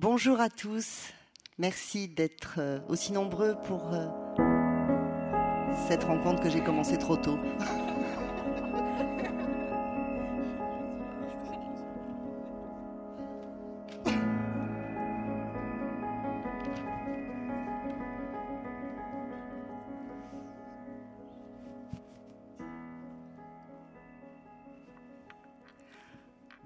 Bonjour 0.00 0.40
à 0.40 0.48
tous. 0.48 1.12
Merci 1.58 2.06
d'être 2.06 2.58
euh, 2.58 2.78
aussi 2.88 3.12
nombreux 3.12 3.56
pour 3.64 3.92
euh, 3.92 4.06
cette 5.88 6.04
rencontre 6.04 6.40
que 6.40 6.48
j'ai 6.48 6.62
commencée 6.62 6.96
trop 6.98 7.16
tôt. 7.16 7.36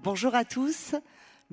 Bonjour 0.03 0.35
à 0.35 0.45
tous. 0.45 0.93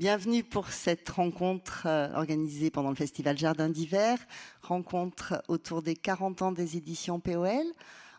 Bienvenue 0.00 0.42
pour 0.42 0.68
cette 0.68 1.10
rencontre 1.10 1.82
euh, 1.84 2.08
organisée 2.14 2.70
pendant 2.70 2.88
le 2.88 2.94
Festival 2.94 3.36
Jardin 3.36 3.68
d'hiver, 3.68 4.16
rencontre 4.62 5.42
autour 5.46 5.82
des 5.82 5.94
40 5.94 6.40
ans 6.40 6.52
des 6.52 6.78
éditions 6.78 7.20
POL, 7.20 7.66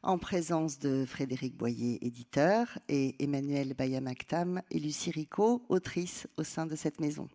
en 0.03 0.19
présence 0.19 0.77
de 0.77 1.05
Frédéric 1.05 1.57
Boyer, 1.57 1.97
éditeur, 2.05 2.67
et 2.87 3.15
Emmanuel 3.17 3.73
Bayamaktam 3.73 4.61
et 4.69 4.77
Lucie 4.77 5.09
Rico, 5.09 5.63
autrice 5.69 6.27
au 6.37 6.43
sein 6.43 6.67
de 6.67 6.75
cette 6.75 6.99
maison. 6.99 7.27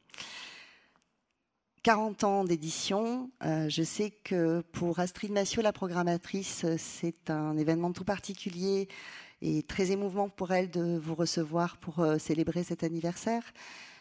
40 1.82 2.22
ans 2.22 2.44
d'édition. 2.44 3.32
Euh, 3.42 3.68
je 3.68 3.82
sais 3.82 4.12
que 4.12 4.60
pour 4.70 5.00
Astrid 5.00 5.32
Massiot, 5.32 5.62
la 5.62 5.72
programmatrice, 5.72 6.64
c'est 6.78 7.30
un 7.30 7.56
événement 7.56 7.90
tout 7.90 8.04
particulier 8.04 8.86
et 9.42 9.64
très 9.64 9.90
émouvant 9.90 10.28
pour 10.28 10.52
elle 10.52 10.70
de 10.70 11.00
vous 11.02 11.16
recevoir 11.16 11.78
pour 11.78 11.98
euh, 11.98 12.18
célébrer 12.18 12.62
cet 12.62 12.84
anniversaire. 12.84 13.42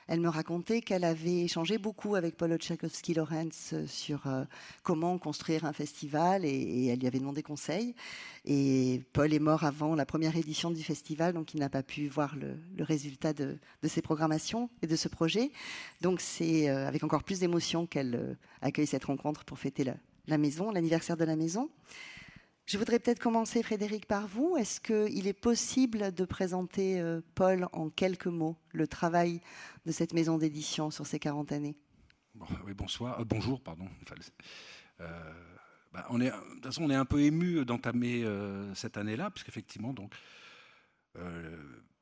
Elle 0.07 0.19
me 0.19 0.29
racontait 0.29 0.81
qu'elle 0.81 1.03
avait 1.03 1.43
échangé 1.43 1.79
beaucoup 1.79 2.15
avec 2.15 2.37
Paul 2.37 2.55
Tchaikovsky-Lorenz 2.55 3.73
euh, 3.73 3.87
sur 3.87 4.27
euh, 4.27 4.43
comment 4.83 5.17
construire 5.17 5.65
un 5.65 5.73
festival 5.73 6.45
et, 6.45 6.87
elle 6.87 6.99
lui 6.99 7.07
avait 7.07 7.19
demandé 7.19 7.41
conseil. 7.41 7.95
Et 8.45 9.01
Paul 9.13 9.33
est 9.33 9.39
mort 9.39 9.63
avant 9.63 9.95
la 9.95 10.05
première 10.05 10.35
édition 10.37 10.69
du 10.69 10.83
festival, 10.83 11.33
donc 11.33 11.55
il 11.55 11.59
n'a 11.59 11.69
pas 11.69 11.81
pu 11.81 12.07
voir 12.07 12.35
le, 12.35 12.55
résultat 12.83 13.33
de, 13.33 13.57
ses 13.83 14.03
programmations 14.03 14.69
et 14.83 14.87
de 14.87 14.95
ce 14.95 15.07
projet. 15.07 15.51
Donc 16.01 16.21
c'est 16.21 16.67
avec 16.67 17.03
encore 17.03 17.23
plus 17.23 17.39
d'émotion 17.39 17.87
qu'elle 17.87 18.37
accueille 18.61 18.87
cette 18.87 19.05
rencontre 19.05 19.43
pour 19.43 19.57
fêter 19.57 19.83
la 20.27 20.37
maison, 20.37 20.69
l'anniversaire 20.69 21.17
de 21.17 21.25
la 21.25 21.35
maison. 21.35 21.69
Je 22.65 22.79
voudrais 22.79 22.97
peut-être 22.97 23.19
commencer, 23.19 23.61
Frédéric, 23.61 24.07
par 24.07 24.27
vous. 24.27 24.57
Est-ce 24.57 24.81
qu'il 24.81 25.27
est 25.27 25.33
possible 25.33 26.11
de 26.11 26.25
présenter, 26.25 26.99
euh, 26.99 27.21
Paul, 27.35 27.67
en 27.73 27.89
quelques 27.89 28.25
mots, 28.25 28.57
le 28.71 28.87
travail 28.87 29.39
de 29.85 29.91
cette 29.91 30.13
maison 30.13 30.39
d'édition 30.39 30.89
sur 30.89 31.05
ces 31.05 31.19
40 31.19 31.51
années? 31.51 31.75
Oui, 32.65 32.73
bonsoir. 32.73 33.19
Euh, 33.19 33.23
bonjour, 33.23 33.61
pardon. 33.61 33.87
Euh, 34.99 35.33
bah, 35.93 36.07
on 36.09 36.19
est, 36.19 36.31
de 36.31 36.53
toute 36.55 36.65
façon, 36.65 36.83
on 36.85 36.89
est 36.89 36.95
un 36.95 37.05
peu 37.05 37.21
ému 37.21 37.63
d'entamer 37.65 38.25
cette 38.73 38.97
année-là, 38.97 39.29
puisqu'effectivement, 39.29 39.93
donc, 39.93 40.15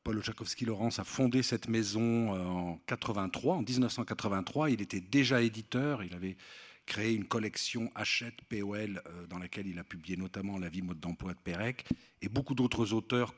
Paul 0.05 0.17
Ochakovsky-Laurence 0.17 0.97
a 0.97 1.03
fondé 1.03 1.43
cette 1.43 1.67
maison 1.67 2.31
en 2.31 2.77
83, 2.87 3.57
en 3.57 3.61
1983. 3.61 4.69
Il 4.69 4.81
était 4.81 5.01
déjà 5.01 5.41
éditeur. 5.41 6.03
Il 6.03 6.13
avait 6.13 6.37
créé 6.85 7.13
une 7.13 7.25
collection 7.25 7.91
Hachette 7.95 8.41
POL 8.49 9.01
euh, 9.05 9.27
dans 9.27 9.39
laquelle 9.39 9.67
il 9.67 9.79
a 9.79 9.83
publié 9.83 10.17
notamment 10.17 10.57
La 10.57 10.69
vie 10.69 10.81
mode 10.81 10.99
d'emploi 10.99 11.33
de 11.33 11.39
Pérec 11.39 11.85
et 12.21 12.29
beaucoup 12.29 12.55
d'autres 12.55 12.93
auteurs 12.93 13.33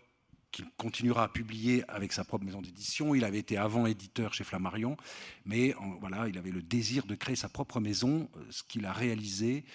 qu'il 0.51 0.65
continuera 0.77 1.23
à 1.23 1.27
publier 1.27 1.83
avec 1.89 2.13
sa 2.13 2.23
propre 2.23 2.45
maison 2.45 2.61
d'édition. 2.61 3.13
Il 3.13 3.25
avait 3.25 3.39
été 3.39 3.57
avant 3.57 3.85
éditeur 3.85 4.33
chez 4.33 4.43
Flammarion, 4.43 4.95
mais 5.45 5.75
voilà, 5.99 6.27
il 6.29 6.37
avait 6.37 6.51
le 6.51 6.61
désir 6.61 7.05
de 7.05 7.15
créer 7.15 7.35
sa 7.35 7.49
propre 7.49 7.79
maison, 7.79 8.29
euh, 8.35 8.45
ce 8.49 8.63
qu'il 8.63 8.85
a 8.85 8.93
réalisé 8.93 9.65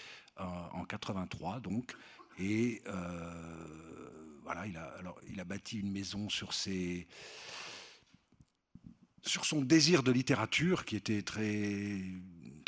euh, 0.40 0.44
en 0.72 0.84
83 0.84 1.60
donc. 1.60 1.94
Et 2.38 2.82
voilà, 4.42 4.66
il 4.66 4.76
a, 4.78 4.84
alors, 4.98 5.20
il 5.30 5.38
a 5.38 5.44
bâti 5.44 5.78
une 5.78 5.92
maison 5.92 6.30
sur 6.30 6.54
ses 6.54 7.06
sur 9.22 9.44
son 9.44 9.60
désir 9.60 10.02
de 10.02 10.10
littérature 10.10 10.84
qui 10.84 10.96
était 10.96 11.22
très 11.22 12.00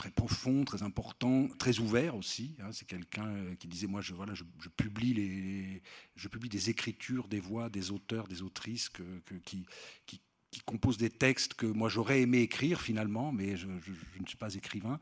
très 0.02 0.10
profond, 0.10 0.64
très 0.64 0.82
important, 0.82 1.46
très 1.60 1.78
ouvert 1.78 2.16
aussi. 2.16 2.56
Hein. 2.58 2.72
c'est 2.72 2.88
quelqu'un 2.88 3.28
euh, 3.28 3.54
qui 3.54 3.68
disait 3.68 3.86
moi 3.86 4.00
je 4.00 4.14
voilà 4.14 4.34
je, 4.34 4.42
publie 4.68 5.14
les 5.14 5.80
je 6.16 6.26
publie 6.26 6.48
des 6.48 6.70
écritures, 6.70 7.28
des 7.28 7.38
voix, 7.38 7.68
des 7.68 7.92
auteurs, 7.92 8.26
des 8.26 8.42
autrices 8.42 8.88
que, 8.88 9.04
qui, 9.44 9.64
qui, 10.06 10.20
composent 10.66 10.98
des 10.98 11.08
textes 11.08 11.54
que 11.54 11.66
moi 11.66 11.88
j'aurais 11.88 12.20
aimé 12.20 12.40
écrire 12.40 12.80
finalement, 12.80 13.30
mais 13.30 13.56
je, 13.56 13.68
ne 13.68 14.26
suis 14.26 14.36
pas 14.36 14.52
écrivain. 14.54 14.98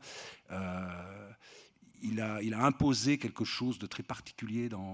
Euh, 0.51 1.31
il 2.03 2.21
a 2.21 2.39
il 2.43 2.53
a 2.53 2.63
imposé 2.63 3.17
quelque 3.17 3.43
chose 3.43 3.79
de 3.79 3.87
très 3.87 4.03
particulier 4.03 4.69
dans 4.69 4.93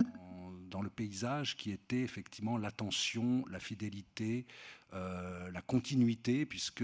dans 0.70 0.82
le 0.82 0.90
paysage 0.90 1.58
qui 1.58 1.72
était 1.72 2.02
effectivement 2.02 2.58
l'attention, 2.58 3.46
la 3.50 3.60
fidélité, 3.60 4.46
euh, 4.94 5.52
la 5.52 5.62
continuité, 5.62 6.46
puisque 6.46 6.84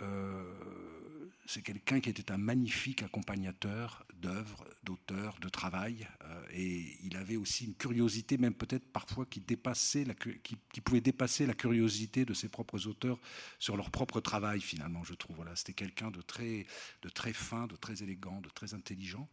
euh, 0.00 0.42
c'est 1.46 1.62
quelqu'un 1.62 2.00
qui 2.00 2.10
était 2.10 2.32
un 2.32 2.38
magnifique 2.38 3.02
accompagnateur 3.02 4.04
d'œuvres, 4.14 4.64
d'auteurs, 4.82 5.38
de 5.40 5.48
travail, 5.48 6.08
euh, 6.24 6.42
et 6.52 6.96
il 7.04 7.16
avait 7.16 7.36
aussi 7.36 7.66
une 7.66 7.74
curiosité, 7.74 8.36
même 8.36 8.54
peut-être 8.54 8.86
parfois 8.92 9.26
qui 9.26 9.40
dépassait, 9.40 10.04
qui, 10.42 10.80
pouvait 10.80 11.00
dépasser 11.00 11.46
la 11.46 11.54
curiosité 11.54 12.24
de 12.24 12.34
ses 12.34 12.48
propres 12.48 12.86
auteurs 12.86 13.20
sur 13.58 13.76
leur 13.76 13.90
propre 13.90 14.20
travail. 14.20 14.60
Finalement, 14.60 15.04
je 15.04 15.14
trouve. 15.14 15.36
Voilà, 15.36 15.54
c'était 15.54 15.72
quelqu'un 15.72 16.10
de 16.10 16.20
très, 16.20 16.66
de 17.02 17.08
très 17.08 17.32
fin, 17.32 17.66
de 17.66 17.76
très 17.76 18.02
élégant, 18.02 18.40
de 18.40 18.48
très 18.48 18.74
intelligent. 18.74 19.28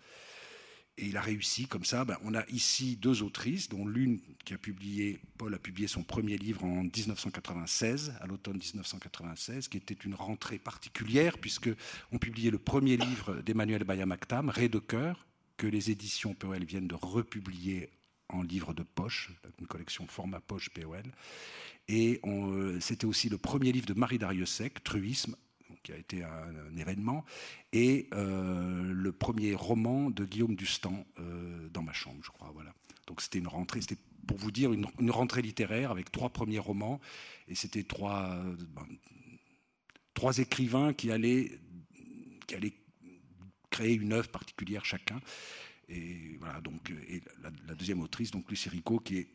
Et 0.98 1.08
il 1.08 1.18
a 1.18 1.22
réussi 1.22 1.66
comme 1.66 1.86
ça. 1.86 2.06
Ben, 2.06 2.18
on 2.24 2.36
a 2.36 2.46
ici 2.50 2.98
deux 2.98 3.24
autrices, 3.24 3.68
dont 3.68 3.88
l'une 3.88 4.20
qui 4.46 4.54
a 4.54 4.58
publié, 4.60 5.20
Paul 5.38 5.54
a 5.54 5.58
publié 5.58 5.88
son 5.88 6.04
premier 6.04 6.38
livre 6.38 6.64
en 6.64 6.84
1996, 6.84 8.14
à 8.22 8.28
l'automne 8.28 8.58
1996, 8.58 9.70
qui 9.70 9.78
était 9.78 9.96
une 9.96 10.14
rentrée 10.14 10.60
particulière, 10.60 11.40
puisque 11.40 11.70
on 12.12 12.20
publiait 12.20 12.52
le 12.52 12.60
premier 12.60 12.98
livre 12.98 13.42
d'Emmanuel 13.42 13.84
Bayamaktam, 13.84 14.50
Ré 14.50 14.70
de 14.70 14.80
cœur, 14.80 15.26
que 15.58 15.66
les 15.66 15.90
éditions 15.90 16.36
POL 16.36 16.64
viennent 16.64 16.88
de 16.88 16.96
republier 16.96 17.90
en 18.30 18.44
livre 18.44 18.74
de 18.74 18.84
poche, 18.84 19.32
une 19.60 19.68
collection 19.68 20.06
format 20.08 20.42
poche 20.42 20.70
POL. 20.70 21.04
Et 21.88 22.20
euh, 22.26 22.80
c'était 22.80 23.06
aussi 23.06 23.30
le 23.30 23.38
premier 23.38 23.72
livre 23.72 23.86
de 23.86 23.94
Marie 23.94 24.20
Dariussec, 24.20 24.84
Truisme, 24.84 25.36
qui 25.84 25.92
a 25.92 25.98
été 25.98 26.24
un, 26.24 26.78
événement, 26.78 27.24
et 27.72 28.08
euh, 28.14 28.82
le 28.82 29.12
premier 29.12 29.54
roman 29.54 30.10
de 30.10 30.26
Guillaume 30.26 30.56
Dustan, 30.56 31.06
euh, 31.20 31.70
Dans 31.70 31.84
ma 31.84 31.94
chambre, 31.94 32.20
je 32.24 32.32
crois. 32.32 32.52
Voilà. 32.54 32.74
Donc 33.08 33.22
c'était 33.22 33.40
une 33.40 33.48
rentrée, 33.48 33.82
c'était 33.82 33.98
pour 34.26 34.38
vous 34.38 34.52
dire 34.52 34.72
une, 34.72 35.12
rentrée 35.12 35.42
littéraire 35.42 35.92
avec 35.92 36.12
trois 36.12 36.30
premiers 36.30 36.60
romans, 36.60 37.00
et 37.48 37.56
c'était 37.56 37.84
trois, 37.84 38.42
ben, 38.70 38.88
trois 40.14 40.38
écrivains 40.38 40.94
qui 40.94 41.12
allaient, 41.12 41.60
qui 42.48 42.56
allaient 42.56 42.74
créer 43.70 43.94
une 43.96 44.14
œuvre 44.14 44.30
particulière 44.30 44.86
chacun. 44.86 45.20
Et 45.90 46.38
voilà, 46.40 46.62
donc, 46.62 46.92
et 47.10 47.22
la, 47.42 47.76
deuxième 47.76 48.02
autrice, 48.02 48.32
donc 48.32 48.50
Lucie 48.50 48.70
Rico, 48.70 49.00
qui 49.00 49.18
est 49.18 49.28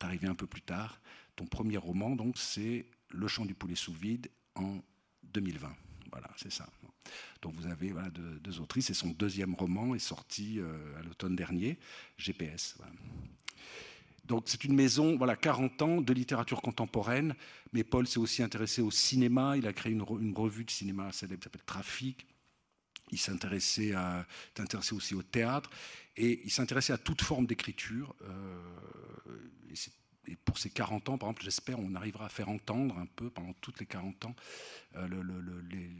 arrivée 0.00 0.28
un 0.28 0.34
peu 0.34 0.46
plus 0.46 0.62
tard. 0.62 1.00
Ton 1.36 1.46
premier 1.46 1.76
roman, 1.76 2.16
donc, 2.16 2.36
c'est 2.36 2.86
Le 3.10 3.28
chant 3.28 3.44
du 3.44 3.54
poulet 3.54 3.74
sous 3.74 3.92
vide 3.92 4.30
en 4.54 4.80
2020. 5.24 5.74
Voilà, 6.10 6.28
c'est 6.36 6.52
ça. 6.52 6.68
Donc 7.40 7.54
vous 7.54 7.66
avez 7.66 7.90
voilà, 7.90 8.10
deux, 8.10 8.60
autrices, 8.60 8.90
et 8.90 8.94
son 8.94 9.08
deuxième 9.10 9.54
roman 9.54 9.94
est 9.94 9.98
sorti 9.98 10.58
euh, 10.58 10.98
à 10.98 11.02
l'automne 11.02 11.34
dernier, 11.34 11.78
GPS. 12.16 12.76
Donc 14.24 14.44
c'est 14.46 14.64
une 14.64 14.74
maison, 14.74 15.16
voilà, 15.16 15.34
40 15.34 15.82
ans 15.82 16.00
de 16.00 16.12
littérature 16.12 16.62
contemporaine, 16.62 17.34
mais 17.72 17.82
Paul 17.82 18.06
s'est 18.06 18.18
aussi 18.18 18.42
intéressé 18.42 18.80
au 18.80 18.90
cinéma, 18.90 19.56
il 19.56 19.66
a 19.66 19.72
créé 19.72 19.92
une, 19.92 20.02
revue 20.02 20.64
de 20.64 20.70
cinéma 20.70 21.10
célèbre 21.12 21.40
qui 21.40 21.44
s'appelle 21.44 21.64
Trafic, 21.64 22.26
il 23.10 23.18
s'intéressait 23.18 23.94
aussi 24.92 25.14
au 25.14 25.22
théâtre, 25.22 25.70
et 26.16 26.40
il 26.44 26.50
s'intéressait 26.50 26.92
à 26.92 26.98
toute 26.98 27.22
forme 27.22 27.46
d'écriture, 27.46 28.14
euh, 28.22 28.62
c'est 29.74 29.92
et 30.26 30.36
pour 30.36 30.58
ces 30.58 30.70
40 30.70 31.08
ans, 31.08 31.18
par 31.18 31.28
exemple, 31.28 31.42
j'espère 31.42 31.78
on 31.78 31.94
arrivera 31.94 32.26
à 32.26 32.28
faire 32.28 32.48
entendre 32.48 32.96
un 32.98 33.06
peu 33.06 33.30
pendant 33.30 33.52
toutes 33.54 33.80
les 33.80 33.86
40 33.86 34.26
ans 34.26 34.36
euh, 34.96 35.08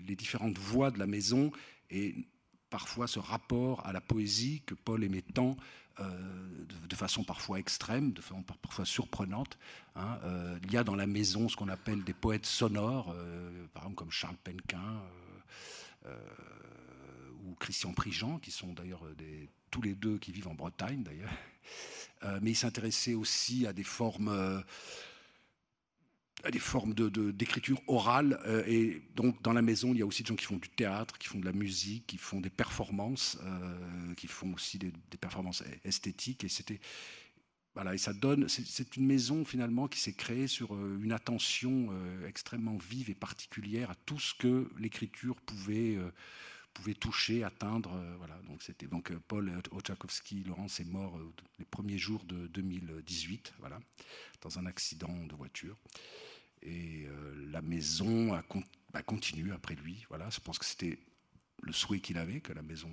les, 0.06 0.16
différentes 0.16 0.58
voix 0.58 0.90
de 0.90 0.98
la 0.98 1.06
maison 1.06 1.50
et 1.90 2.14
parfois 2.70 3.06
ce 3.06 3.18
rapport 3.18 3.84
à 3.86 3.92
la 3.92 4.00
poésie 4.00 4.62
que 4.64 4.74
Paul 4.74 5.02
aimait 5.02 5.22
tant 5.22 5.56
euh, 6.00 6.64
de, 6.88 6.94
façon 6.94 7.24
parfois 7.24 7.58
extrême, 7.58 8.12
de 8.12 8.20
façon 8.20 8.42
parfois 8.42 8.84
surprenante. 8.84 9.58
Hein. 9.96 10.18
Euh, 10.24 10.58
il 10.64 10.72
y 10.72 10.76
a 10.76 10.84
dans 10.84 10.94
la 10.96 11.06
maison 11.06 11.48
ce 11.48 11.56
qu'on 11.56 11.68
appelle 11.68 12.04
des 12.04 12.14
poètes 12.14 12.46
sonores, 12.46 13.14
par 13.74 13.84
exemple 13.84 13.96
comme 13.96 14.12
Charles 14.12 14.36
Penquin 14.44 15.02
ou 17.44 17.54
Christian 17.56 17.92
Prigent, 17.92 18.38
qui 18.38 18.52
sont 18.52 18.72
d'ailleurs 18.72 19.04
tous 19.70 19.82
les 19.82 19.94
deux 19.94 20.18
qui 20.18 20.30
vivent 20.30 20.48
en 20.48 20.54
Bretagne 20.54 21.02
d'ailleurs. 21.02 21.32
Euh, 22.24 22.38
mais 22.42 22.52
il 22.52 22.56
s'intéressait 22.56 23.14
aussi 23.14 23.66
à 23.66 23.72
des 23.72 23.82
formes, 23.82 24.28
euh, 24.28 24.60
à 26.44 26.50
des 26.50 26.58
formes 26.58 26.94
d'écriture 26.94 27.78
de, 27.78 27.82
orale. 27.88 28.40
Euh, 28.46 28.64
et 28.66 29.02
donc, 29.14 29.42
dans 29.42 29.52
la 29.52 29.62
maison, 29.62 29.92
il 29.92 29.98
y 29.98 30.02
a 30.02 30.06
aussi 30.06 30.22
des 30.22 30.28
gens 30.28 30.36
qui 30.36 30.44
font 30.44 30.56
du 30.56 30.68
théâtre, 30.68 31.18
qui 31.18 31.28
font 31.28 31.38
de 31.38 31.44
la 31.44 31.52
musique, 31.52 32.06
qui 32.06 32.18
font 32.18 32.40
des 32.40 32.50
performances, 32.50 33.38
qui 34.16 34.26
font 34.28 34.52
aussi 34.54 34.78
des, 34.78 34.92
performances 35.20 35.62
esthétiques. 35.84 36.44
Et 36.44 36.48
c'était. 36.48 36.80
Voilà, 37.74 37.94
et 37.94 37.98
ça 37.98 38.12
donne. 38.12 38.48
C'est 38.50 38.96
une 38.98 39.06
maison 39.06 39.46
finalement 39.46 39.88
qui 39.88 39.98
s'est 39.98 40.12
créée 40.12 40.46
sur 40.46 40.74
une 40.74 41.10
attention 41.10 41.88
extrêmement 42.26 42.76
vive 42.76 43.08
et 43.08 43.14
particulière 43.14 43.90
à 43.90 43.94
tout 44.04 44.20
ce 44.20 44.34
que 44.34 44.70
l'écriture 44.78 45.40
pouvait 45.40 45.96
pouvait 46.72 46.94
toucher, 46.94 47.44
atteindre. 47.44 47.90
voilà. 48.18 48.38
Donc 48.48 48.62
c'était 48.62 48.86
donc 48.86 49.12
Paul 49.28 49.52
Ochakovsky, 49.70 50.44
Laurence 50.44 50.80
est 50.80 50.84
mort 50.84 51.18
les 51.58 51.64
premiers 51.64 51.98
jours 51.98 52.24
de 52.24 52.46
2018, 52.48 53.54
voilà, 53.58 53.78
dans 54.40 54.58
un 54.58 54.66
accident 54.66 55.14
de 55.26 55.34
voiture. 55.34 55.76
Et 56.62 57.06
euh, 57.06 57.34
la 57.50 57.60
maison 57.60 58.34
a, 58.34 59.02
continué 59.02 59.52
après 59.52 59.74
lui. 59.74 60.04
Voilà, 60.08 60.30
je 60.30 60.40
pense 60.40 60.58
que 60.58 60.64
c'était 60.64 60.98
le 61.62 61.72
souhait 61.72 62.00
qu'il 62.00 62.18
avait, 62.18 62.40
que 62.40 62.52
la 62.52 62.62
maison 62.62 62.90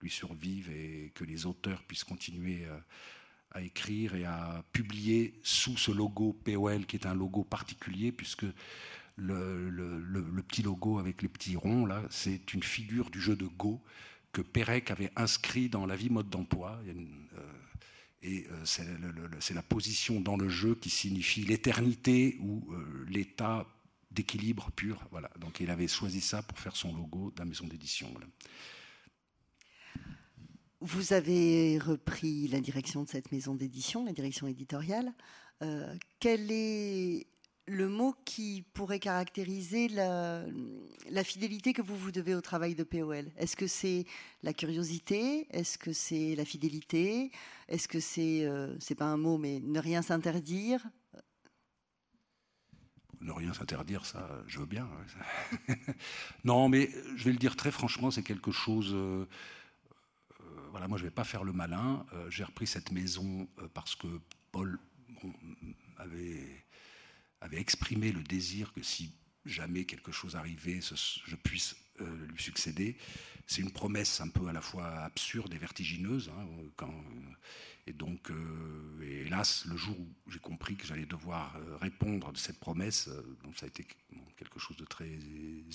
lui 0.00 0.10
survive 0.10 0.70
et 0.70 1.12
que 1.14 1.24
les 1.24 1.46
auteurs 1.46 1.82
puissent 1.84 2.04
continuer 2.04 2.64
euh, 2.64 2.78
à, 3.50 3.62
écrire 3.62 4.14
et 4.14 4.24
à 4.24 4.64
publier 4.72 5.38
sous 5.42 5.76
ce 5.76 5.90
logo 5.90 6.32
POL, 6.44 6.86
qui 6.86 6.96
est 6.96 7.06
un 7.06 7.14
logo 7.14 7.44
particulier, 7.44 8.12
puisque 8.12 8.46
le, 9.20 10.42
petit 10.42 10.62
logo 10.62 10.98
avec 10.98 11.22
les 11.22 11.28
petits 11.28 11.56
ronds, 11.56 11.86
là, 11.86 12.02
c'est 12.10 12.54
une 12.54 12.62
figure 12.62 13.10
du 13.10 13.20
jeu 13.20 13.36
de 13.36 13.46
Go 13.46 13.80
que 14.32 14.42
Pérec 14.42 14.90
avait 14.90 15.10
inscrit 15.16 15.68
dans 15.68 15.86
la 15.86 15.96
vie 15.96 16.10
mode 16.10 16.30
d'emploi. 16.30 16.80
Euh, 16.86 16.94
et 18.22 18.46
euh, 18.50 18.64
c'est 19.40 19.54
la 19.54 19.62
position 19.62 20.20
dans 20.20 20.36
le 20.36 20.48
jeu 20.48 20.74
qui 20.74 20.90
signifie 20.90 21.42
l'éternité 21.42 22.36
ou 22.40 22.72
euh, 22.72 23.06
l'état 23.08 23.66
d'équilibre 24.10 24.70
pur. 24.72 25.02
Voilà. 25.10 25.30
Donc 25.38 25.60
il 25.60 25.70
avait 25.70 25.88
choisi 25.88 26.20
ça 26.20 26.42
pour 26.42 26.58
faire 26.58 26.76
son 26.76 26.94
logo 26.94 27.30
de 27.30 27.38
la 27.38 27.46
maison 27.46 27.66
d'édition. 27.66 28.12
Vous 30.80 31.12
avez 31.12 31.78
repris 31.78 32.48
la 32.48 32.60
direction 32.60 33.04
de 33.04 33.08
cette 33.08 33.32
maison 33.32 33.54
d'édition, 33.54 34.04
la 34.04 34.12
direction 34.12 34.46
éditoriale. 34.46 35.12
Euh, 35.62 35.94
quel 36.18 36.50
est 36.50 37.26
le 37.66 37.88
mot 37.88 38.14
qui 38.24 38.64
pourrait 38.74 38.98
caractériser 38.98 39.88
la, 39.88 40.44
fidélité 41.24 41.72
que 41.72 41.82
vous 41.82 41.96
vous 41.96 42.10
devez 42.10 42.34
au 42.34 42.40
travail 42.40 42.74
de 42.74 42.82
POL 42.84 43.30
Est-ce 43.36 43.56
que 43.56 43.66
c'est 43.66 44.06
la 44.42 44.52
curiosité? 44.52 45.46
Est-ce 45.50 45.78
que 45.78 45.92
c'est 45.92 46.34
la 46.34 46.44
fidélité? 46.44 47.30
Est-ce 47.68 47.88
que 47.88 48.00
c'est, 48.00 48.44
euh, 48.44 48.76
c'est 48.80 48.94
pas 48.94 49.06
un 49.06 49.16
mot, 49.16 49.38
mais 49.38 49.60
ne 49.60 49.78
rien 49.78 50.02
s'interdire? 50.02 50.86
Ne 53.20 53.32
rien 53.32 53.52
s'interdire, 53.52 54.06
ça, 54.06 54.42
je 54.46 54.58
veux 54.60 54.66
bien. 54.66 54.88
non, 56.44 56.68
mais 56.68 56.90
je 57.16 57.24
vais 57.24 57.32
le 57.32 57.38
dire 57.38 57.54
très 57.54 57.70
franchement, 57.70 58.10
c'est 58.10 58.22
quelque 58.22 58.50
chose. 58.50 58.92
Euh, 58.94 59.28
euh, 60.40 60.44
voilà, 60.70 60.88
moi, 60.88 60.96
je 60.96 61.04
vais 61.04 61.10
pas 61.10 61.24
faire 61.24 61.44
le 61.44 61.52
malin. 61.52 62.04
j'ai 62.30 62.44
repris 62.44 62.66
cette 62.66 62.90
maison 62.90 63.46
parce 63.74 63.94
que 63.94 64.08
Paul 64.50 64.78
avait 65.98 66.64
avait 67.40 67.60
exprimé 67.60 68.12
le 68.12 68.22
désir 68.22 68.72
que 68.72 68.82
si 68.82 69.12
jamais 69.46 69.84
quelque 69.84 70.12
chose 70.12 70.36
arrivait, 70.36 70.80
je 70.80 71.36
puisse 71.36 71.76
euh, 72.00 72.26
lui 72.26 72.42
succéder. 72.42 72.96
C'est 73.46 73.62
une 73.62 73.72
promesse 73.72 74.20
un 74.20 74.28
peu 74.28 74.46
à 74.46 74.52
la 74.52 74.60
fois 74.60 74.86
absurde 75.00 75.52
et 75.54 75.58
vertigineuse. 75.58 76.30
Hein, 76.30 76.46
quand, 76.76 76.94
et 77.86 77.92
donc, 77.92 78.30
euh, 78.30 79.24
hélas, 79.26 79.64
le 79.66 79.76
jour 79.76 79.98
où 79.98 80.08
j'ai 80.30 80.38
compris 80.38 80.76
que 80.76 80.86
j'allais 80.86 81.06
devoir 81.06 81.56
euh, 81.56 81.76
répondre 81.78 82.32
de 82.32 82.38
cette 82.38 82.60
promesse, 82.60 83.08
ça 83.56 83.64
a 83.64 83.68
été 83.68 83.86
quelque 84.36 84.60
chose 84.60 84.76
de 84.76 84.84
très 84.84 85.10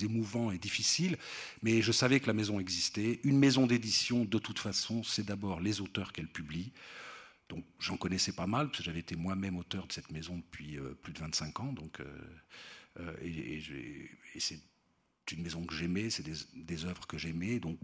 émouvant 0.01 0.51
et 0.51 0.57
difficile. 0.57 1.17
Mais 1.63 1.81
je 1.81 1.91
savais 1.91 2.19
que 2.19 2.27
la 2.27 2.33
maison 2.33 2.59
existait. 2.59 3.19
Une 3.23 3.37
maison 3.37 3.67
d'édition, 3.67 4.23
de 4.23 4.37
toute 4.37 4.59
façon, 4.59 5.03
c'est 5.03 5.25
d'abord 5.25 5.59
les 5.59 5.81
auteurs 5.81 6.13
qu'elle 6.13 6.29
publie. 6.29 6.71
Donc 7.49 7.63
j'en 7.79 7.97
connaissais 7.97 8.31
pas 8.31 8.47
mal, 8.47 8.67
parce 8.67 8.79
que 8.79 8.83
j'avais 8.83 8.99
été 8.99 9.15
moi-même 9.15 9.57
auteur 9.57 9.87
de 9.87 9.93
cette 9.93 10.11
maison 10.11 10.37
depuis 10.37 10.77
euh, 10.77 10.95
plus 11.01 11.13
de 11.13 11.19
25 11.19 11.59
ans. 11.59 11.73
Donc, 11.73 11.99
euh, 11.99 12.05
euh, 12.99 13.15
et, 13.21 13.61
c'est 14.39 14.59
une 15.31 15.43
maison 15.43 15.63
que 15.65 15.73
j'aimais, 15.73 16.09
c'est 16.09 16.23
des, 16.23 16.35
des, 16.55 16.85
œuvres 16.85 17.05
que 17.07 17.17
j'aimais. 17.17 17.59
Donc 17.59 17.79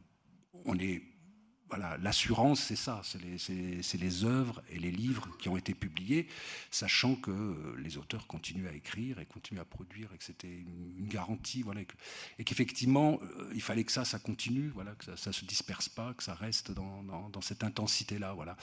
on 0.66 0.78
est 0.78 1.04
voilà, 1.72 1.98
l'assurance, 2.00 2.60
c'est 2.60 2.76
ça, 2.76 3.02
c'est 3.06 3.98
les, 3.98 4.26
œuvres 4.26 4.62
et 4.70 4.78
les 4.78 4.92
livres 4.92 5.30
qui 5.40 5.48
ont 5.48 5.56
été 5.56 5.74
publiés, 5.74 6.28
sachant 6.70 7.16
que 7.16 7.32
euh, 7.32 7.78
les 7.80 7.98
auteurs 7.98 8.28
continuent 8.28 8.68
à 8.68 8.74
écrire 8.74 9.20
et 9.20 9.26
continuent 9.26 9.62
à 9.62 9.66
produire, 9.66 10.10
et 10.14 10.18
que 10.18 10.24
c'était 10.26 10.50
une, 10.50 11.08
garantie, 11.08 11.62
voilà, 11.62 11.80
et 12.40 12.44
qu'effectivement, 12.44 13.22
euh, 13.24 13.50
il 13.56 13.62
fallait 13.62 13.86
que 13.86 13.92
ça, 13.94 14.04
ça 14.04 14.20
continue, 14.20 14.68
voilà, 14.76 14.92
que 14.96 15.16
ça 15.16 15.30
ne 15.30 15.34
se 15.34 15.46
disperse 15.46 15.88
pas, 15.88 16.14
que 16.14 16.24
ça 16.24 16.34
reste 16.34 16.72
dans, 16.72 17.42
cette 17.42 17.64
intensité-là. 17.64 18.34
Voilà. 18.34 18.58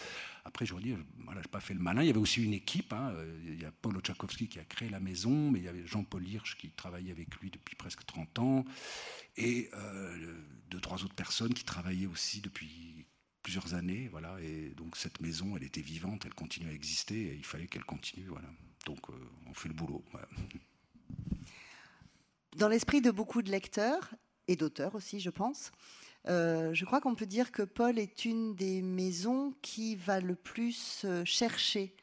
Après, 0.45 0.67
je 0.67 0.75
dis, 0.77 0.95
voilà, 1.25 1.41
je 1.41 1.47
n'ai 1.47 1.51
pas 1.51 1.61
fait 1.61 1.75
le 1.75 1.81
malin. 1.81 2.03
Il 2.03 2.07
y 2.07 2.11
avait 2.11 2.19
aussi 2.19 2.45
une 2.45 2.53
équipe. 2.53 2.93
Hein, 2.93 3.11
euh, 3.15 3.39
il 3.47 3.61
y 3.61 3.65
a 3.65 3.73
Paul 3.73 3.97
Ochakowski 3.97 4.49
qui 4.49 4.59
a 4.59 4.65
créé 4.65 4.91
la 4.91 5.01
maison, 5.01 5.51
mais 5.51 5.61
il 5.61 5.65
y 5.65 5.69
avait 5.69 5.87
Jean-Paul 5.87 6.27
Hirsch 6.29 6.57
qui 6.57 6.71
travaillait 6.71 7.11
avec 7.11 7.35
lui 7.37 7.51
depuis 7.51 7.75
presque 7.75 8.05
30 8.05 8.39
ans, 8.39 8.65
et 9.39 9.71
deux, 10.71 10.81
trois 10.81 11.03
autres 11.05 11.15
personnes 11.15 11.55
qui 11.55 11.65
travaillaient 11.65 12.07
aussi 12.07 12.41
depuis 12.41 13.07
plusieurs 13.43 13.73
années, 13.75 14.09
voilà, 14.11 14.37
et 14.43 14.75
donc 14.77 14.97
cette 14.97 15.21
maison, 15.21 15.57
elle 15.57 15.65
était 15.65 15.81
vivante, 15.81 16.27
elle 16.27 16.35
continue 16.35 16.69
à 16.69 16.73
exister, 16.73 17.35
il 17.35 17.47
fallait 17.47 17.67
qu'elle 17.67 17.85
continue, 17.85 18.27
voilà. 18.27 18.49
Donc 18.85 19.09
euh, 19.09 19.15
on 19.47 19.55
fait 19.55 19.69
le 19.69 19.75
boulot. 19.75 20.05
Dans 22.57 22.69
l'esprit 22.69 23.01
de 23.01 23.11
beaucoup 23.11 23.41
de 23.41 23.51
lecteurs 23.51 24.11
et 24.49 24.57
d'auteurs 24.57 24.95
aussi, 24.95 25.21
je 25.21 25.31
pense, 25.31 25.73
euh, 26.29 26.75
je 26.75 26.85
crois 26.85 27.01
qu'on 27.01 27.15
peut 27.15 27.27
dire 27.27 27.53
que 27.53 27.63
Paul 27.63 27.99
est 27.99 28.25
une 28.25 28.55
des 28.55 28.83
maisons 28.83 29.55
qui 29.63 29.97
va 29.97 30.21
le 30.21 30.35
plus 30.35 31.03
euh, 31.05 31.25
chercher 31.25 31.95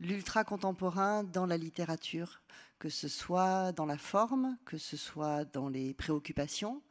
l'ultra 0.00 0.44
contemporain 0.44 1.24
dans 1.24 1.46
la 1.46 1.56
littérature, 1.56 2.40
que 2.78 2.88
ce 2.88 3.08
soit 3.08 3.72
dans 3.72 3.86
la 3.86 3.98
forme, 3.98 4.56
que 4.64 4.78
ce 4.78 4.96
soit 4.96 5.44
dans 5.44 5.68
les 5.68 5.94
préoccupations. 5.94 6.82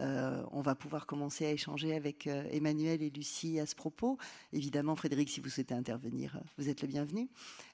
Euh, 0.00 0.42
on 0.50 0.60
va 0.60 0.74
pouvoir 0.74 1.06
commencer 1.06 1.46
à 1.46 1.52
échanger 1.52 1.94
avec 1.94 2.26
euh, 2.26 2.44
Emmanuel 2.50 3.02
et 3.02 3.10
Lucie 3.10 3.60
à 3.60 3.66
ce 3.66 3.74
propos. 3.74 4.18
Évidemment, 4.52 4.96
Frédéric, 4.96 5.30
si 5.30 5.40
vous 5.40 5.48
souhaitez 5.48 5.74
intervenir, 5.74 6.40
vous 6.58 6.68
êtes 6.68 6.82
le 6.82 6.88
bienvenu. 6.88 7.28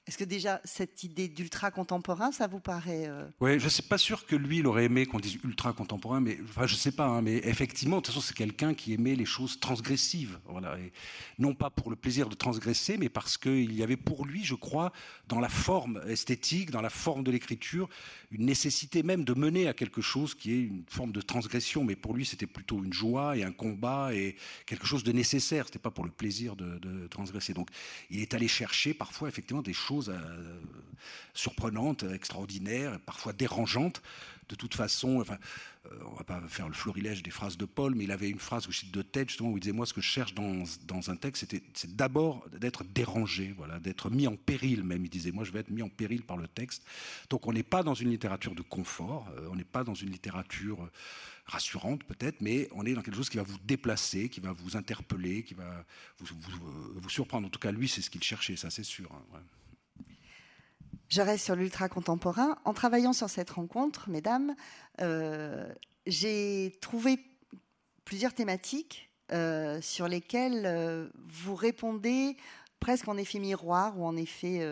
Est-ce 0.07 0.17
que 0.17 0.23
déjà 0.23 0.61
cette 0.63 1.03
idée 1.03 1.27
d'ultra 1.27 1.69
contemporain, 1.69 2.31
ça 2.31 2.47
vous 2.47 2.59
paraît 2.59 3.05
euh, 3.07 3.27
Oui, 3.39 3.59
je 3.59 3.65
ne 3.65 3.69
suis 3.69 3.83
pas 3.83 3.99
sûr 3.99 4.25
que 4.25 4.35
lui, 4.35 4.57
il 4.57 4.67
aurait 4.67 4.85
aimé 4.85 5.05
qu'on 5.05 5.19
dise 5.19 5.37
ultra 5.43 5.73
contemporain, 5.73 6.19
mais 6.19 6.37
je 6.37 6.61
ne 6.61 6.67
sais 6.67 6.91
pas. 6.91 7.05
Hein, 7.05 7.21
mais 7.21 7.37
effectivement, 7.37 7.97
de 7.97 8.01
toute 8.01 8.13
façon, 8.13 8.25
c'est 8.25 8.35
quelqu'un 8.35 8.73
qui 8.73 8.93
aimait 8.93 9.15
les 9.15 9.25
choses 9.25 9.59
transgressives. 9.59 10.39
Voilà, 10.45 10.77
et 10.79 10.91
non 11.39 11.53
pas 11.53 11.69
pour 11.69 11.89
le 11.89 11.95
plaisir 11.95 12.29
de 12.29 12.35
transgresser, 12.35 12.97
mais 12.97 13.09
parce 13.09 13.37
qu'il 13.37 13.73
y 13.73 13.83
avait 13.83 13.97
pour 13.97 14.25
lui, 14.25 14.43
je 14.43 14.55
crois, 14.55 14.91
dans 15.27 15.39
la 15.39 15.49
forme 15.49 16.01
esthétique, 16.07 16.71
dans 16.71 16.81
la 16.81 16.89
forme 16.89 17.23
de 17.23 17.31
l'écriture, 17.31 17.87
une 18.31 18.45
nécessité 18.45 19.03
même 19.03 19.23
de 19.23 19.33
mener 19.33 19.67
à 19.67 19.73
quelque 19.73 20.01
chose 20.01 20.33
qui 20.33 20.51
est 20.51 20.61
une 20.61 20.83
forme 20.87 21.11
de 21.11 21.21
transgression, 21.21 21.83
mais 21.83 21.95
pour 21.95 22.10
pour 22.11 22.17
lui, 22.17 22.25
c'était 22.25 22.45
plutôt 22.45 22.83
une 22.83 22.91
joie 22.91 23.37
et 23.37 23.43
un 23.45 23.53
combat 23.53 24.13
et 24.13 24.35
quelque 24.65 24.85
chose 24.85 25.05
de 25.05 25.13
nécessaire. 25.13 25.67
C'était 25.67 25.79
pas 25.79 25.91
pour 25.91 26.03
le 26.03 26.11
plaisir 26.11 26.57
de, 26.57 27.07
transgresser. 27.07 27.53
Donc, 27.53 27.69
il 28.09 28.19
est 28.19 28.33
allé 28.33 28.49
chercher 28.49 28.93
parfois 28.93 29.29
effectivement 29.29 29.61
des 29.61 29.71
choses 29.71 30.09
euh, 30.09 30.59
surprenantes, 31.33 32.03
extraordinaires, 32.03 32.99
parfois 33.05 33.31
dérangeantes. 33.31 34.01
De 34.51 34.55
toute 34.55 34.75
façon, 34.75 35.21
enfin, 35.21 35.37
euh, 35.85 35.89
on 36.11 36.15
va 36.15 36.25
pas 36.25 36.41
faire 36.49 36.67
le 36.67 36.73
florilège 36.73 37.23
des 37.23 37.31
phrases 37.31 37.55
de 37.55 37.63
Paul, 37.63 37.95
mais 37.95 38.03
il 38.03 38.11
avait 38.11 38.29
une 38.29 38.37
phrase 38.37 38.67
que 38.67 38.73
je 38.73 38.79
cite 38.79 38.93
de 38.93 39.01
tête 39.01 39.29
justement 39.29 39.49
où 39.49 39.57
il 39.57 39.61
disait 39.61 39.71
moi 39.71 39.85
ce 39.85 39.93
que 39.93 40.01
je 40.01 40.09
cherche 40.09 40.33
dans, 40.33 40.63
dans 40.85 41.09
un 41.09 41.15
texte, 41.15 41.47
c'est 41.73 41.95
d'abord 41.95 42.45
d'être 42.59 42.83
dérangé, 42.83 43.53
voilà, 43.55 43.79
d'être 43.79 44.09
mis 44.09 44.27
en 44.27 44.35
péril 44.35 44.83
même. 44.83 45.05
Il 45.05 45.09
disait 45.09 45.31
moi 45.31 45.45
je 45.45 45.53
vais 45.53 45.59
être 45.59 45.69
mis 45.69 45.81
en 45.81 45.87
péril 45.87 46.23
par 46.23 46.35
le 46.35 46.49
texte. 46.49 46.83
Donc 47.29 47.47
on 47.47 47.53
n'est 47.53 47.63
pas 47.63 47.81
dans 47.81 47.93
une 47.93 48.09
littérature 48.09 48.53
de 48.53 48.61
confort, 48.61 49.25
euh, 49.37 49.47
on 49.49 49.55
n'est 49.55 49.63
pas 49.63 49.85
dans 49.85 49.95
une 49.95 50.09
littérature 50.09 50.89
rassurante 51.45 52.03
peut-être, 52.03 52.41
mais 52.41 52.67
on 52.73 52.85
est 52.85 52.93
dans 52.93 53.01
quelque 53.01 53.15
chose 53.15 53.29
qui 53.29 53.37
va 53.37 53.43
vous 53.43 53.57
déplacer, 53.63 54.27
qui 54.27 54.41
va 54.41 54.51
vous 54.51 54.75
interpeller, 54.75 55.43
qui 55.43 55.53
va 55.53 55.85
vous, 56.19 56.35
vous, 56.95 57.09
surprendre. 57.09 57.47
En 57.47 57.49
tout 57.49 57.59
cas, 57.59 57.71
lui, 57.71 57.87
c'est 57.87 58.01
ce 58.01 58.09
qu'il 58.09 58.23
cherchait, 58.23 58.57
ça 58.57 58.69
c'est 58.69 58.83
sûr. 58.83 59.09
Hein, 59.33 59.39
Je 61.11 61.21
reste 61.21 61.43
sur 61.43 61.57
l'ultra 61.57 61.89
contemporain. 61.89 62.57
En 62.63 62.73
travaillant 62.73 63.11
sur 63.11 63.29
cette 63.29 63.49
rencontre, 63.49 64.09
mesdames, 64.09 64.55
euh, 65.01 65.69
j'ai 66.07 66.77
trouvé 66.79 67.19
plusieurs 68.05 68.33
thématiques 68.33 69.11
euh, 69.33 69.81
sur 69.81 70.07
lesquelles 70.07 70.65
euh, 70.65 71.09
vous 71.27 71.53
répondez 71.53 72.37
presque 72.79 73.09
en 73.09 73.17
effet 73.17 73.39
miroir 73.39 73.99
ou 73.99 74.05
en 74.05 74.15
effet 74.15 74.65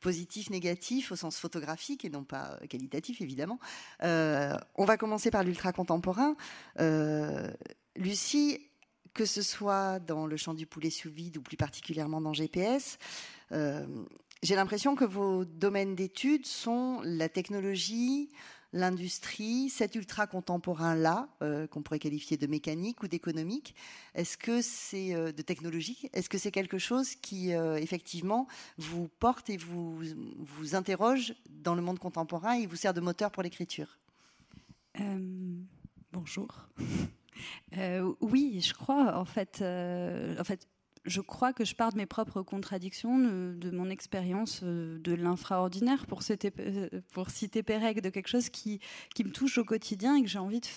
positif, 0.00 0.48
négatif 0.48 1.12
au 1.12 1.16
sens 1.16 1.36
photographique 1.36 2.06
et 2.06 2.08
non 2.08 2.24
pas 2.24 2.58
qualitatif 2.70 3.20
évidemment. 3.20 3.58
On 4.00 4.84
va 4.86 4.96
commencer 4.96 5.30
par 5.30 5.44
l'ultra 5.44 5.70
contemporain. 5.74 6.36
Lucie, 7.96 8.66
que 9.12 9.26
ce 9.26 9.42
soit 9.42 9.98
dans 9.98 10.26
le 10.26 10.38
champ 10.38 10.54
du 10.54 10.64
poulet 10.64 10.88
sous 10.88 11.10
vide 11.10 11.36
ou 11.36 11.42
plus 11.42 11.58
particulièrement 11.58 12.22
dans 12.22 12.32
GPS, 12.32 12.96
j'ai 14.42 14.54
l'impression 14.54 14.94
que 14.94 15.04
vos 15.04 15.44
domaines 15.44 15.94
d'études 15.94 16.46
sont 16.46 17.00
la 17.04 17.28
technologie, 17.28 18.30
l'industrie, 18.72 19.68
cet 19.68 19.94
ultra 19.96 20.26
contemporain-là, 20.26 21.28
euh, 21.42 21.66
qu'on 21.66 21.82
pourrait 21.82 21.98
qualifier 21.98 22.36
de 22.36 22.46
mécanique 22.46 23.02
ou 23.02 23.08
d'économique, 23.08 23.74
est-ce 24.14 24.38
que 24.38 24.62
c'est 24.62 25.14
euh, 25.14 25.32
de 25.32 25.42
technologie? 25.42 26.08
Est-ce 26.12 26.28
que 26.28 26.38
c'est 26.38 26.52
quelque 26.52 26.78
chose 26.78 27.16
qui, 27.16 27.52
euh, 27.52 27.76
effectivement, 27.76 28.46
vous 28.78 29.08
porte 29.08 29.50
et 29.50 29.56
vous, 29.56 30.00
vous 30.38 30.74
interroge 30.74 31.34
dans 31.50 31.74
le 31.74 31.82
monde 31.82 31.98
contemporain 31.98 32.54
et 32.54 32.66
vous 32.66 32.76
sert 32.76 32.94
de 32.94 33.00
moteur 33.00 33.30
pour 33.30 33.42
l'écriture? 33.42 33.98
Bonjour. 36.12 36.68
oui, 38.20 38.60
je 38.60 38.74
crois, 38.74 39.16
en 39.16 39.24
fait, 39.24 39.62
en 39.62 40.44
fait 40.44 40.69
je 41.04 41.20
crois 41.20 41.52
que 41.52 41.64
je 41.64 41.74
pars 41.74 41.92
de 41.92 41.96
mes 41.96 42.06
propres 42.06 42.42
contradictions, 42.42 43.18
de, 43.18 43.70
mon 43.70 43.88
expérience 43.88 44.60
euh, 44.62 44.98
de 44.98 45.14
l'infraordinaire, 45.14 46.06
pour, 46.06 46.20
euh, 46.30 46.88
pour, 47.12 47.30
citer 47.30 47.62
Pérec, 47.62 48.02
de 48.02 48.10
quelque 48.10 48.28
chose 48.28 48.50
qui, 48.50 48.80
me 49.18 49.30
touche 49.30 49.58
au 49.58 49.64
quotidien 49.64 50.16
et 50.16 50.22
que 50.22 50.28
j'ai 50.28 50.38
envie 50.38 50.60
de, 50.60 50.68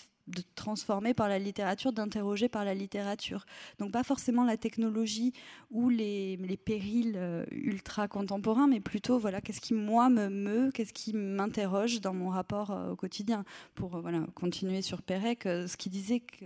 transformer 0.56 1.14
par 1.14 1.28
la 1.28 1.38
littérature, 1.38 1.92
d'interroger 1.92 2.48
par 2.48 2.64
la 2.64 2.74
littérature. 2.74 3.46
Donc 3.80 3.92
pas 3.92 4.04
forcément 4.04 4.46
la 4.46 4.56
technologie 4.56 5.34
ou 5.70 5.90
les, 5.90 6.38
les 6.38 6.56
périls 6.56 7.16
euh, 7.18 7.44
ultra 7.52 8.08
contemporains, 8.08 8.68
mais 8.68 8.80
plutôt 8.80 9.20
voilà 9.20 9.42
qu'est-ce 9.42 9.60
qui 9.60 9.74
moi 9.74 10.10
me 10.10 10.30
meut, 10.30 10.72
qu'est-ce 10.72 10.94
qui 10.94 11.12
m'interroge 11.12 12.00
dans 12.00 12.14
mon 12.14 12.30
rapport 12.30 12.70
au 12.90 12.96
quotidien. 12.96 13.44
Pour 13.76 14.00
voilà 14.00 14.26
continuer 14.34 14.82
sur 14.82 15.02
Pérec, 15.02 15.44
ce 15.44 15.76
qui 15.76 15.90
disait 15.90 16.22
que 16.22 16.46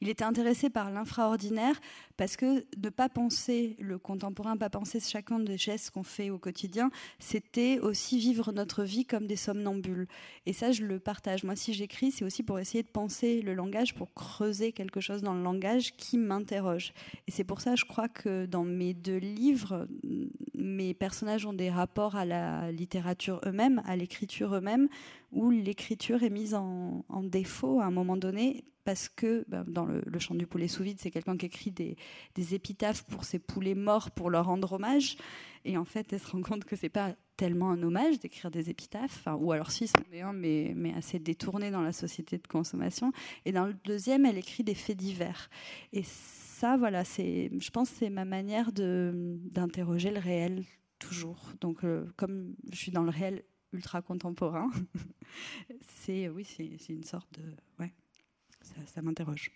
il 0.00 0.08
était 0.08 0.24
intéressé 0.24 0.70
par 0.70 0.90
l'infraordinaire 0.90 1.80
parce 2.16 2.36
que 2.36 2.64
ne 2.76 2.88
pas 2.90 3.08
penser 3.08 3.76
le 3.80 3.98
contemporain, 3.98 4.56
pas 4.56 4.70
penser 4.70 5.00
chacun 5.00 5.40
des 5.40 5.58
gestes 5.58 5.90
qu'on 5.90 6.02
fait 6.02 6.30
au 6.30 6.38
quotidien, 6.38 6.90
c'était 7.18 7.78
aussi 7.80 8.18
vivre 8.18 8.52
notre 8.52 8.84
vie 8.84 9.04
comme 9.04 9.26
des 9.26 9.36
somnambules. 9.36 10.06
Et 10.46 10.52
ça, 10.52 10.72
je 10.72 10.84
le 10.84 10.98
partage. 10.98 11.44
Moi, 11.44 11.56
si 11.56 11.74
j'écris, 11.74 12.12
c'est 12.12 12.24
aussi 12.24 12.42
pour 12.42 12.58
essayer 12.58 12.82
de 12.82 12.88
penser 12.88 13.42
le 13.42 13.54
langage, 13.54 13.94
pour 13.94 14.12
creuser 14.14 14.72
quelque 14.72 15.00
chose 15.00 15.22
dans 15.22 15.34
le 15.34 15.42
langage 15.42 15.96
qui 15.96 16.18
m'interroge. 16.18 16.92
Et 17.26 17.30
c'est 17.30 17.44
pour 17.44 17.60
ça, 17.60 17.74
je 17.74 17.84
crois 17.84 18.08
que 18.08 18.46
dans 18.46 18.64
mes 18.64 18.94
deux 18.94 19.18
livres, 19.18 19.88
mes 20.54 20.94
personnages 20.94 21.46
ont 21.46 21.52
des 21.52 21.70
rapports 21.70 22.16
à 22.16 22.24
la 22.24 22.70
littérature 22.70 23.40
eux-mêmes, 23.46 23.82
à 23.86 23.96
l'écriture 23.96 24.54
eux-mêmes, 24.54 24.88
où 25.32 25.50
l'écriture 25.50 26.22
est 26.22 26.30
mise 26.30 26.54
en, 26.54 27.04
défaut 27.22 27.80
à 27.80 27.84
un 27.84 27.90
moment 27.90 28.16
donné 28.16 28.64
parce 28.84 29.08
que 29.08 29.44
ben, 29.48 29.64
dans 29.66 29.86
le, 29.86 30.02
chant 30.18 30.34
du 30.34 30.46
poulet 30.46 30.68
sous 30.68 30.82
vide, 30.82 30.98
c'est 31.00 31.10
quelqu'un 31.10 31.36
qui 31.36 31.46
écrit 31.46 31.70
des, 31.70 31.96
épitaphes 32.54 33.02
pour 33.04 33.24
ses 33.24 33.38
poulets 33.38 33.74
morts 33.74 34.10
pour 34.10 34.30
leur 34.30 34.46
rendre 34.46 34.74
hommage. 34.74 35.16
Et 35.64 35.78
en 35.78 35.86
fait, 35.86 36.12
elle 36.12 36.20
se 36.20 36.30
rend 36.30 36.42
compte 36.42 36.64
que 36.64 36.76
c'est 36.76 36.90
pas 36.90 37.14
tellement 37.36 37.70
un 37.70 37.82
hommage 37.82 38.20
d'écrire 38.20 38.50
des 38.50 38.68
épitaphes, 38.68 39.26
ou 39.38 39.52
alors 39.52 39.70
si, 39.70 39.88
c'en 39.88 40.02
est 40.12 40.20
un, 40.20 40.32
mais, 40.34 40.72
mais 40.76 40.92
assez 40.94 41.18
détourné 41.18 41.70
dans 41.70 41.80
la 41.80 41.92
société 41.92 42.36
de 42.36 42.46
consommation. 42.46 43.12
Et 43.46 43.52
dans 43.52 43.66
le 43.66 43.74
deuxième, 43.84 44.26
elle 44.26 44.38
écrit 44.38 44.62
des 44.62 44.74
faits 44.74 44.98
divers. 44.98 45.48
Et 45.92 46.02
ça, 46.04 46.76
voilà, 46.76 47.04
c'est, 47.04 47.50
je 47.58 47.70
pense, 47.70 47.88
c'est 47.88 48.10
ma 48.10 48.24
manière 48.24 48.72
de 48.72 49.38
d'interroger 49.50 50.10
le 50.10 50.20
réel 50.20 50.64
toujours. 50.98 51.52
Donc, 51.60 51.84
euh, 51.84 52.04
comme 52.16 52.54
je 52.70 52.76
suis 52.76 52.92
dans 52.92 53.02
le 53.02 53.10
réel 53.10 53.42
ultra 53.74 54.00
contemporain. 54.02 54.70
c'est 56.04 56.28
oui, 56.28 56.44
c'est 56.44 56.92
une 56.92 57.04
sorte 57.04 57.28
de 57.38 57.42
ouais, 57.78 57.92
ça, 58.86 59.02
m'interroge. 59.02 59.50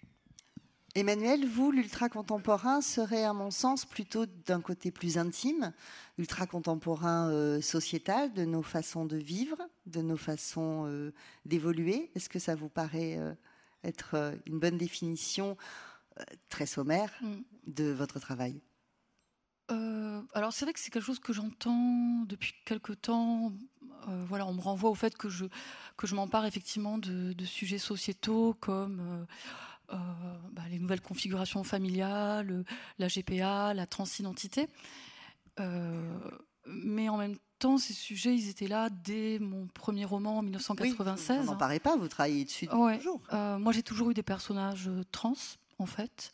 Emmanuel, 0.94 1.46
vous, 1.46 1.70
l'ultra 1.70 2.08
contemporain 2.08 2.80
serait, 2.80 3.24
à 3.24 3.32
mon 3.32 3.50
sens, 3.50 3.84
plutôt 3.84 4.26
d'un 4.46 4.60
côté 4.60 4.90
plus 4.90 5.18
intime, 5.18 5.72
ultra 6.18 6.46
contemporain 6.46 7.30
euh, 7.30 7.60
sociétal, 7.60 8.32
de 8.32 8.44
nos 8.44 8.62
façons 8.62 9.04
de 9.04 9.16
vivre, 9.16 9.58
de 9.86 10.00
nos 10.00 10.16
façons 10.16 10.86
euh, 10.86 11.12
d'évoluer. 11.44 12.10
Est-ce 12.14 12.28
que 12.28 12.38
ça 12.38 12.54
vous 12.54 12.68
paraît 12.68 13.16
euh, 13.18 13.34
être 13.84 14.34
une 14.46 14.58
bonne 14.58 14.78
définition 14.78 15.56
très 16.48 16.66
sommaire 16.66 17.12
mm. 17.22 17.36
de 17.68 17.90
votre 17.92 18.18
travail? 18.18 18.60
Alors 20.34 20.52
c'est 20.52 20.64
vrai 20.64 20.72
que 20.72 20.80
c'est 20.80 20.90
quelque 20.90 21.04
chose 21.04 21.18
que 21.18 21.32
j'entends 21.32 22.24
depuis 22.26 22.54
quelque 22.64 22.92
temps 22.92 23.52
euh, 24.08 24.24
voilà, 24.28 24.46
on 24.46 24.54
me 24.54 24.60
renvoie 24.60 24.90
au 24.90 24.94
fait 24.94 25.16
que 25.16 25.28
je, 25.28 25.46
que 25.96 26.06
je 26.06 26.14
m'empare 26.14 26.46
effectivement 26.46 26.98
de, 26.98 27.34
sujets 27.44 27.78
sociétaux 27.78 28.56
comme 28.60 29.00
euh, 29.00 29.94
euh, 29.94 29.96
bah, 30.52 30.62
les 30.70 30.78
nouvelles 30.78 31.00
configurations 31.00 31.64
familiales, 31.64 32.64
la 32.98 33.08
GPA, 33.08 33.74
la 33.74 33.86
transidentité. 33.86 34.68
mais 36.66 37.08
en 37.08 37.16
même 37.16 37.36
temps, 37.58 37.78
ces 37.78 37.94
sujets, 37.94 38.34
ils 38.34 38.48
étaient 38.48 38.68
là 38.68 38.88
dès 38.90 39.38
mon 39.40 39.66
premier 39.66 40.04
roman 40.04 40.38
en 40.38 40.42
1996. 40.42 41.40
vous 41.40 41.46
n'en 41.46 41.56
parlez 41.56 41.80
pas, 41.80 41.96
vous 41.96 42.08
travaillez 42.08 42.44
dessus 42.44 42.68
toujours. 42.68 43.20
moi, 43.32 43.72
j'ai 43.72 43.82
toujours 43.82 44.10
eu 44.10 44.14
des 44.14 44.22
personnages 44.22 44.90
trans, 45.10 45.34
en 45.78 45.86
fait. 45.86 46.30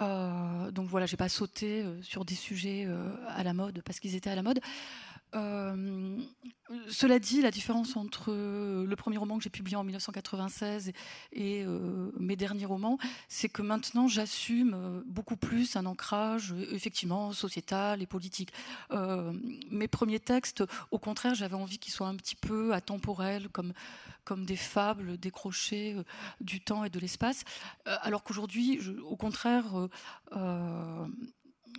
donc 0.00 0.88
voilà, 0.88 1.06
j'ai 1.06 1.16
pas 1.16 1.28
sauté 1.28 1.84
sur 2.02 2.24
des 2.24 2.34
sujets 2.34 2.88
à 3.28 3.44
la 3.44 3.52
mode 3.52 3.82
parce 3.84 4.00
qu'ils 4.00 4.16
étaient 4.16 4.30
à 4.30 4.36
la 4.36 4.42
mode. 4.42 4.60
Euh, 5.34 6.18
cela 6.88 7.18
dit, 7.18 7.42
la 7.42 7.50
différence 7.50 7.96
entre 7.96 8.32
le 8.32 8.96
premier 8.96 9.16
roman 9.16 9.38
que 9.38 9.44
j'ai 9.44 9.50
publié 9.50 9.76
en 9.76 9.84
1996 9.84 10.92
et 11.32 11.64
euh, 11.64 12.10
mes 12.18 12.36
derniers 12.36 12.66
romans, 12.66 12.98
c'est 13.28 13.48
que 13.48 13.62
maintenant 13.62 14.08
j'assume 14.08 14.74
euh, 14.74 15.02
beaucoup 15.06 15.36
plus 15.36 15.76
un 15.76 15.86
ancrage 15.86 16.54
effectivement 16.70 17.32
sociétal 17.32 18.02
et 18.02 18.06
politique. 18.06 18.52
mes 19.70 19.88
premiers 19.88 20.20
textes, 20.20 20.62
au 20.90 20.98
contraire, 20.98 21.34
j'avais 21.34 21.54
envie 21.54 21.78
qu'ils 21.78 21.92
soient 21.92 22.08
un 22.08 22.16
petit 22.16 22.36
peu 22.36 22.74
atemporels, 22.74 23.48
comme, 23.48 23.72
comme 24.24 24.44
des 24.44 24.56
fables 24.56 25.18
décrochées 25.18 25.96
du 26.40 26.60
temps 26.60 26.84
et 26.84 26.90
de 26.90 26.98
l'espace, 26.98 27.44
alors 27.84 28.22
qu'aujourd'hui, 28.22 28.80
au 29.02 29.16
contraire, 29.16 29.88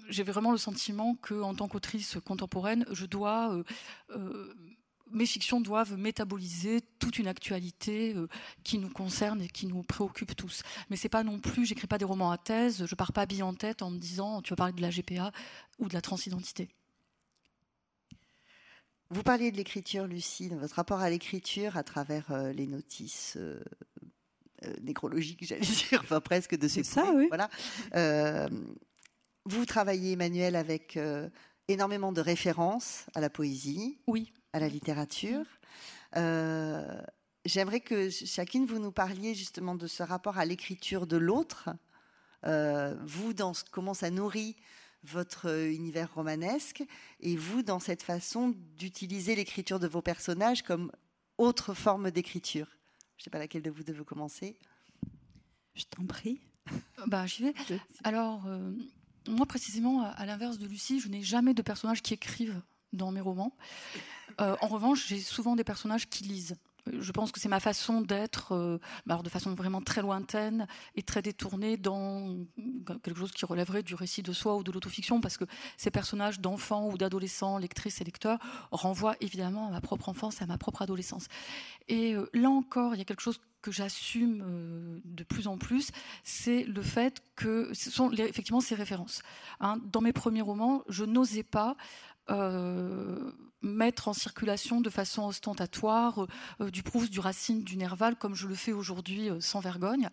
j'avais 0.10 0.32
vraiment 0.32 0.52
le 0.52 0.58
sentiment 0.58 1.16
que, 1.16 1.42
en 1.42 1.56
tant 1.56 1.68
qu'autrice 1.68 2.18
contemporaine, 2.26 2.86
je 2.92 3.06
dois 3.06 3.54
euh, 3.54 3.64
euh, 4.12 4.54
mes 5.12 5.26
fictions 5.26 5.62
doivent 5.62 5.98
métaboliser 5.98 6.82
toute 7.00 7.18
une 7.18 7.28
actualité 7.28 8.14
euh, 8.16 8.28
qui 8.64 8.78
nous 8.78 8.90
concerne 8.90 9.42
et 9.42 9.48
qui 9.48 9.66
nous 9.66 9.82
préoccupe 9.82 10.36
tous. 10.36 10.62
Mais 10.90 10.96
c'est 10.96 11.10
pas 11.10 11.24
non 11.24 11.40
plus, 11.40 11.66
j'écris 11.66 11.88
pas 11.88 11.98
des 11.98 12.06
romans 12.06 12.32
à 12.32 12.38
thèse, 12.38 12.86
je 12.86 12.96
pars 12.96 13.14
pas 13.14 13.26
bille 13.26 13.44
en 13.44 13.54
tête 13.54 13.82
en 13.82 13.92
me 13.92 13.98
disant 13.98 14.42
tu 14.42 14.52
vas 14.52 14.58
parler 14.58 14.74
de 14.74 14.82
la 14.82 14.90
GPA 14.90 15.32
ou 15.80 15.88
de 15.88 15.94
la 15.94 16.02
transidentité. 16.02 16.70
Vous 19.12 19.24
parliez 19.24 19.52
de 19.52 19.58
l'écriture, 19.58 20.06
Lucie, 20.06 20.50
votre 20.50 20.76
rapport 20.76 21.00
à 21.00 21.10
l'écriture 21.10 21.78
à 21.78 21.84
travers 21.84 22.32
les 22.54 22.68
notices 22.68 23.40
nécrologiques, 24.82 25.44
j'allais 25.44 25.62
dire, 25.90 26.02
enfin 26.04 26.22
presque 26.22 26.56
de 26.56 26.68
ces 26.68 26.84
ça, 26.84 27.12
oui. 27.16 27.26
Voilà. 27.30 27.50
Vous 29.46 29.66
travaillez, 29.66 30.14
Emmanuel, 30.14 30.56
avec 30.56 30.98
euh, 30.98 31.30
énormément 31.68 32.12
de 32.12 32.22
références 32.22 33.06
à 33.16 33.22
la 33.22 33.30
poésie, 33.30 34.00
oui. 34.08 34.32
à 34.54 34.60
la 34.60 34.68
littérature. 34.68 35.46
Euh, 36.18 37.02
j'aimerais 37.46 37.80
que 37.80 38.10
chacune 38.10 38.66
vous 38.66 38.80
nous 38.80 38.92
parliez 38.92 39.34
justement 39.34 39.76
de 39.76 39.88
ce 39.88 40.04
rapport 40.04 40.38
à 40.38 40.46
l'écriture 40.46 41.08
de 41.08 41.18
l'autre. 41.18 41.70
Euh, 42.46 42.96
vous, 43.06 43.34
dans 43.34 43.54
comment 43.72 43.94
ça 43.94 44.10
nourrit 44.10 44.56
votre 45.04 45.50
univers 45.70 46.14
romanesque, 46.14 46.84
et 47.22 47.38
vous, 47.38 47.64
dans 47.64 47.80
cette 47.80 48.04
façon 48.04 48.54
d'utiliser 48.78 49.34
l'écriture 49.36 49.80
de 49.80 49.88
vos 49.88 50.02
personnages 50.02 50.62
comme 50.62 50.92
autre 51.38 51.74
forme 51.74 52.12
d'écriture. 52.12 52.68
Je 53.16 53.22
ne 53.22 53.24
sais 53.26 53.30
pas 53.30 53.40
laquelle 53.40 53.62
de 53.62 53.72
vous 53.72 53.84
devez 53.84 54.04
commencer. 54.04 54.58
Je 55.76 55.86
t'en 55.86 56.06
prie. 56.06 56.42
Bah, 57.08 57.26
j'y 57.26 57.44
vais. 57.44 57.54
Alors, 58.04 58.46
moi, 59.28 59.46
précisément, 59.46 60.04
à 60.04 60.26
l'inverse 60.26 60.58
de 60.58 60.68
Lucie, 60.68 61.00
je 61.00 61.10
n'ai 61.10 61.24
jamais 61.24 61.54
de 61.54 61.62
personnages 61.62 62.02
qui 62.02 62.14
écrivent 62.14 62.62
dans 62.94 63.12
mes 63.12 63.22
romans. 63.22 63.56
Euh, 64.42 64.56
en 64.62 64.68
revanche, 64.68 65.08
j'ai 65.08 65.20
souvent 65.20 65.56
des 65.56 65.64
personnages 65.64 66.10
qui 66.10 66.24
lisent. 66.24 66.56
Je 67.00 67.12
pense 67.12 67.32
que 67.32 67.40
c'est 67.40 67.50
ma 67.50 67.60
façon 67.60 68.02
d'être, 68.02 68.54
euh, 68.54 68.80
alors 69.08 69.24
de 69.24 69.30
façon 69.30 69.54
vraiment 69.54 69.82
très 69.82 70.02
lointaine 70.02 70.68
et 70.96 71.04
très 71.04 71.22
détournée 71.22 71.78
dans 71.78 72.38
quelque 73.04 73.18
chose 73.18 73.32
qui 73.32 73.46
relèverait 73.46 73.84
du 73.84 73.96
récit 73.96 74.24
de 74.24 74.34
soi 74.34 74.56
ou 74.56 74.64
de 74.64 74.72
l'autofiction, 74.72 75.22
parce 75.22 75.38
que 75.38 75.46
ces 75.78 75.92
personnages 75.92 76.40
d'enfants 76.40 76.90
ou 76.90 76.98
d'adolescents, 76.98 77.58
lectrices 77.58 78.02
et 78.02 78.04
lecteurs, 78.04 78.40
renvoient 78.72 79.16
évidemment 79.22 79.68
à 79.68 79.72
ma 79.72 79.82
propre 79.82 80.10
enfance 80.10 80.42
et 80.42 80.44
à 80.44 80.48
ma 80.48 80.58
propre 80.58 80.82
adolescence. 80.82 81.28
Et 81.88 82.16
euh, 82.16 82.30
là 82.34 82.50
encore, 82.50 82.96
il 82.96 83.00
y 83.00 83.02
a 83.02 83.06
quelque 83.06 83.22
chose 83.22 83.40
que 83.62 83.72
j'assume 83.72 84.44
euh, 84.46 85.00
de 85.04 85.24
plus 85.24 85.48
en 85.48 85.58
plus, 85.58 85.92
c'est 86.24 86.64
le 86.64 86.82
fait 86.82 87.22
que 87.36 87.74
ce 87.74 87.92
sont 87.92 88.12
effectivement 88.12 88.62
ces 88.62 88.76
références. 88.76 89.22
Hein. 89.60 89.80
Dans 89.92 90.02
mes 90.02 90.14
premiers 90.14 90.42
romans, 90.42 90.84
je 90.88 91.04
n'osais 91.04 91.44
pas 91.44 91.76
mettre 93.62 94.08
en 94.08 94.14
circulation 94.14 94.82
de 94.82 94.90
façon 94.90 95.24
ostentatoire 95.24 96.28
euh, 96.62 96.70
du 96.70 96.82
Proust, 96.82 97.12
du 97.12 97.20
Racine, 97.20 97.64
du 97.64 97.76
Nerval, 97.76 98.16
comme 98.16 98.36
je 98.36 98.48
le 98.48 98.56
fais 98.56 98.72
aujourd'hui 98.72 99.30
sans 99.42 99.60
vergogne, 99.60 100.10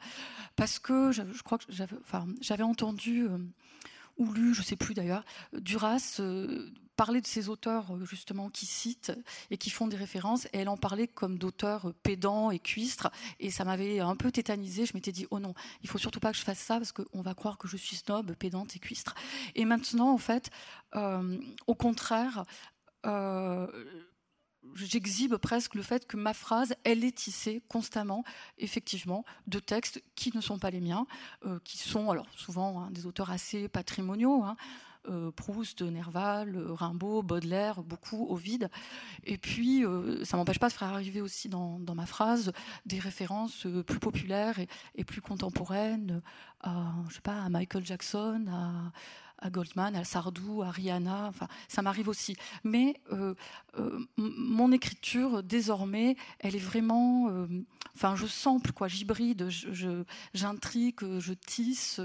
parce 0.57 0.79
que 0.79 1.13
je, 1.13 1.23
crois 1.43 1.59
que 1.59 1.65
j'avais 2.41 2.63
entendu 2.63 3.29
ou 4.17 4.33
lu, 4.33 4.55
je 4.55 4.61
ne 4.61 4.65
sais 4.65 4.77
plus 4.77 4.95
d'ailleurs, 4.95 5.25
Duras 5.53 6.21
parler 6.97 7.21
de 7.21 7.27
ces 7.27 7.49
auteurs 7.49 7.95
euh, 7.95 8.05
justement 8.05 8.49
qui 8.49 8.67
citent 8.67 9.13
et 9.51 9.59
qui 9.59 9.71
font 9.71 9.87
des 9.87 9.97
références, 9.97 10.47
et 10.47 10.59
elle 10.59 10.69
en 10.69 10.77
parlait 10.77 11.09
comme 11.09 11.39
d'auteurs 11.39 11.93
pédants 12.03 12.51
et 12.51 12.59
cuistres, 12.59 13.11
et 13.39 13.51
ça 13.51 13.65
m'avait 13.65 14.01
un 14.01 14.17
peu 14.17 14.33
tétanisé. 14.33 14.87
Je 14.87 14.95
m'étais 14.95 15.13
dit 15.13 15.27
oh 15.31 15.39
non, 15.39 15.55
il 15.83 15.89
faut 15.89 15.99
surtout 15.99 16.21
pas 16.21 16.33
que 16.33 16.39
je 16.39 16.43
fasse 16.43 16.59
ça 16.59 16.77
parce 16.79 16.93
qu'on 16.93 17.23
va 17.23 17.35
croire 17.35 17.59
que 17.59 17.69
je 17.69 17.77
suis 17.77 17.97
snob, 17.97 18.35
pédante 18.35 18.75
et 18.77 18.79
cuistre. 18.79 19.15
Et 19.55 19.65
maintenant, 19.65 20.13
en 20.13 20.19
fait, 20.19 20.51
au 21.67 21.75
contraire. 21.75 22.45
J'exhibe 24.75 25.37
presque 25.37 25.75
le 25.77 25.83
fait 25.83 26.07
que 26.07 26.17
ma 26.17 26.35
phrase, 26.35 26.75
elle 26.83 27.05
est 27.05 27.17
tissée 27.17 27.63
constamment, 27.69 28.25
effectivement, 28.59 29.25
de 29.47 29.61
textes 29.61 30.03
qui 30.17 30.35
ne 30.37 30.41
sont 30.41 30.59
pas 30.59 30.71
les 30.71 30.81
miens, 30.81 31.07
qui 31.65 31.79
sont 31.79 32.11
alors 32.11 32.27
souvent 32.37 32.83
hein, 32.83 32.91
des 32.91 33.07
auteurs 33.07 33.31
assez 33.31 33.69
patrimoniaux. 33.69 34.43
Hein, 34.43 34.57
euh, 35.09 35.31
Proust, 35.31 35.83
Nerval, 35.83 36.57
Rimbaud, 36.69 37.23
Baudelaire, 37.23 37.83
beaucoup 37.83 38.27
Ovid. 38.31 38.69
Et 39.25 39.39
puis, 39.39 39.85
euh, 39.85 40.25
ça 40.25 40.37
m'empêche 40.37 40.59
pas 40.59 40.69
de 40.69 40.73
faire 40.73 40.89
arriver 40.89 41.21
aussi 41.21 41.49
dans, 41.49 41.81
ma 41.95 42.07
phrase 42.07 42.53
des 42.85 42.99
références 42.99 43.67
euh, 43.67 43.83
plus 43.83 43.99
populaires 43.99 44.59
et, 44.95 45.05
plus 45.05 45.21
contemporaines 45.21 46.23
à, 46.61 46.93
je 47.09 47.15
sais 47.15 47.21
pas, 47.21 47.43
à 47.43 47.49
Michael 47.49 47.85
Jackson, 47.85 48.47
à, 49.39 49.51
Goldman, 49.51 49.95
à 49.95 50.05
Sardou, 50.05 50.63
à 50.63 50.71
Rihanna. 50.71 51.27
Enfin, 51.29 51.47
ça 51.69 51.83
m'arrive 51.83 52.09
aussi. 52.09 52.37
Mais 52.65 53.01
mon 54.17 54.73
écriture, 54.73 55.43
désormais, 55.43 56.17
elle 56.41 56.57
est 56.57 56.59
vraiment. 56.59 57.31
enfin, 57.95 58.17
je 58.17 58.27
sample, 58.27 58.73
quoi. 58.73 58.89
J'hybride, 58.89 59.49
j'intrigue, 60.33 61.19
je, 61.21 61.33
tisse 61.35 62.01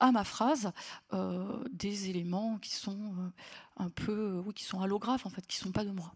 à 0.00 0.12
ma 0.12 0.24
phrase 0.24 0.72
euh, 1.12 1.62
des 1.72 2.10
éléments 2.10 2.58
qui 2.58 2.74
sont 2.74 3.14
euh, 3.18 3.30
un 3.76 3.90
peu, 3.90 4.42
oui, 4.44 4.54
qui 4.54 4.64
sont 4.64 4.80
allographes 4.80 5.26
en 5.26 5.30
fait, 5.30 5.46
qui 5.46 5.56
sont 5.56 5.72
pas 5.72 5.84
de 5.84 5.90
moi. 5.90 6.12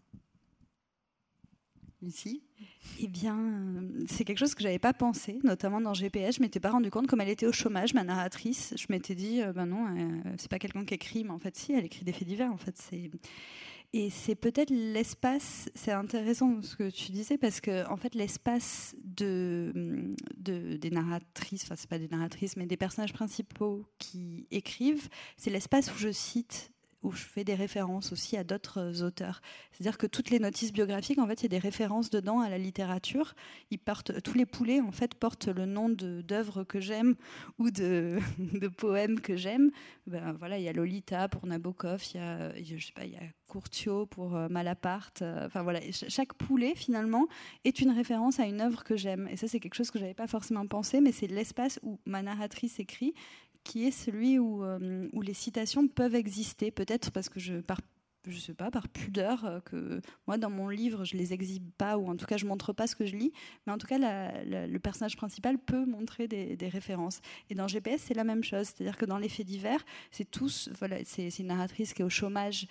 Ici 2.01 2.43
Eh 2.99 3.07
bien, 3.07 3.37
euh, 3.37 4.03
c'est 4.09 4.25
quelque 4.25 4.39
chose 4.39 4.55
que 4.55 4.63
j'avais 4.63 4.79
pas 4.79 4.93
pensé, 4.93 5.39
notamment 5.43 5.79
dans 5.79 5.93
GPS. 5.93 6.35
Je 6.35 6.41
m'étais 6.41 6.59
pas 6.59 6.71
rendu 6.71 6.89
compte 6.91 7.07
comme 7.07 7.21
elle 7.21 7.29
était 7.29 7.45
au 7.45 7.53
chômage, 7.53 7.93
ma 7.93 8.03
narratrice. 8.03 8.73
Je 8.77 8.87
m'étais 8.89 9.15
dit, 9.15 9.41
ben 9.55 9.65
non, 9.65 9.87
c'est 10.37 10.49
pas 10.49 10.59
quelqu'un 10.59 10.83
qui 10.83 10.93
écrit, 10.93 11.23
mais 11.23 11.29
en 11.29 11.39
fait, 11.39 11.55
si, 11.55 11.71
elle 11.71 11.85
écrit 11.85 12.03
des 12.03 12.11
faits 12.11 12.27
divers. 12.27 12.51
En 12.51 12.57
fait, 12.57 12.77
c'est 12.77 13.09
et 13.93 14.09
c'est 14.09 14.33
peut-être 14.33 14.71
l'espace, 14.71 15.69
c'est 15.75 15.91
intéressant 15.91 16.63
ce 16.63 16.75
que 16.75 16.89
tu 16.89 17.11
disais, 17.11 17.37
parce 17.37 17.61
que 17.61 17.87
en 17.89 17.95
fait 17.95 18.15
l'espace 18.15 18.95
de, 19.03 20.11
de, 20.37 20.77
des 20.77 20.89
narratrices, 20.89 21.63
enfin 21.63 21.75
c'est 21.77 21.89
pas 21.89 21.99
des 21.99 22.07
narratrices, 22.07 22.57
mais 22.57 22.65
des 22.65 22.75
personnages 22.75 23.13
principaux 23.13 23.85
qui 23.99 24.47
écrivent, 24.49 25.09
c'est 25.37 25.51
l'espace 25.51 25.93
où 25.93 25.97
je 25.97 26.11
cite 26.11 26.72
où 27.03 27.11
je 27.11 27.23
fais 27.23 27.43
des 27.43 27.55
références 27.55 28.11
aussi 28.11 28.37
à 28.37 28.43
d'autres 28.43 28.79
euh, 28.79 29.05
auteurs. 29.05 29.41
C'est-à-dire 29.71 29.97
que 29.97 30.07
toutes 30.07 30.29
les 30.29 30.39
notices 30.39 30.73
biographiques, 30.73 31.19
en 31.19 31.27
fait, 31.27 31.41
il 31.41 31.43
y 31.43 31.45
a 31.45 31.49
des 31.49 31.59
références 31.59 32.09
dedans 32.09 32.39
à 32.39 32.49
la 32.49 32.57
littérature. 32.57 33.35
Ils 33.71 33.79
portent, 33.79 34.21
tous 34.21 34.35
les 34.35 34.45
poulets, 34.45 34.81
en 34.81 34.91
fait, 34.91 35.13
portent 35.15 35.47
le 35.47 35.65
nom 35.65 35.89
d'œuvres 35.89 36.63
que 36.63 36.79
j'aime 36.79 37.15
ou 37.59 37.69
de, 37.71 38.19
poèmes 38.77 39.19
que 39.19 39.35
j'aime. 39.35 39.71
Ben, 40.07 40.33
voilà, 40.33 40.57
il 40.57 40.63
y 40.63 40.69
a 40.69 40.73
Lolita 40.73 41.27
pour 41.27 41.45
Nabokov, 41.45 42.01
il 42.13 42.17
y 42.17 42.19
a, 42.19 42.63
je 42.63 42.85
sais 42.85 42.93
pas, 42.93 43.05
y 43.05 43.15
a 43.15 43.21
Courtiot 43.53 44.07
pour 44.07 44.35
euh, 44.35 44.47
Malaparte. 44.49 45.21
Euh, 45.21 45.45
enfin 45.45 45.61
voilà, 45.61 45.79
chaque 45.91 46.33
poulet 46.33 46.73
finalement 46.75 47.27
est 47.63 47.81
une 47.81 47.91
référence 47.91 48.39
à 48.39 48.45
une 48.45 48.61
œuvre 48.61 48.83
que 48.83 48.97
j'aime. 48.97 49.27
Et 49.31 49.37
ça, 49.37 49.47
c'est 49.47 49.59
quelque 49.59 49.75
chose 49.75 49.91
que 49.91 49.99
j'avais 49.99 50.15
pas 50.15 50.27
forcément 50.27 50.65
pensé, 50.65 51.01
mais 51.01 51.11
c'est 51.11 51.27
l'espace 51.27 51.79
où 51.83 51.99
ma 52.05 52.23
narratrice 52.23 52.79
écrit 52.79 53.13
qui 53.63 53.87
est 53.87 53.91
celui 53.91 54.39
où, 54.39 54.63
euh, 54.63 55.07
où 55.13 55.21
les 55.21 55.33
citations 55.33 55.87
peuvent 55.87 56.15
exister, 56.15 56.71
peut-être 56.71 57.11
parce 57.11 57.29
que 57.29 57.39
je, 57.39 57.55
par 57.55 57.79
je 58.27 58.39
sais 58.39 58.53
pas, 58.53 58.71
par 58.71 58.87
pudeur, 58.87 59.45
euh, 59.45 59.59
que 59.59 60.01
moi 60.27 60.37
dans 60.37 60.49
mon 60.49 60.69
livre 60.69 61.03
je 61.03 61.17
les 61.17 61.33
exhibe 61.33 61.69
pas 61.77 61.97
ou 61.97 62.07
en 62.07 62.15
tout 62.15 62.25
cas 62.25 62.37
je 62.37 62.45
montre 62.45 62.71
pas 62.71 62.87
ce 62.87 62.95
que 62.95 63.05
je 63.05 63.15
lis, 63.15 63.33
mais 63.65 63.73
en 63.73 63.77
tout 63.77 63.87
cas 63.87 63.97
le 63.97 64.77
personnage 64.77 65.17
principal 65.17 65.57
peut 65.57 65.85
montrer 65.85 66.27
des, 66.27 66.55
des 66.55 66.69
références. 66.69 67.19
Et 67.49 67.55
dans 67.55 67.67
GPS 67.67 68.01
c'est 68.05 68.13
la 68.13 68.23
même 68.23 68.43
chose, 68.43 68.67
c'est-à-dire 68.67 68.97
que 68.97 69.05
dans 69.05 69.17
les 69.17 69.29
faits 69.29 69.45
divers, 69.45 69.83
c'est 70.11 70.29
tous, 70.29 70.69
voilà, 70.79 70.97
c'est 71.03 71.27
une 71.39 71.47
narratrice 71.47 71.93
qui 71.93 72.01
est 72.01 72.05
au 72.05 72.09
chômage 72.09 72.67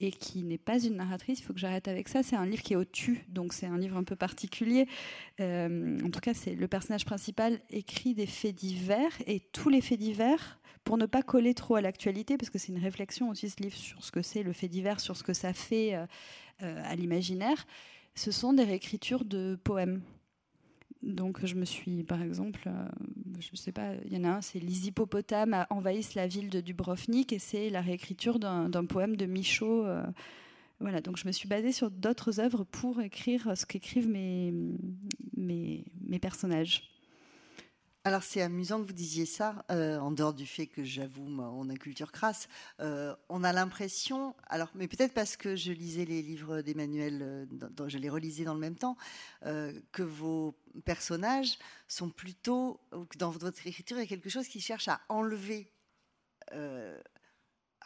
et 0.00 0.10
qui 0.10 0.42
n'est 0.42 0.58
pas 0.58 0.78
une 0.78 0.96
narratrice, 0.96 1.40
il 1.40 1.42
faut 1.42 1.52
que 1.52 1.60
j'arrête 1.60 1.88
avec 1.88 2.08
ça. 2.08 2.22
C'est 2.22 2.36
un 2.36 2.46
livre 2.46 2.62
qui 2.62 2.72
est 2.72 2.76
au 2.76 2.84
tu, 2.84 3.24
donc 3.28 3.52
c'est 3.52 3.66
un 3.66 3.78
livre 3.78 3.96
un 3.96 4.04
peu 4.04 4.16
particulier. 4.16 4.86
Euh, 5.40 5.98
en 6.04 6.10
tout 6.10 6.20
cas, 6.20 6.34
c'est 6.34 6.54
le 6.54 6.68
personnage 6.68 7.04
principal 7.04 7.60
écrit 7.70 8.14
des 8.14 8.26
faits 8.26 8.54
divers 8.54 9.12
et 9.26 9.40
tous 9.40 9.68
les 9.68 9.80
faits 9.80 9.98
divers, 9.98 10.58
pour 10.82 10.98
ne 10.98 11.06
pas 11.06 11.22
coller 11.22 11.54
trop 11.54 11.76
à 11.76 11.80
l'actualité, 11.80 12.36
parce 12.36 12.50
que 12.50 12.58
c'est 12.58 12.72
une 12.72 12.82
réflexion 12.82 13.30
aussi 13.30 13.48
ce 13.48 13.62
livre 13.62 13.76
sur 13.76 14.04
ce 14.04 14.12
que 14.12 14.20
c'est 14.20 14.42
le 14.42 14.52
fait 14.52 14.68
divers, 14.68 15.00
sur 15.00 15.16
ce 15.16 15.22
que 15.22 15.32
ça 15.32 15.52
fait 15.52 15.94
euh, 15.94 16.06
euh, 16.62 16.82
à 16.84 16.94
l'imaginaire. 16.94 17.66
Ce 18.14 18.30
sont 18.30 18.52
des 18.52 18.64
réécritures 18.64 19.24
de 19.24 19.58
poèmes. 19.64 20.02
Donc 21.04 21.44
je 21.44 21.54
me 21.54 21.66
suis, 21.66 22.02
par 22.02 22.22
exemple, 22.22 22.62
euh, 22.66 22.86
je 23.38 23.50
ne 23.52 23.56
sais 23.56 23.72
pas, 23.72 23.92
il 24.06 24.12
y 24.14 24.16
en 24.16 24.24
a 24.24 24.36
un, 24.36 24.40
c'est 24.40 24.58
Les 24.58 24.88
hippopotames 24.88 25.66
envahissent 25.68 26.14
la 26.14 26.26
ville 26.26 26.48
de 26.48 26.60
Dubrovnik 26.60 27.32
et 27.32 27.38
c'est 27.38 27.68
la 27.68 27.82
réécriture 27.82 28.38
d'un 28.38 28.84
poème 28.86 29.16
de 29.16 29.26
Michaud. 29.26 29.84
Euh, 29.84 30.02
voilà, 30.80 31.02
donc 31.02 31.18
je 31.18 31.26
me 31.26 31.32
suis 31.32 31.46
basée 31.46 31.72
sur 31.72 31.90
d'autres 31.90 32.40
œuvres 32.40 32.64
pour 32.64 33.02
écrire 33.02 33.52
ce 33.54 33.66
qu'écrivent 33.66 34.08
mes, 34.08 34.54
mes, 35.36 35.84
mes 36.06 36.18
personnages. 36.18 36.93
Alors 38.06 38.22
c'est 38.22 38.42
amusant 38.42 38.82
que 38.82 38.86
vous 38.86 38.92
disiez 38.92 39.24
ça, 39.24 39.64
euh, 39.70 39.98
en 39.98 40.10
dehors 40.10 40.34
du 40.34 40.44
fait 40.44 40.66
que 40.66 40.84
j'avoue, 40.84 41.24
on 41.26 41.70
a 41.70 41.74
culture 41.74 42.12
crasse. 42.12 42.48
Euh, 42.80 43.16
on 43.30 43.42
a 43.42 43.50
l'impression, 43.54 44.36
alors, 44.48 44.68
mais 44.74 44.88
peut-être 44.88 45.14
parce 45.14 45.38
que 45.38 45.56
je 45.56 45.72
lisais 45.72 46.04
les 46.04 46.20
livres 46.20 46.60
d'Emmanuel, 46.60 47.20
euh, 47.22 47.88
je 47.88 47.96
les 47.96 48.10
relisais 48.10 48.44
dans 48.44 48.52
le 48.52 48.60
même 48.60 48.76
temps, 48.76 48.98
que 49.42 50.02
vos 50.02 50.54
personnages 50.84 51.58
sont 51.88 52.10
plutôt, 52.10 52.78
dans 53.16 53.30
votre 53.30 53.66
écriture, 53.66 53.96
il 53.96 54.00
y 54.00 54.04
a 54.04 54.06
quelque 54.06 54.28
chose 54.28 54.48
qui 54.48 54.60
cherche 54.60 54.88
à 54.88 55.00
enlever 55.08 55.72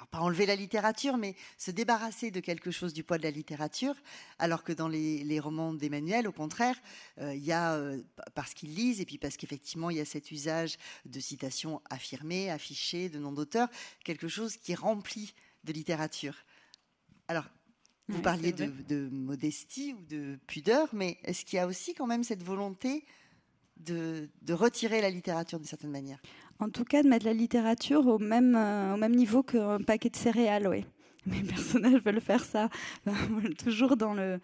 pas 0.06 0.20
enlever 0.20 0.46
la 0.46 0.56
littérature, 0.56 1.16
mais 1.16 1.34
se 1.56 1.70
débarrasser 1.70 2.30
de 2.30 2.40
quelque 2.40 2.70
chose 2.70 2.92
du 2.92 3.02
poids 3.04 3.18
de 3.18 3.22
la 3.24 3.30
littérature, 3.30 3.94
alors 4.38 4.64
que 4.64 4.72
dans 4.72 4.88
les, 4.88 5.40
romans 5.40 5.74
d'Emmanuel, 5.74 6.28
au 6.28 6.32
contraire, 6.32 6.76
euh, 7.18 7.34
il 7.34 7.44
y 7.44 7.52
a, 7.52 7.74
euh, 7.74 8.00
parce 8.34 8.54
qu'ils 8.54 8.74
lisent, 8.74 9.00
et 9.00 9.04
puis 9.04 9.18
parce 9.18 9.36
qu'effectivement, 9.36 9.90
il 9.90 9.96
y 9.96 10.00
a 10.00 10.04
cet 10.04 10.30
usage 10.30 10.78
de 11.04 11.20
citations 11.20 11.82
affirmées, 11.90 12.50
affichées, 12.50 13.08
de 13.08 13.18
noms 13.18 13.32
d'auteurs, 13.32 13.68
quelque 14.04 14.28
chose 14.28 14.56
qui 14.56 14.72
est 14.72 14.76
rempli 14.76 15.34
de 15.64 15.72
littérature. 15.72 16.34
Alors, 17.26 17.44
vous 18.08 18.22
parliez 18.22 18.52
de, 18.52 18.66
de, 18.88 19.08
modestie 19.10 19.92
ou 19.92 20.02
de 20.06 20.38
pudeur, 20.46 20.88
mais 20.94 21.18
est-ce 21.24 21.44
qu'il 21.44 21.58
y 21.58 21.60
a 21.60 21.66
aussi 21.66 21.92
quand 21.92 22.06
même 22.06 22.24
cette 22.24 22.42
volonté 22.42 23.04
de, 23.76 24.30
de 24.40 24.54
retirer 24.54 25.02
la 25.02 25.10
littérature 25.10 25.58
d'une 25.58 25.68
certaine 25.68 25.90
manière? 25.90 26.18
En 26.60 26.70
tout 26.70 26.84
cas, 26.84 27.02
de 27.02 27.08
mettre 27.08 27.26
la 27.26 27.32
littérature 27.32 28.06
au 28.06 28.18
même, 28.18 28.56
euh, 28.56 28.94
au 28.94 28.96
même 28.96 29.14
niveau 29.14 29.42
qu'un 29.42 29.78
paquet 29.78 30.10
de 30.10 30.16
céréales, 30.16 30.68
oui. 30.68 30.84
Mes 31.26 31.42
personnages 31.42 32.00
veulent 32.02 32.20
faire 32.20 32.44
ça, 32.44 32.68
toujours 33.62 33.96
dans 33.96 34.14
le, 34.14 34.40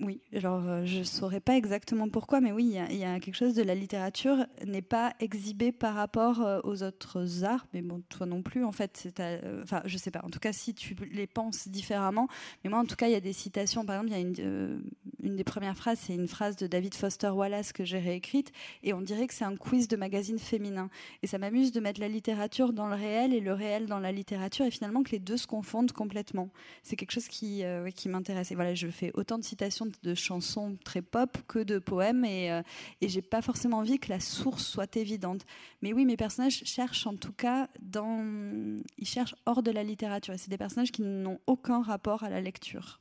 oui, 0.00 0.22
alors 0.34 0.66
euh, 0.66 0.84
je 0.86 1.00
ne 1.00 1.04
saurais 1.04 1.40
pas 1.40 1.56
exactement 1.56 2.08
pourquoi, 2.08 2.40
mais 2.40 2.52
oui, 2.52 2.74
il 2.90 2.96
y, 2.96 3.04
a 3.04 3.20
quelque 3.20 3.34
chose 3.34 3.54
de 3.54 3.62
la 3.62 3.74
littérature 3.74 4.46
n'est 4.66 4.82
pas 4.82 5.12
exhibé 5.20 5.72
par 5.72 5.94
rapport 5.94 6.40
euh, 6.40 6.60
aux 6.64 6.82
autres 6.82 7.44
arts, 7.44 7.66
mais 7.74 7.82
bon, 7.82 8.02
toi 8.08 8.26
non 8.26 8.42
plus, 8.42 8.64
en 8.64 8.72
fait, 8.72 9.08
euh, 9.20 9.62
enfin, 9.62 9.82
je 9.84 9.98
sais 9.98 10.10
pas. 10.10 10.22
En 10.24 10.30
tout 10.30 10.38
cas, 10.38 10.52
si 10.52 10.74
tu 10.74 10.96
les 11.12 11.26
penses 11.26 11.68
différemment, 11.68 12.28
mais 12.64 12.70
moi, 12.70 12.78
en 12.78 12.86
tout 12.86 12.96
cas, 12.96 13.08
il 13.08 13.12
y 13.12 13.16
a 13.16 13.20
des 13.20 13.34
citations. 13.34 13.84
Par 13.84 13.96
exemple, 13.96 14.12
il 14.12 14.16
y 14.16 14.40
a 14.40 14.44
une, 14.44 14.82
une 15.22 15.36
des 15.36 15.44
premières 15.44 15.76
phrases, 15.76 15.98
c'est 16.00 16.14
une 16.14 16.28
phrase 16.28 16.56
de 16.56 16.66
David 16.66 16.94
Foster 16.94 17.28
Wallace 17.28 17.72
que 17.72 17.84
j'ai 17.84 17.98
réécrite, 17.98 18.52
et 18.82 18.94
on 18.94 19.02
dirait 19.02 19.26
que 19.26 19.34
c'est 19.34 19.44
un 19.44 19.56
quiz 19.56 19.86
de 19.86 19.96
magazine 19.96 20.38
féminin. 20.38 20.88
Et 21.22 21.26
ça 21.26 21.36
m'amuse 21.36 21.72
de 21.72 21.80
mettre 21.80 22.00
la 22.00 22.08
littérature 22.08 22.72
dans 22.72 22.88
le 22.88 22.94
réel 22.94 23.34
et 23.34 23.40
le 23.40 23.52
réel 23.52 23.86
dans 23.86 24.00
la 24.00 24.12
littérature, 24.12 24.64
et 24.64 24.70
finalement 24.70 25.02
que 25.02 25.10
les 25.10 25.18
deux 25.18 25.36
se 25.36 25.46
confondent 25.46 25.92
complètement. 25.92 26.48
C'est 26.82 26.96
quelque 26.96 27.12
chose 27.12 27.28
qui, 27.28 27.62
qui 27.94 28.08
m'intéresse. 28.08 28.50
Et 28.50 28.54
voilà, 28.54 28.74
je 28.74 28.88
fais 28.88 29.10
autant 29.14 29.36
de 29.36 29.44
citations 29.44 29.59
de 30.02 30.14
chansons 30.14 30.76
très 30.84 31.02
pop 31.02 31.36
que 31.46 31.58
de 31.58 31.78
poèmes 31.78 32.24
et, 32.24 32.50
euh, 32.50 32.62
et 33.00 33.08
j'ai 33.08 33.22
pas 33.22 33.42
forcément 33.42 33.78
envie 33.78 33.98
que 33.98 34.08
la 34.08 34.20
source 34.20 34.64
soit 34.64 34.96
évidente. 34.96 35.44
Mais 35.82 35.92
oui, 35.92 36.04
mes 36.04 36.16
personnages 36.16 36.62
cherchent 36.64 37.06
en 37.06 37.16
tout 37.16 37.32
cas 37.32 37.68
dans, 37.80 38.78
ils 38.98 39.06
cherchent 39.06 39.34
hors 39.46 39.62
de 39.62 39.70
la 39.70 39.82
littérature. 39.82 40.34
C'est 40.38 40.50
des 40.50 40.58
personnages 40.58 40.92
qui 40.92 41.02
n'ont 41.02 41.40
aucun 41.46 41.82
rapport 41.82 42.22
à 42.22 42.30
la 42.30 42.40
lecture. 42.40 43.00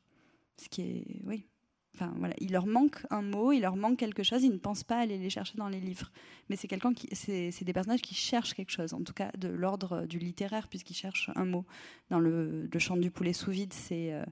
Ce 0.57 0.67
qui 0.69 0.81
est, 0.81 1.21
oui. 1.25 1.45
Enfin, 1.95 2.13
voilà, 2.17 2.35
il 2.39 2.51
leur 2.51 2.65
manque 2.65 3.05
un 3.09 3.21
mot, 3.21 3.51
il 3.51 3.61
leur 3.61 3.75
manque 3.75 3.97
quelque 3.97 4.23
chose, 4.23 4.43
ils 4.43 4.51
ne 4.51 4.57
pensent 4.57 4.83
pas 4.83 4.99
aller 4.99 5.17
les 5.17 5.29
chercher 5.29 5.57
dans 5.57 5.67
les 5.67 5.81
livres. 5.81 6.11
Mais 6.49 6.55
c'est 6.55 6.67
quelqu'un 6.67 6.93
qui, 6.93 7.09
c'est, 7.13 7.51
des 7.63 7.73
personnages 7.73 8.01
qui 8.01 8.15
cherchent 8.15 8.53
quelque 8.53 8.71
chose, 8.71 8.93
en 8.93 9.03
tout 9.03 9.11
cas 9.13 9.31
de 9.37 9.49
l'ordre 9.49 10.05
du 10.05 10.17
littéraire, 10.17 10.69
puisqu'ils 10.69 10.95
cherchent 10.95 11.29
un 11.35 11.45
mot. 11.45 11.65
Dans 12.09 12.19
le, 12.19 12.67
le 12.71 12.79
chant 12.79 12.95
du 12.95 13.11
poulet 13.11 13.33
sous 13.33 13.51
vide, 13.51 13.73
c'est 13.73 14.13
euh, 14.13 14.23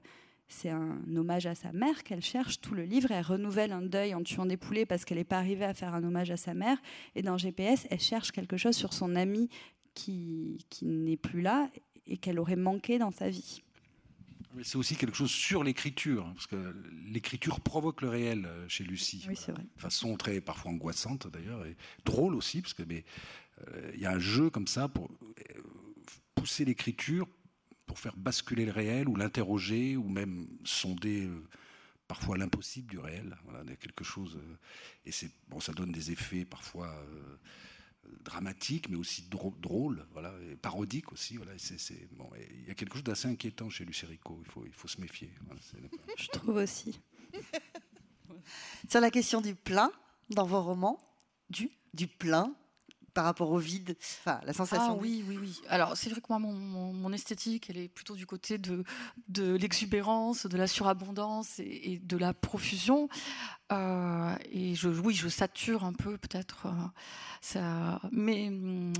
c'est 0.48 0.70
un 0.70 0.98
hommage 1.14 1.46
à 1.46 1.54
sa 1.54 1.72
mère 1.72 2.02
qu'elle 2.02 2.22
cherche 2.22 2.60
tout 2.60 2.74
le 2.74 2.84
livre. 2.84 3.10
Elle 3.10 3.24
renouvelle 3.24 3.72
un 3.72 3.82
deuil 3.82 4.14
en 4.14 4.22
tuant 4.22 4.46
des 4.46 4.56
poulets 4.56 4.86
parce 4.86 5.04
qu'elle 5.04 5.18
n'est 5.18 5.24
pas 5.24 5.38
arrivée 5.38 5.64
à 5.64 5.74
faire 5.74 5.94
un 5.94 6.02
hommage 6.02 6.30
à 6.30 6.36
sa 6.36 6.54
mère. 6.54 6.78
Et 7.14 7.22
dans 7.22 7.36
GPS, 7.36 7.86
elle 7.90 8.00
cherche 8.00 8.32
quelque 8.32 8.56
chose 8.56 8.76
sur 8.76 8.92
son 8.92 9.14
ami 9.14 9.50
qui, 9.94 10.64
qui 10.70 10.86
n'est 10.86 11.16
plus 11.16 11.42
là 11.42 11.68
et 12.06 12.16
qu'elle 12.16 12.38
aurait 12.38 12.56
manqué 12.56 12.98
dans 12.98 13.10
sa 13.10 13.28
vie. 13.28 13.62
c'est 14.62 14.76
aussi 14.76 14.96
quelque 14.96 15.16
chose 15.16 15.30
sur 15.30 15.62
l'écriture, 15.62 16.26
hein, 16.26 16.32
parce 16.34 16.46
que 16.46 16.74
l'écriture 17.06 17.60
provoque 17.60 18.00
le 18.00 18.08
réel 18.08 18.46
euh, 18.46 18.66
chez 18.68 18.84
Lucie. 18.84 19.26
Oui, 19.28 19.36
c'est 19.36 19.52
vrai. 19.52 19.62
De 19.76 19.80
façon 19.80 20.16
très 20.16 20.40
parfois 20.40 20.70
angoissante 20.70 21.28
d'ailleurs, 21.28 21.66
et 21.66 21.76
drôle 22.04 22.34
aussi, 22.34 22.62
parce 22.62 22.74
que 22.74 22.82
mais 22.82 23.04
euh, 23.68 23.90
il 23.94 24.00
y 24.00 24.06
a 24.06 24.12
un 24.12 24.18
jeu 24.18 24.48
comme 24.50 24.66
ça 24.66 24.88
pour 24.88 25.10
euh, 25.10 25.60
pousser 26.34 26.64
l'écriture, 26.64 27.26
pour 27.88 27.98
faire 27.98 28.16
basculer 28.16 28.64
le 28.64 28.72
réel 28.72 29.08
ou 29.08 29.16
l'interroger 29.16 29.96
ou 29.96 30.08
même 30.08 30.46
sonder 30.64 31.28
parfois 32.06 32.38
l'impossible 32.38 32.88
du 32.88 32.98
réel. 32.98 33.36
Il 33.64 33.70
y 33.70 33.72
a 33.72 33.76
quelque 33.76 34.04
chose 34.04 34.38
et 35.04 35.10
c'est 35.10 35.30
bon, 35.48 35.58
ça 35.58 35.72
donne 35.72 35.90
des 35.90 36.12
effets 36.12 36.44
parfois 36.44 36.94
dramatique, 38.24 38.88
mais 38.88 38.96
aussi 38.96 39.28
drôle, 39.28 40.06
voilà, 40.12 40.32
et 40.50 40.56
parodique 40.56 41.12
aussi. 41.12 41.36
Voilà, 41.36 41.52
c'est, 41.56 42.08
bon, 42.12 42.30
il 42.60 42.68
y 42.68 42.70
a 42.70 42.74
quelque 42.74 42.94
chose 42.94 43.04
d'assez 43.04 43.28
inquiétant 43.28 43.70
chez 43.70 43.84
Lucerico, 43.84 44.40
il 44.44 44.50
faut, 44.50 44.64
il 44.66 44.72
faut 44.72 44.88
se 44.88 45.00
méfier. 45.00 45.32
Je 46.16 46.28
trouve 46.28 46.56
aussi. 46.56 47.00
Sur 48.88 49.00
la 49.00 49.10
question 49.10 49.40
du 49.40 49.54
plein 49.54 49.90
dans 50.30 50.46
vos 50.46 50.62
romans, 50.62 50.98
du, 51.50 51.70
du 51.94 52.06
plein, 52.06 52.54
par 53.14 53.24
rapport 53.24 53.50
au 53.50 53.58
vide, 53.58 53.96
enfin, 54.20 54.40
la 54.44 54.52
sensation. 54.52 54.92
Ah 54.92 54.98
oui, 55.00 55.24
oui, 55.26 55.38
oui. 55.40 55.60
Alors 55.68 55.96
c'est 55.96 56.10
vrai 56.10 56.20
que 56.20 56.26
moi, 56.28 56.38
mon, 56.38 57.12
esthétique, 57.12 57.68
elle 57.70 57.78
est 57.78 57.88
plutôt 57.88 58.14
du 58.14 58.26
côté 58.26 58.58
de, 58.58 58.84
de 59.28 59.54
l'exubérance, 59.54 60.46
de 60.46 60.56
la 60.56 60.66
surabondance 60.66 61.58
et, 61.58 62.00
de 62.02 62.16
la 62.16 62.34
profusion. 62.34 63.08
Euh, 63.72 64.34
et 64.50 64.74
je, 64.74 64.88
oui, 64.88 65.14
je 65.14 65.28
sature 65.28 65.84
un 65.84 65.92
peu 65.92 66.18
peut-être 66.18 66.68
euh, 67.56 67.96
mais 68.12 68.48
hum, 68.48 68.92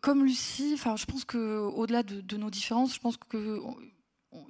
comme 0.00 0.24
Lucie, 0.24 0.72
enfin, 0.74 0.96
je 0.96 1.06
pense 1.06 1.24
que 1.24 1.58
au-delà 1.58 2.02
de, 2.02 2.36
nos 2.36 2.50
différences, 2.50 2.94
je 2.94 3.00
pense 3.00 3.16
que 3.16 3.60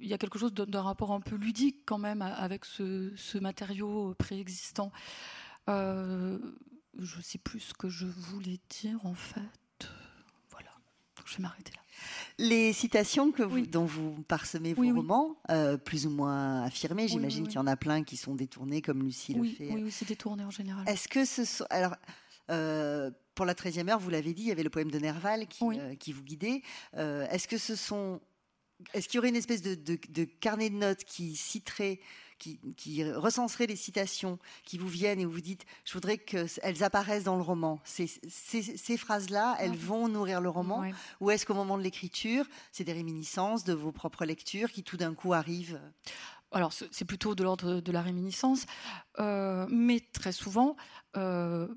il 0.01 0.07
y 0.07 0.13
a 0.13 0.17
quelque 0.17 0.37
chose 0.37 0.53
d'un 0.53 0.81
rapport 0.81 1.11
un 1.13 1.21
peu 1.21 1.35
ludique 1.35 1.77
quand 1.85 1.97
même 1.97 2.21
avec 2.21 2.65
ce, 2.65 3.37
matériau 3.37 4.13
préexistant. 4.17 4.91
Euh, 5.69 6.37
je 7.01 7.21
sais 7.21 7.37
plus 7.37 7.59
ce 7.59 7.73
que 7.73 7.89
je 7.89 8.05
voulais 8.05 8.59
dire 8.81 9.05
en 9.05 9.13
fait. 9.13 9.89
Voilà, 10.49 10.71
je 11.25 11.37
vais 11.37 11.43
m'arrêter 11.43 11.71
là. 11.75 11.81
Les 12.37 12.71
citations 12.71 13.31
que 13.31 13.43
vous, 13.43 13.61
dont 13.61 13.85
vous 13.85 14.23
parsemez 14.23 14.73
vos 14.73 14.83
romans, 14.93 15.35
euh, 15.51 15.77
plus 15.77 16.07
ou 16.07 16.09
moins 16.09 16.63
affirmées, 16.63 17.07
j'imagine 17.07 17.45
qu'il 17.47 17.55
y 17.55 17.59
en 17.59 17.67
a 17.67 17.75
plein 17.75 18.03
qui 18.03 18.15
sont 18.17 18.35
détournés 18.35 18.81
comme 18.81 19.03
Lucie 19.03 19.33
le 19.33 19.43
fait. 19.43 19.71
Oui, 19.71 19.91
c'est 19.91 20.07
détourné 20.07 20.43
en 20.43 20.51
général. 20.51 20.87
Est-ce 20.87 21.07
que 21.07 21.25
ce 21.25 21.43
sont. 21.43 21.65
Alors, 21.69 21.95
euh, 22.49 23.11
pour 23.35 23.45
la 23.45 23.53
13e 23.53 23.89
heure, 23.89 23.99
vous 23.99 24.09
l'avez 24.09 24.33
dit, 24.33 24.43
il 24.43 24.47
y 24.47 24.51
avait 24.51 24.63
le 24.63 24.69
poème 24.69 24.91
de 24.91 24.99
Nerval 24.99 25.47
qui, 25.47 25.63
euh, 25.63 25.95
qui 25.95 26.13
vous 26.13 26.23
guidait. 26.23 26.61
Est-ce 26.93 27.47
que 27.47 27.57
ce 27.57 27.75
sont. 27.75 28.21
Est-ce 28.93 29.09
qu'il 29.09 29.17
y 29.17 29.19
aurait 29.19 29.29
une 29.29 29.35
espèce 29.35 29.61
de, 29.61 29.75
de 29.75 30.23
carnet 30.23 30.69
de 30.69 30.75
notes 30.75 31.03
qui 31.03 31.35
citerait 31.35 31.99
qui, 32.39 33.03
recenserait 33.03 33.67
les 33.67 33.75
citations 33.75 34.39
qui 34.63 34.77
vous 34.77 34.87
viennent 34.87 35.19
et 35.19 35.25
où 35.25 35.31
vous 35.31 35.41
dites, 35.41 35.65
je 35.85 35.93
voudrais 35.93 36.17
qu'elles 36.17 36.83
apparaissent 36.83 37.25
dans 37.25 37.35
le 37.35 37.43
roman. 37.43 37.79
Ces, 37.83 38.07
ces, 38.07 38.97
phrases-là, 38.97 39.57
elles 39.59 39.75
vont 39.75 40.07
nourrir 40.07 40.41
le 40.41 40.49
roman 40.49 40.83
Ou 41.19 41.31
est-ce 41.31 41.45
qu'au 41.45 41.53
moment 41.53 41.77
de 41.77 41.83
l'écriture, 41.83 42.45
c'est 42.71 42.83
des 42.83 42.93
réminiscences 42.93 43.63
de 43.63 43.73
vos 43.73 43.91
propres 43.91 44.25
lectures 44.25 44.71
qui 44.71 44.83
tout 44.83 44.97
d'un 44.97 45.13
coup 45.13 45.33
arrivent? 45.33 45.79
Alors 46.51 46.73
c'est 46.73 47.05
plutôt 47.05 47.35
de 47.35 47.43
l'ordre 47.43 47.79
de 47.79 47.91
la 47.91 48.01
réminiscence, 48.01 48.65
euh, 49.19 49.67
mais 49.69 49.99
très 49.99 50.31
souvent, 50.31 50.75
euh, 51.15 51.67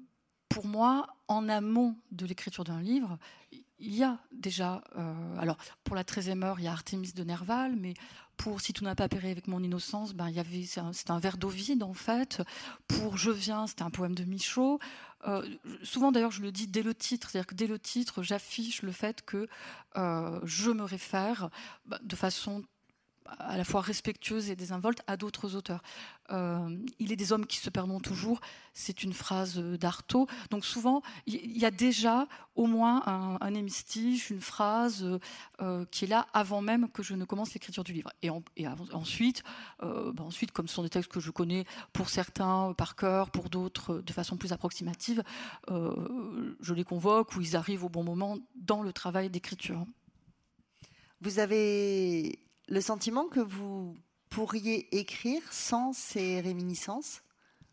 pour 0.49 0.67
moi, 0.67 1.07
en 1.29 1.49
amont 1.49 1.97
de 2.11 2.25
l'écriture 2.25 2.65
d'un 2.65 2.81
livre, 2.81 3.19
il 3.53 3.95
y 3.95 4.03
a 4.03 4.19
déjà, 4.31 4.83
euh, 4.97 5.37
alors 5.39 5.57
pour 5.85 5.97
la 5.97 6.05
13e 6.05 6.43
heure, 6.45 6.61
il 6.61 6.65
y 6.65 6.69
a 6.69 6.73
Artémis 6.73 7.13
de 7.13 7.25
Nerval, 7.25 7.75
mais 7.77 7.95
pour 8.43 8.61
Si 8.61 8.73
tout 8.73 8.83
n'a 8.83 8.97
pas 8.97 9.09
péri 9.09 9.31
avec 9.31 9.47
mon 9.47 9.63
innocence, 9.63 10.15
ben, 10.15 10.29
y 10.29 10.67
c'est 10.67 11.11
un, 11.11 11.19
verre 11.21 11.37
d'eau 11.37 11.49
vide 11.49 11.85
en 11.85 11.95
fait. 11.95 12.43
Pour 12.89 13.17
Je 13.17 13.31
viens, 13.31 13.69
c'était 13.69 13.85
un 13.85 13.91
poème 13.91 14.17
de 14.17 14.25
Michaud. 14.25 14.81
Euh, 15.29 15.47
souvent 15.85 16.11
d'ailleurs, 16.11 16.33
je 16.33 16.43
le 16.43 16.51
dis 16.51 16.67
dès 16.67 16.83
le 16.83 16.93
titre, 16.93 17.31
c'est-à-dire 17.31 17.47
que 17.47 17.55
dès 17.55 17.69
le 17.69 17.79
titre, 17.79 18.25
j'affiche 18.25 18.83
le 18.83 18.91
fait 18.91 19.23
que 19.25 19.47
euh, 19.97 20.41
je 20.43 20.73
me 20.73 20.83
réfère 20.83 21.51
ben, 21.87 22.01
de 22.03 22.17
façon 22.17 22.65
à 23.27 23.57
la 23.57 23.65
fois 23.65 23.81
respectueuse 23.81 24.51
et 24.51 24.57
désinvolte 24.57 25.03
à 25.07 25.17
d'autres 25.17 25.55
auteurs. 25.57 25.83
Euh, 26.31 26.79
il 26.99 27.13
est 27.13 27.17
des 27.17 27.33
hommes 27.33 27.47
qui 27.47 27.59
se 27.59 27.69
perdent 27.69 28.01
toujours, 28.03 28.41
c'est 28.73 29.03
une 29.03 29.13
phrase 29.13 29.59
d'Artaud. 29.59 30.27
Donc 30.51 30.65
souvent, 30.65 31.03
il 31.27 31.59
y 31.59 31.65
a 31.65 31.71
déjà 31.71 32.27
au 32.55 32.67
moins 32.67 33.03
un, 33.07 33.55
hémistiche, 33.55 34.31
une 34.31 34.41
phrase 34.41 35.07
euh, 35.61 35.85
qui 35.91 36.05
est 36.05 36.09
là 36.09 36.27
avant 36.33 36.63
même 36.63 36.89
que 36.89 37.03
je 37.03 37.15
ne 37.15 37.25
commence 37.25 37.53
l'écriture 37.55 37.85
du 37.85 37.93
livre. 37.93 38.11
Et, 38.23 38.31
ensuite, 38.93 39.43
euh, 39.83 40.13
bah 40.13 40.25
ensuite, 40.25 40.53
comme 40.53 40.69
ce 40.69 40.75
sont 40.75 40.83
des 40.83 40.91
textes 40.91 41.11
que 41.11 41.21
je 41.21 41.31
connais 41.31 41.65
pour 41.93 42.09
certains 42.09 42.73
par 42.77 42.97
cœur, 42.97 43.31
pour 43.31 43.51
d'autres 43.51 43.99
de 43.99 44.13
façon 44.13 44.37
plus 44.37 44.53
approximative, 44.53 45.23
je 45.69 46.75
les 46.75 46.85
convoque 46.85 47.35
ou 47.37 47.41
ils 47.41 47.57
arrivent 47.57 47.85
au 47.85 47.89
bon 47.89 48.05
moment 48.05 48.39
dans 48.55 48.83
le 48.83 48.93
travail 48.93 49.29
d'écriture. 49.31 49.85
Vous 51.21 51.39
avez 51.39 52.42
le 52.69 52.81
sentiment 52.81 53.27
que 53.27 53.41
vous 53.41 53.97
pourriez 54.31 54.97
écrire 54.99 55.43
sans 55.53 55.93
ces 55.93 56.41
réminiscences 56.41 57.23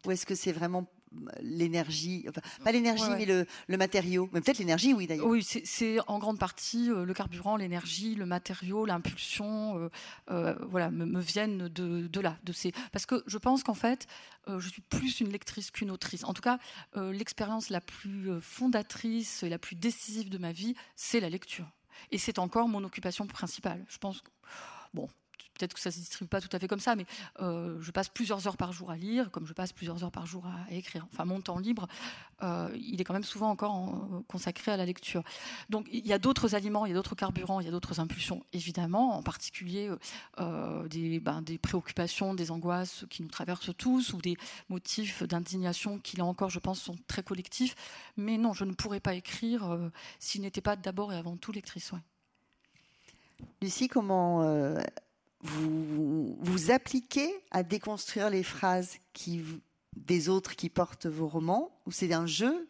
Ou 0.06 0.12
est-ce 0.12 0.26
que 0.26 0.36
c'est 0.36 0.52
vraiment 0.52 0.88
l'énergie, 1.42 2.26
pas 2.64 2.72
l'énergie, 2.72 3.10
mais 3.18 3.26
le, 3.26 3.78
matériau, 3.78 4.30
mais 4.32 4.42
peut-être 4.42 4.60
l'énergie, 4.60 4.94
oui 4.94 5.08
d'ailleurs. 5.08 5.26
Oui, 5.26 5.44
c'est 5.44 5.98
en 6.08 6.20
grande 6.20 6.38
partie 6.38 6.90
euh, 6.90 7.06
le 7.06 7.14
carburant, 7.14 7.58
l'énergie, 7.58 8.16
le 8.16 8.26
matériau, 8.26 8.86
l'impulsion, 8.86 9.78
euh, 9.78 9.90
euh, 10.32 10.56
voilà, 10.70 10.92
me, 10.92 11.20
viennent 11.20 11.68
de, 11.68 12.20
là, 12.20 12.38
de 12.44 12.52
ces. 12.52 12.72
Parce 12.92 13.06
que 13.06 13.24
je 13.26 13.38
pense 13.38 13.64
qu'en 13.64 13.74
fait, 13.74 14.08
je 14.48 14.68
suis 14.68 14.82
plus 14.82 15.20
une 15.20 15.32
lectrice 15.32 15.72
qu'une 15.72 15.92
autrice. 15.92 16.24
En 16.24 16.34
tout 16.34 16.42
cas, 16.42 16.60
l'expérience 16.96 17.70
la 17.70 17.82
plus 17.82 18.42
fondatrice 18.42 19.44
et 19.44 19.50
la 19.50 19.60
plus 19.60 19.76
décisive 19.76 20.30
de 20.30 20.38
ma 20.38 20.52
vie, 20.52 20.76
c'est 20.96 21.20
la 21.20 21.30
lecture. 21.30 21.70
Et 22.12 22.18
c'est 22.18 22.40
encore 22.40 22.68
mon 22.68 22.84
occupation 22.84 23.28
principale. 23.28 23.86
Je 23.90 23.98
pense. 23.98 24.24
Bon, 24.94 25.08
peut-être 25.60 25.74
que 25.74 25.80
ça 25.80 25.90
ne 25.90 25.94
se 25.94 26.00
distribue 26.00 26.30
pas 26.30 26.42
tout 26.42 26.50
à 26.52 26.60
fait 26.60 26.68
comme 26.68 26.80
ça, 26.80 26.96
mais 26.96 27.06
euh, 27.42 27.78
je 27.82 27.92
passe 27.92 28.10
plusieurs 28.10 28.48
heures 28.48 28.58
par 28.58 28.72
jour 28.72 28.92
à 28.92 28.96
lire, 28.96 29.30
comme 29.32 29.46
je 29.46 29.54
passe 29.54 29.74
plusieurs 29.74 30.04
heures 30.04 30.12
par 30.12 30.26
jour 30.26 30.46
à, 30.48 30.74
écrire. 30.74 31.06
Enfin, 31.12 31.26
mon 31.26 31.42
temps 31.42 31.60
libre, 31.60 31.88
euh, 32.42 32.70
il 32.76 33.00
est 33.02 33.04
quand 33.04 33.14
même 33.14 33.24
souvent 33.24 33.50
encore 33.50 34.24
consacré 34.28 34.72
à 34.72 34.78
la 34.78 34.86
lecture. 34.86 35.24
Donc, 35.70 35.88
il 35.92 36.06
y 36.08 36.14
a 36.14 36.20
d'autres 36.20 36.56
aliments, 36.56 36.86
il 36.86 36.90
y 36.90 36.92
a 36.94 36.96
d'autres 36.96 37.16
carburants, 37.16 37.60
il 37.60 37.66
y 37.66 37.68
a 37.68 37.72
d'autres 37.72 38.00
impulsions, 38.00 38.44
évidemment, 38.54 39.18
en 39.18 39.24
particulier 39.24 39.92
euh, 40.40 40.88
des, 40.88 41.20
ben, 41.20 41.42
des, 41.42 41.58
préoccupations, 41.58 42.34
des 42.34 42.52
angoisses 42.52 43.06
qui 43.10 43.22
nous 43.22 43.30
traversent 43.30 43.76
tous, 43.78 44.14
ou 44.14 44.22
des 44.22 44.38
motifs 44.70 45.24
d'indignation 45.24 46.00
qui, 46.00 46.18
là 46.18 46.26
encore, 46.26 46.50
je 46.50 46.60
pense, 46.60 46.80
sont 46.80 46.96
très 47.08 47.24
collectifs. 47.24 47.76
Mais 48.18 48.38
non, 48.38 48.54
je 48.54 48.64
ne 48.64 48.74
pourrais 48.74 49.00
pas 49.00 49.14
écrire 49.14 49.78
s'il 50.20 50.42
n'était 50.42 50.62
pas 50.62 50.76
d'abord 50.76 51.14
et 51.14 51.18
avant 51.18 51.38
tout 51.38 51.52
lectrice. 51.52 51.92
Lucie, 53.62 53.88
comment 53.88 54.44
euh, 54.44 54.80
vous 55.42 56.38
vous 56.40 56.72
appliquez 56.72 57.34
à 57.52 57.64
déconstruire 57.64 58.30
les 58.30 58.44
phrases 58.44 58.98
des 59.96 60.30
autres 60.30 60.56
qui 60.56 60.70
portent 60.70 61.08
vos 61.08 61.28
romans 61.28 61.72
Ou 61.86 61.92
c'est 61.92 62.14
un 62.14 62.26
jeu 62.26 62.70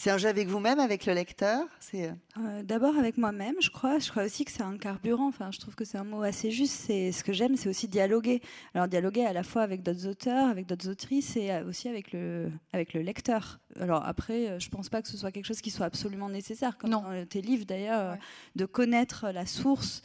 c'est 0.00 0.10
un 0.10 0.16
jeu 0.16 0.30
avec 0.30 0.48
vous-même, 0.48 0.80
avec 0.80 1.04
le 1.04 1.12
lecteur 1.12 1.66
C'est 1.78 2.06
euh, 2.06 2.12
euh, 2.38 2.62
D'abord 2.62 2.96
avec 2.96 3.18
moi-même, 3.18 3.56
je 3.60 3.68
crois. 3.68 3.98
Je 3.98 4.10
crois 4.10 4.24
aussi 4.24 4.46
que 4.46 4.50
c'est 4.50 4.62
un 4.62 4.78
carburant. 4.78 5.28
Enfin, 5.28 5.50
je 5.52 5.58
trouve 5.58 5.74
que 5.74 5.84
c'est 5.84 5.98
un 5.98 6.04
mot 6.04 6.22
assez 6.22 6.50
juste. 6.50 6.72
C'est 6.86 7.12
ce 7.12 7.22
que 7.22 7.34
j'aime, 7.34 7.54
c'est 7.56 7.68
aussi 7.68 7.86
dialoguer. 7.86 8.40
Alors 8.74 8.88
dialoguer 8.88 9.26
à 9.26 9.34
la 9.34 9.42
fois 9.42 9.60
avec 9.60 9.82
d'autres 9.82 10.06
auteurs, 10.06 10.48
avec 10.48 10.64
d'autres 10.64 10.88
autrices 10.88 11.36
et 11.36 11.52
aussi 11.68 11.86
avec 11.90 12.12
le 12.12 12.50
avec 12.72 12.94
le 12.94 13.02
lecteur. 13.02 13.60
Alors 13.78 14.02
après, 14.06 14.58
je 14.58 14.70
pense 14.70 14.88
pas 14.88 15.02
que 15.02 15.08
ce 15.08 15.18
soit 15.18 15.32
quelque 15.32 15.44
chose 15.44 15.60
qui 15.60 15.70
soit 15.70 15.84
absolument 15.84 16.30
nécessaire, 16.30 16.78
comme 16.78 16.90
dans 16.90 17.26
tes 17.26 17.42
livres 17.42 17.66
d'ailleurs, 17.66 18.16
de 18.56 18.64
connaître 18.64 19.26
la 19.34 19.44
source 19.44 20.00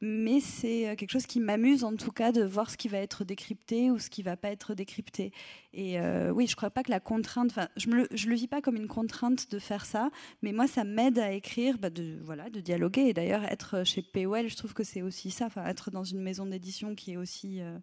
mais 0.00 0.40
c'est 0.40 0.88
euh, 0.88 0.96
quelque 0.96 1.10
chose 1.10 1.26
qui 1.26 1.40
m'amuse 1.40 1.84
en 1.84 1.94
tout 1.94 2.10
cas 2.10 2.32
de 2.32 2.42
voir 2.42 2.70
ce 2.70 2.76
qui 2.76 2.88
va 2.88 2.98
être 2.98 3.24
décrypté 3.24 3.90
ou 3.90 3.98
ce 3.98 4.08
qui 4.08 4.22
va 4.22 4.36
pas 4.36 4.50
être 4.50 4.74
décrypté. 4.74 5.32
Et 5.74 6.00
euh, 6.00 6.30
oui, 6.30 6.46
je 6.46 6.56
crois 6.56 6.70
pas 6.70 6.82
que 6.82 6.90
la 6.90 7.00
contrainte, 7.00 7.50
enfin, 7.50 7.68
je, 7.76 7.88
me, 7.88 8.08
je 8.12 8.28
le 8.28 8.34
vis 8.34 8.48
pas 8.48 8.62
comme 8.62 8.76
une 8.76 8.88
contrainte 8.88 9.50
de 9.50 9.58
faire 9.58 9.84
ça, 9.84 10.10
mais 10.42 10.52
moi 10.52 10.66
ça 10.66 10.84
m'aide 10.84 11.18
à 11.18 11.32
écrire, 11.32 11.78
bah, 11.78 11.90
de 11.90 12.18
voilà, 12.22 12.48
de 12.48 12.60
dialoguer. 12.60 13.02
Et 13.02 13.12
d'ailleurs, 13.12 13.44
être 13.44 13.84
chez 13.84 14.02
POL, 14.02 14.48
je 14.48 14.56
trouve 14.56 14.72
que 14.72 14.84
c'est 14.84 15.02
aussi 15.02 15.30
ça, 15.30 15.46
enfin, 15.46 15.66
être 15.66 15.90
dans 15.90 16.04
une 16.04 16.22
maison 16.22 16.46
d'édition 16.46 16.94
qui 16.94 17.12
est 17.12 17.16
aussi, 17.18 17.60
euh, 17.60 17.78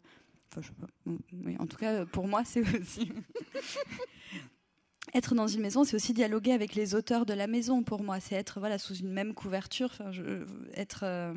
enfin, 0.52 0.62
je 0.62 0.68
sais 0.68 0.74
pas, 0.74 1.62
en 1.62 1.68
tout 1.68 1.78
cas 1.78 2.06
pour 2.06 2.28
moi 2.28 2.44
c'est 2.46 2.62
aussi. 2.62 3.12
être 5.14 5.36
dans 5.36 5.48
une 5.48 5.62
maison, 5.62 5.84
c'est 5.84 5.96
aussi 5.96 6.14
dialoguer 6.14 6.52
avec 6.52 6.74
les 6.74 6.96
auteurs 6.96 7.28
de 7.28 7.34
la 7.34 7.48
maison. 7.48 7.84
Pour 7.84 8.04
moi, 8.04 8.20
c'est 8.20 8.36
être 8.36 8.60
voilà 8.60 8.78
sous 8.78 8.96
une 8.96 9.12
même 9.12 9.34
couverture. 9.34 9.92
Être 10.74 11.34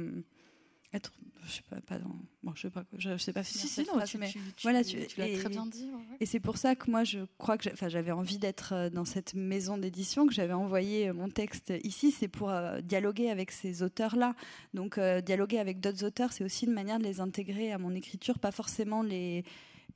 être 0.92 1.12
je 1.46 1.57
sais 1.57 1.62
pas, 1.68 1.81
pas 1.81 1.98
dans. 1.98 2.14
Bon, 2.42 2.53
je 2.55 2.62
sais 2.62 2.70
pas, 2.70 2.85
je, 2.96 3.16
sais 3.16 3.33
pas 3.33 3.42
si, 3.42 3.59
si, 3.59 3.81
non, 3.81 4.00
tu, 4.05 4.18
mais 4.18 4.33
voilà, 4.62 4.85
tu, 4.85 5.07
tu 5.07 5.20
l'as 5.20 5.38
très 5.38 5.48
bien 5.48 5.66
dit. 5.66 5.90
Et 6.20 6.26
c'est 6.26 6.40
pour 6.40 6.57
ça 6.57 6.74
que 6.74 6.90
moi, 6.90 7.05
je 7.05 7.20
crois 7.38 7.59
que, 7.59 7.68
enfin, 7.72 7.88
j'avais 7.88 8.12
envie 8.12 8.38
d'être 8.38 8.72
euh, 8.72 8.90
dans 8.90 9.05
cette 9.05 9.35
maison 9.35 9.76
d'édition, 9.76 10.26
que 10.26 10.33
j'avais 10.33 10.53
envoyé 10.53 11.09
euh, 11.09 11.14
mon 11.14 11.29
texte 11.29 11.72
ici, 11.83 12.11
c'est 12.11 12.29
pour 12.29 12.50
euh, 12.50 12.81
dialoguer 12.81 13.31
avec 13.31 13.50
ces 13.50 13.83
auteurs-là. 13.83 14.35
Donc, 14.74 14.98
dialoguer 14.98 15.59
avec 15.59 15.81
d'autres 15.81 16.05
auteurs, 16.05 16.33
c'est 16.33 16.44
aussi 16.44 16.66
une 16.66 16.72
manière 16.72 16.98
de 16.98 17.05
les 17.05 17.20
intégrer 17.20 17.72
à 17.72 17.79
mon 17.79 17.94
écriture, 17.94 18.38
pas 18.38 18.53
forcément 18.53 19.03
les 19.03 19.44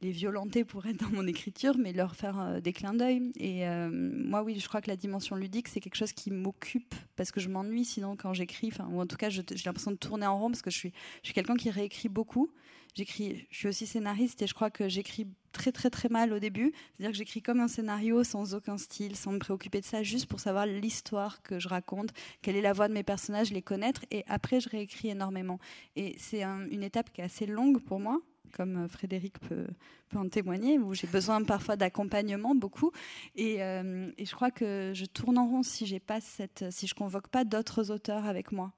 les 0.05 0.11
violenter 0.11 0.64
pour 0.64 0.85
être 0.87 0.99
dans 0.99 1.09
mon 1.09 1.27
écriture, 1.27 1.77
mais 1.79 1.95
leur 1.95 2.14
faire 2.14 2.38
euh, 2.38 2.61
des 2.61 2.75
clins 2.75 2.93
d'œil. 2.93 3.33
Et 3.37 3.67
euh, 3.67 3.88
moi, 3.90 4.43
oui, 4.43 4.61
je 4.61 4.69
crois 4.69 4.83
que 4.83 4.90
la 4.90 4.97
dimension 4.97 5.35
ludique, 5.35 5.67
c'est 5.67 5.81
quelque 5.81 5.97
chose 5.97 6.12
qui 6.12 6.31
m'occupe 6.31 6.95
parce 7.17 7.33
que 7.33 7.40
je 7.40 7.49
m'ennuie 7.49 7.87
sinon 7.87 8.14
quand 8.14 8.35
j'écris, 8.35 8.71
ou 8.90 9.01
en 9.01 9.07
tout 9.07 9.17
cas, 9.17 9.31
j'ai 9.31 9.43
l'impression 9.64 9.93
de 9.93 9.97
tourner 9.97 10.27
en 10.27 10.38
rond 10.38 10.51
parce 10.51 10.61
que 10.61 10.71
je 10.71 10.77
suis, 10.77 10.93
je 11.23 11.29
suis 11.29 11.35
quelqu'un 11.35 11.57
qui 11.57 11.71
réécrit 11.71 12.11
beaucoup. 12.11 12.51
J'écris, 12.95 13.47
je 13.51 13.57
suis 13.57 13.69
aussi 13.69 13.87
scénariste 13.87 14.43
et 14.43 14.47
je 14.47 14.55
crois 14.55 14.71
que 14.71 14.88
j'écris 14.88 15.27
très 15.53 15.73
très 15.73 15.88
très 15.88 16.09
mal 16.11 16.33
au 16.33 16.38
début. 16.38 16.73
C'est-à-dire 16.75 17.12
que 17.12 17.17
j'écris 17.17 17.40
comme 17.40 17.61
un 17.61 17.67
scénario 17.67 18.23
sans 18.25 18.55
aucun 18.55 18.77
style, 18.77 19.17
sans 19.17 19.33
me 19.33 19.38
préoccuper 19.38 19.81
de 19.81 19.87
ça, 19.87 20.03
juste 20.03 20.27
pour 20.27 20.38
savoir 20.38 20.67
l'histoire 20.67 21.43
que 21.43 21.59
je 21.59 21.69
raconte, 21.69 22.11
quelle 22.43 22.57
est 22.57 22.62
la 22.62 22.75
voix 22.75 22.88
de 22.88 22.93
mes 22.93 23.03
personnages, 23.03 23.53
les 23.53 23.62
connaître. 23.62 24.05
Et 24.11 24.23
après, 24.29 24.61
je 24.61 24.69
réécris 24.69 25.09
énormément. 25.09 25.59
Et 25.97 26.14
c'est 26.19 26.45
une 26.45 26.83
étape 26.83 27.11
qui 27.11 27.23
est 27.23 27.25
assez 27.25 27.47
longue 27.47 27.83
pour 27.83 27.99
moi 27.99 28.21
comme 28.55 28.85
euh, 28.85 28.88
Frédéric 28.88 29.38
peut, 29.40 29.67
en 30.14 30.29
témoigner, 30.29 30.79
où 30.79 30.95
j'ai 30.95 31.07
besoin 31.07 31.43
parfois 31.43 31.77
d'accompagnement 31.77 32.55
beaucoup. 32.55 32.93
Euh, 33.38 34.11
et, 34.17 34.25
je 34.25 34.35
crois 34.35 34.51
que 34.51 34.93
je 34.95 35.05
tourne 35.05 35.38
en 35.38 35.47
rond 35.47 35.62
si 35.62 35.87
j'ai 35.87 36.01
pas 36.01 36.21
cette, 36.21 36.64
si 36.71 36.87
je 36.87 36.95
convoque 36.95 37.29
pas 37.29 37.45
d'autres 37.45 37.90
auteurs 37.90 38.27
avec 38.27 38.53
moi. 38.53 38.73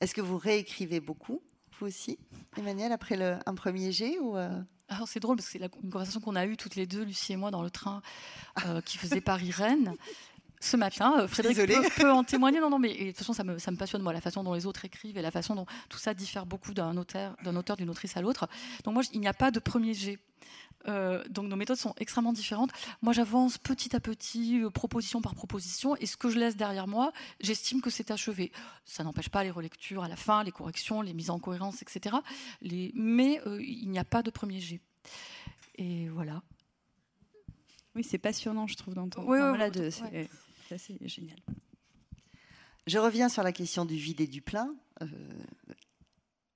Est-ce 0.00 0.14
que 0.14 0.20
vous 0.20 0.36
réécrivez 0.36 1.00
beaucoup, 1.00 1.40
vous 1.78 1.86
aussi, 1.86 2.18
Emmanuel, 2.58 2.92
après 2.92 3.16
le, 3.16 3.38
un 3.46 3.54
premier 3.54 3.90
jet 3.90 4.18
ou 4.18 4.36
euh? 4.36 4.50
Alors 4.88 5.08
c'est 5.08 5.18
drôle 5.18 5.36
parce 5.36 5.48
que 5.48 5.58
c'est 5.58 5.64
une 5.64 5.90
conversation 5.90 6.20
qu'on 6.20 6.36
a 6.36 6.44
eue 6.44 6.58
toutes 6.58 6.76
les 6.76 6.86
deux, 6.86 7.04
Lucie 7.04 7.32
et 7.32 7.36
moi, 7.36 7.50
dans 7.50 7.62
le 7.62 7.70
train 7.70 8.02
qui 8.84 8.98
faisait 8.98 9.22
Paris-Rennes 9.22 9.96
ce 10.64 10.76
matin. 10.76 11.14
Euh, 11.20 11.28
Frédéric 11.28 11.94
peut, 11.96 12.10
en 12.10 12.24
témoigner. 12.24 12.60
Non, 12.60 12.70
non, 12.70 12.78
mais 12.78 12.92
de 12.94 13.06
toute 13.08 13.18
façon, 13.18 13.32
ça 13.32 13.44
me, 13.44 13.58
ça 13.58 13.70
me, 13.70 13.76
passionne, 13.76 14.02
moi, 14.02 14.12
la 14.12 14.20
façon 14.20 14.42
dont 14.42 14.54
les 14.54 14.66
autres 14.66 14.84
écrivent 14.84 15.18
et 15.18 15.22
la 15.22 15.30
façon 15.30 15.54
dont 15.54 15.66
tout 15.88 15.98
ça 15.98 16.14
diffère 16.14 16.46
beaucoup 16.46 16.74
d'un 16.74 16.96
auteur, 16.96 17.36
d'un 17.44 17.56
auteur, 17.56 17.76
d'une 17.76 17.90
autrice 17.90 18.16
à 18.16 18.22
l'autre. 18.22 18.48
Donc, 18.84 18.94
moi, 18.94 19.02
il 19.12 19.20
n'y 19.20 19.28
a 19.28 19.34
pas 19.34 19.50
de 19.50 19.60
premier 19.60 19.94
jet. 19.94 20.18
Euh, 20.86 21.24
donc 21.30 21.46
nos 21.46 21.56
méthodes 21.56 21.78
sont 21.78 21.94
extrêmement 21.96 22.34
différentes. 22.34 22.70
Moi, 23.00 23.14
j'avance 23.14 23.56
petit 23.56 23.96
à 23.96 24.00
petit, 24.00 24.60
euh, 24.62 24.68
proposition 24.68 25.22
par 25.22 25.34
proposition, 25.34 25.96
et 25.96 26.04
ce 26.04 26.18
que 26.18 26.28
je 26.28 26.38
laisse 26.38 26.56
derrière 26.56 26.86
moi, 26.86 27.12
j'estime 27.40 27.80
que 27.80 27.88
c'est 27.88 28.10
achevé. 28.10 28.52
Ça 28.84 29.02
n'empêche 29.02 29.30
pas 29.30 29.42
les 29.44 29.50
relectures 29.50 30.04
à 30.04 30.08
la 30.08 30.16
fin, 30.16 30.44
les 30.44 30.52
corrections, 30.52 31.00
les 31.00 31.14
mises 31.14 31.30
en 31.30 31.38
cohérence, 31.38 31.80
etc. 31.80 32.16
Les... 32.60 32.92
Mais 32.94 33.40
il 33.60 33.88
n'y 33.88 33.98
a 33.98 34.04
pas 34.04 34.22
de 34.22 34.30
premier 34.30 34.60
jet. 34.60 34.80
Et 35.76 36.08
voilà. 36.08 36.42
Oui, 37.94 38.04
c'est 38.04 38.18
passionnant, 38.18 38.66
je 38.66 38.76
trouve, 38.76 38.94
d'entendre. 38.94 39.26
Oui, 39.26 39.38
c'est 40.68 41.08
génial. 41.08 41.38
Je 42.86 42.98
reviens 42.98 43.28
sur 43.28 43.42
la 43.42 43.52
question 43.52 43.84
du 43.84 43.96
vide 43.96 44.20
et 44.20 44.26
du 44.26 44.42
plein. 44.42 44.74
Euh, 45.02 45.06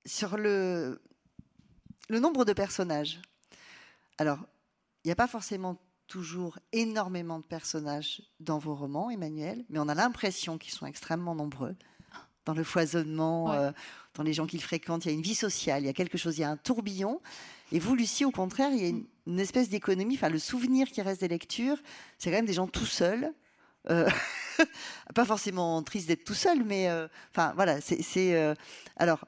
sur 0.05 0.37
le, 0.37 1.01
le 2.07 2.19
nombre 2.19 2.45
de 2.45 2.53
personnages. 2.53 3.19
Alors, 4.17 4.39
il 5.03 5.07
n'y 5.07 5.11
a 5.11 5.15
pas 5.15 5.27
forcément 5.27 5.79
toujours 6.07 6.57
énormément 6.71 7.39
de 7.39 7.43
personnages 7.43 8.23
dans 8.39 8.57
vos 8.57 8.75
romans, 8.75 9.09
Emmanuel, 9.09 9.63
mais 9.69 9.79
on 9.79 9.87
a 9.87 9.95
l'impression 9.95 10.57
qu'ils 10.57 10.73
sont 10.73 10.85
extrêmement 10.85 11.35
nombreux. 11.35 11.75
Dans 12.45 12.53
le 12.53 12.63
foisonnement, 12.63 13.51
euh, 13.51 13.71
dans 14.15 14.23
les 14.23 14.33
gens 14.33 14.47
qu'ils 14.47 14.61
fréquentent, 14.61 15.05
il 15.05 15.09
y 15.09 15.11
a 15.11 15.13
une 15.13 15.21
vie 15.21 15.35
sociale, 15.35 15.83
il 15.83 15.85
y 15.85 15.89
a 15.89 15.93
quelque 15.93 16.17
chose, 16.17 16.37
il 16.37 16.41
y 16.41 16.43
a 16.43 16.49
un 16.49 16.57
tourbillon. 16.57 17.21
Et 17.71 17.77
vous, 17.77 17.95
Lucie, 17.95 18.25
au 18.25 18.31
contraire, 18.31 18.71
il 18.71 18.81
y 18.81 18.85
a 18.85 18.87
une, 18.87 19.05
une 19.27 19.39
espèce 19.39 19.69
d'économie. 19.69 20.15
Enfin, 20.15 20.29
le 20.29 20.39
souvenir 20.39 20.87
qui 20.89 21.01
reste 21.03 21.21
des 21.21 21.27
lectures, 21.27 21.77
c'est 22.17 22.31
quand 22.31 22.37
même 22.37 22.47
des 22.47 22.53
gens 22.53 22.67
tout 22.67 22.87
seuls, 22.87 23.31
euh, 23.89 24.09
pas 25.15 25.25
forcément 25.25 25.81
triste 25.83 26.07
d'être 26.07 26.23
tout 26.23 26.33
seul, 26.33 26.63
mais 26.63 26.89
euh, 26.89 27.07
enfin 27.31 27.53
voilà, 27.55 27.81
c'est 27.81 28.35
euh, 28.35 28.53
alors. 28.97 29.25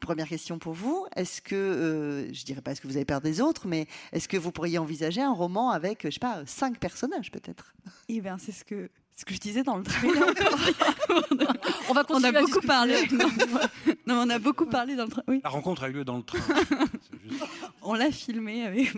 première 0.00 0.26
question 0.26 0.58
pour 0.58 0.72
vous. 0.72 1.06
Est-ce 1.14 1.40
que, 1.40 2.28
je 2.32 2.44
dirais 2.44 2.60
pas 2.60 2.72
est-ce 2.72 2.80
que 2.80 2.88
vous 2.88 2.96
avez 2.96 3.04
peur 3.04 3.20
des 3.20 3.40
autres, 3.40 3.68
mais 3.68 3.86
est-ce 4.12 4.26
que 4.26 4.36
vous 4.36 4.50
pourriez 4.50 4.78
envisager 4.78 5.22
un 5.22 5.32
roman 5.32 5.70
avec, 5.70 6.02
je 6.04 6.10
sais 6.10 6.18
pas, 6.18 6.42
cinq 6.44 6.78
personnages 6.80 7.30
peut-être? 7.30 7.72
Eh 8.08 8.20
bien, 8.20 8.36
c'est 8.36 8.50
ce 8.50 8.64
que 8.64 8.90
ce 9.16 9.24
que 9.24 9.32
je 9.32 9.40
disais 9.40 9.62
dans 9.62 9.78
le 9.78 9.82
trailer. 9.84 10.26
on 11.88 11.94
va 11.94 12.04
On 12.10 12.22
a 12.22 12.32
beaucoup 12.32 12.60
parlé. 12.60 12.94
Non, 14.06 14.22
on 14.26 14.30
a 14.30 14.38
beaucoup 14.38 14.66
parlé 14.66 14.94
dans 14.94 15.04
le 15.04 15.10
train. 15.10 15.22
La 15.42 15.48
rencontre 15.48 15.84
a 15.84 15.88
eu 15.88 15.92
lieu 15.92 16.04
dans 16.04 16.18
le 16.18 16.22
train. 16.22 16.38
on 17.82 17.94
l'a 17.94 18.10
filmé. 18.10 18.64
Avec... 18.64 18.94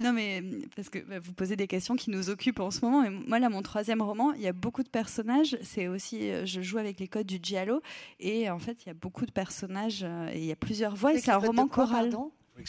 Non, 0.00 0.14
mais 0.14 0.42
parce 0.74 0.88
que 0.88 1.00
bah, 1.00 1.18
vous 1.20 1.34
posez 1.34 1.54
des 1.54 1.66
questions 1.66 1.96
qui 1.96 2.10
nous 2.10 2.30
occupent 2.30 2.60
en 2.60 2.70
ce 2.70 2.82
moment. 2.82 3.04
Et 3.04 3.10
moi, 3.10 3.38
là, 3.38 3.50
mon 3.50 3.60
troisième 3.60 4.00
roman, 4.00 4.32
il 4.32 4.40
y 4.40 4.48
a 4.48 4.54
beaucoup 4.54 4.82
de 4.82 4.88
personnages. 4.88 5.58
C'est 5.62 5.86
aussi, 5.86 6.30
euh, 6.30 6.46
je 6.46 6.62
joue 6.62 6.78
avec 6.78 6.98
les 6.98 7.06
codes 7.08 7.26
du 7.26 7.38
giallo, 7.42 7.82
et 8.20 8.48
en 8.48 8.58
fait, 8.58 8.78
il 8.84 8.88
y 8.88 8.90
a 8.90 8.94
beaucoup 8.94 9.26
de 9.26 9.32
personnages 9.32 10.00
euh, 10.02 10.30
et 10.32 10.38
il 10.38 10.44
y 10.46 10.52
a 10.52 10.56
plusieurs 10.56 10.96
voix. 10.96 11.12
Et 11.12 11.18
c'est 11.18 11.30
un 11.30 11.36
roman 11.36 11.68
choral. 11.68 12.10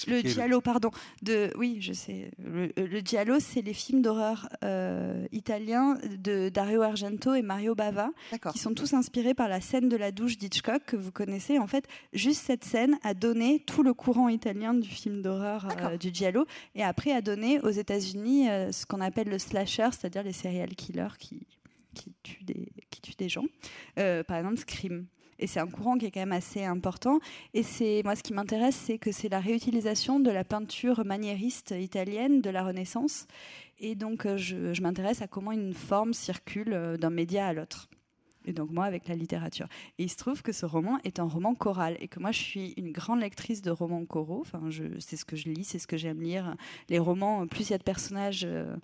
Le 0.08 0.22
giallo, 0.22 0.62
pardon. 0.62 0.92
De, 1.22 1.52
oui, 1.58 1.78
je 1.82 1.94
sais. 1.94 2.32
Le, 2.38 2.72
le 2.76 3.00
giallo, 3.00 3.40
c'est 3.40 3.62
les 3.62 3.74
films 3.74 4.02
d'horreur 4.02 4.50
euh, 4.64 5.26
italiens 5.32 5.98
de 6.18 6.50
Dario 6.50 6.82
Argento 6.82 7.34
et 7.34 7.42
Mario 7.42 7.76
Bava, 7.76 8.12
qui 8.52 8.60
sont 8.60 8.74
tous 8.74 8.94
inspirés 8.94 9.34
par 9.34 9.48
la 9.48 9.62
scène 9.62 9.90
de 9.90 9.98
la 9.98 10.12
douche 10.12 10.38
d'Hitchcock 10.38 10.84
que 10.86 10.96
vous 10.96 11.12
connaissez. 11.12 11.60
En 11.60 11.68
fait, 11.68 11.86
juste 12.14 12.44
cette 12.46 12.64
scène 12.64 12.98
a 13.04 13.14
donné 13.14 13.64
tout 13.66 13.84
le 13.84 13.94
courant 13.94 14.30
italien 14.30 14.74
du 14.74 14.90
film 14.90 15.22
d'horreur 15.22 15.68
euh, 15.82 15.98
du 15.98 16.10
giallo, 16.14 16.46
et 16.76 16.84
après 16.84 17.12
a 17.12 17.22
donné 17.22 17.60
aux 17.62 17.70
États-Unis 17.70 18.50
euh, 18.50 18.72
ce 18.72 18.86
qu'on 18.86 19.02
appelle 19.02 19.30
le 19.30 19.40
slasher, 19.40 19.90
c'est-à-dire 19.92 20.24
les 20.24 20.34
serial 20.34 20.70
killers 20.76 21.18
qui 21.18 21.48
qui 21.96 22.14
tuent 22.22 22.44
des, 22.44 22.72
qui 22.92 23.02
tuent 23.02 23.16
des 23.18 23.30
gens. 23.30 23.46
par 23.96 24.38
exemple, 24.38 24.58
Scream. 24.58 25.08
Et 25.40 25.48
c'est 25.48 25.60
un 25.60 25.68
courant 25.68 25.98
qui 25.98 26.06
est 26.06 26.12
quand 26.12 26.20
même 26.20 26.32
assez 26.32 26.64
important. 26.64 27.20
Et 27.54 27.64
c'est 27.64 28.02
moi, 28.04 28.16
ce 28.16 28.24
qui 28.24 28.34
m'intéresse, 28.34 28.76
c'est 28.76 28.98
que 28.98 29.12
c'est 29.12 29.30
la 29.30 29.40
réutilisation 29.40 30.20
de 30.20 30.30
la 30.30 30.44
peinture 30.44 31.06
maniériste 31.06 31.74
italienne 31.80 32.42
de 32.42 32.50
la 32.50 32.64
Renaissance. 32.64 33.26
Et 33.80 33.96
donc, 33.96 34.26
euh, 34.26 34.38
je, 34.38 34.82
m'intéresse 34.82 35.22
à 35.22 35.28
comment 35.28 35.54
une 35.54 35.74
forme 35.74 36.14
circule 36.14 36.74
euh, 36.74 36.98
d'un 36.98 37.10
média 37.10 37.48
à 37.48 37.54
l'autre. 37.54 37.90
Et 38.46 38.54
donc 38.54 38.72
moi 38.72 38.86
avec 38.86 39.08
la 39.08 39.16
littérature. 39.16 39.68
Et 39.98 40.04
il 40.04 40.10
se 40.10 40.16
trouve 40.16 40.42
que 40.42 40.54
ce 40.54 40.66
roman 40.66 40.98
est 41.04 41.20
un 41.20 41.26
roman 41.26 41.54
choral 41.54 41.98
et 42.00 42.08
que 42.08 42.20
moi 42.20 42.32
je 42.32 42.40
suis 42.40 42.74
une 42.78 42.92
grande 42.92 43.20
lectrice 43.20 43.62
de 43.62 43.70
romans 43.70 44.06
choraux. 44.06 44.42
Enfin, 44.42 44.62
c'est 45.00 45.18
ce 45.18 45.26
que 45.26 45.36
je 45.36 45.50
lis, 45.50 45.66
c'est 45.66 45.78
ce 45.78 45.88
que 45.88 45.98
j'aime 45.98 46.22
lire. 46.22 46.56
Les 46.88 47.00
romans, 47.00 47.46
plus 47.48 47.68
il 47.68 47.72
y 47.72 47.76
a 47.76 47.78
de 47.78 47.84
personnages, 47.84 48.46
euh, 48.46 48.76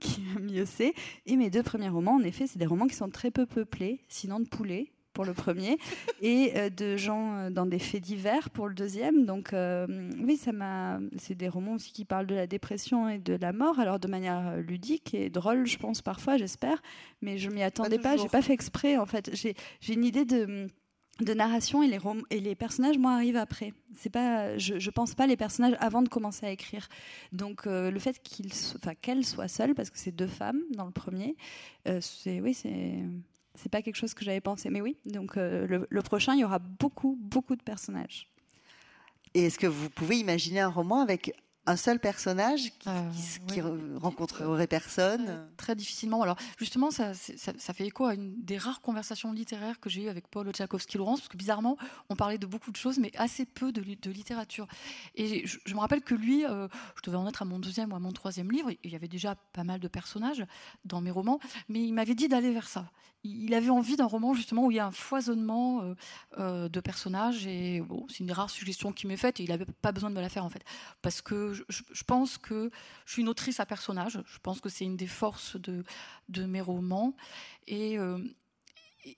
qui 0.00 0.20
mieux 0.40 0.66
c'est. 0.66 0.92
Et 1.24 1.36
mes 1.36 1.50
deux 1.50 1.62
premiers 1.62 1.88
romans, 1.88 2.16
en 2.16 2.22
effet, 2.22 2.46
c'est 2.46 2.58
des 2.58 2.66
romans 2.66 2.88
qui 2.88 2.96
sont 2.96 3.08
très 3.08 3.30
peu 3.30 3.46
peuplés, 3.46 4.04
sinon 4.08 4.40
de 4.40 4.48
poulets 4.48 4.92
pour 5.16 5.24
le 5.24 5.32
premier, 5.32 5.78
et 6.20 6.52
euh, 6.56 6.68
de 6.68 6.98
gens 6.98 7.38
euh, 7.38 7.50
dans 7.50 7.64
des 7.64 7.78
faits 7.78 8.02
divers 8.02 8.50
pour 8.50 8.68
le 8.68 8.74
deuxième. 8.74 9.24
Donc 9.24 9.54
euh, 9.54 9.86
oui, 10.22 10.36
ça 10.36 10.52
m'a. 10.52 10.98
C'est 11.16 11.34
des 11.34 11.48
romans 11.48 11.72
aussi 11.72 11.90
qui 11.90 12.04
parlent 12.04 12.26
de 12.26 12.34
la 12.34 12.46
dépression 12.46 13.08
et 13.08 13.18
de 13.18 13.34
la 13.34 13.54
mort, 13.54 13.80
alors 13.80 13.98
de 13.98 14.08
manière 14.08 14.58
ludique 14.58 15.14
et 15.14 15.30
drôle, 15.30 15.66
je 15.66 15.78
pense 15.78 16.02
parfois, 16.02 16.36
j'espère. 16.36 16.82
Mais 17.22 17.38
je 17.38 17.48
m'y 17.48 17.62
attendais 17.62 17.98
pas. 17.98 18.18
J'ai 18.18 18.28
pas 18.28 18.42
fait 18.42 18.52
exprès 18.52 18.98
en 18.98 19.06
fait. 19.06 19.30
J'ai 19.32 19.54
une 19.88 20.04
idée 20.04 20.26
de 20.26 20.68
de 21.22 21.32
narration 21.32 21.82
et 21.82 21.86
les, 21.86 21.98
et 22.28 22.40
les 22.40 22.54
personnages 22.54 22.98
moi 22.98 23.12
arrivent 23.12 23.38
après 23.38 23.72
c'est 23.94 24.10
pas 24.10 24.58
je, 24.58 24.78
je 24.78 24.90
pense 24.90 25.14
pas 25.14 25.26
les 25.26 25.38
personnages 25.38 25.74
avant 25.80 26.02
de 26.02 26.10
commencer 26.10 26.44
à 26.44 26.50
écrire 26.50 26.88
donc 27.32 27.64
le 27.64 27.98
fait 27.98 28.20
qu'ils 28.22 28.52
enfin 28.74 28.92
qu'elles 28.92 29.24
soient 29.24 29.48
seules 29.48 29.74
parce 29.74 29.88
que 29.88 29.98
c'est 29.98 30.12
deux 30.12 30.26
femmes 30.26 30.60
dans 30.74 30.84
le 30.84 30.90
premier 30.90 31.34
c'est 32.00 32.42
oui 32.42 32.52
c'est 32.52 32.98
c'est 33.56 33.68
pas 33.68 33.82
quelque 33.82 33.96
chose 33.96 34.14
que 34.14 34.24
j'avais 34.24 34.40
pensé. 34.40 34.70
Mais 34.70 34.80
oui, 34.80 34.96
donc 35.06 35.36
euh, 35.36 35.86
le, 35.88 36.02
prochain, 36.02 36.34
il 36.34 36.40
y 36.40 36.44
aura 36.44 36.58
beaucoup, 36.58 37.16
beaucoup 37.20 37.56
de 37.56 37.62
personnages. 37.62 38.28
Et 39.34 39.46
est-ce 39.46 39.58
que 39.58 39.66
vous 39.66 39.90
pouvez 39.90 40.18
imaginer 40.18 40.60
un 40.60 40.68
roman 40.68 41.00
avec 41.00 41.34
un 41.66 41.76
seul 41.76 41.98
personnage 41.98 42.72
qui, 42.78 42.88
euh, 43.60 43.98
rencontrerait 43.98 44.66
personne? 44.66 45.48
Très 45.56 45.74
difficilement. 45.74 46.22
Alors 46.22 46.36
justement, 46.58 46.90
ça, 46.90 47.12
ça, 47.14 47.74
fait 47.74 47.86
écho 47.86 48.06
à 48.06 48.14
une 48.14 48.40
des 48.42 48.56
rares 48.56 48.80
conversations 48.80 49.32
littéraires 49.32 49.80
que 49.80 49.90
j'ai 49.90 50.04
eues 50.04 50.08
avec 50.08 50.28
Paul 50.28 50.50
Tchaikovsky-Laurence, 50.52 51.20
parce 51.20 51.28
que 51.28 51.36
bizarrement, 51.36 51.76
on 52.08 52.16
parlait 52.16 52.38
de 52.38 52.46
beaucoup 52.46 52.70
de 52.70 52.76
choses, 52.76 52.98
mais 52.98 53.10
assez 53.16 53.44
peu 53.44 53.72
de, 53.72 53.82
de 53.82 54.10
littérature. 54.10 54.66
Et 55.16 55.46
je, 55.46 55.74
me 55.74 55.80
rappelle 55.80 56.02
que 56.02 56.14
lui, 56.14 56.46
euh, 56.46 56.68
je 56.96 57.02
devais 57.02 57.16
en 57.16 57.26
être 57.28 57.42
à 57.42 57.44
mon 57.44 57.58
deuxième 57.58 57.92
ou 57.92 57.96
à 57.96 58.00
mon 58.00 58.12
troisième 58.12 58.50
livre, 58.50 58.70
il 58.84 58.90
y 58.90 58.94
avait 58.94 59.08
déjà 59.08 59.34
pas 59.34 59.64
mal 59.64 59.80
de 59.80 59.88
personnages 59.88 60.44
dans 60.84 61.00
mes 61.00 61.10
romans, 61.10 61.40
mais 61.68 61.82
il 61.82 61.92
m'avait 61.92 62.14
dit 62.14 62.28
d'aller 62.28 62.52
vers 62.52 62.68
ça. 62.68 62.90
Il 63.26 63.54
avait 63.54 63.70
envie 63.70 63.96
d'un 63.96 64.06
roman 64.06 64.34
justement 64.34 64.66
où 64.66 64.70
il 64.70 64.76
y 64.76 64.80
a 64.80 64.86
un 64.86 64.92
foisonnement 64.92 65.94
euh, 66.38 66.68
de 66.68 66.80
personnages, 66.80 67.46
et 67.46 67.82
c'est 68.08 68.20
une 68.20 68.26
des 68.26 68.32
rares 68.32 68.50
suggestions 68.50 68.92
qu'il 68.92 69.08
m'est 69.08 69.16
faite, 69.16 69.40
et 69.40 69.42
il 69.44 69.50
n'avait 69.50 69.66
pas 69.82 69.92
besoin 69.92 70.10
de 70.10 70.14
me 70.14 70.20
la 70.20 70.28
faire 70.28 70.44
en 70.44 70.50
fait, 70.50 70.64
parce 71.02 71.22
que 71.22 71.52
je, 71.52 72.04
pense 72.04 72.38
que 72.38 72.70
je 73.04 73.12
suis 73.12 73.22
une 73.22 73.28
autrice 73.28 73.60
à 73.60 73.66
personnage. 73.66 74.20
Je 74.26 74.38
pense 74.38 74.60
que 74.60 74.68
c'est 74.68 74.84
une 74.84 74.96
des 74.96 75.06
forces 75.06 75.56
de, 75.56 75.84
de 76.28 76.44
mes 76.44 76.60
romans. 76.60 77.14
Et, 77.66 77.98
euh, 77.98 78.18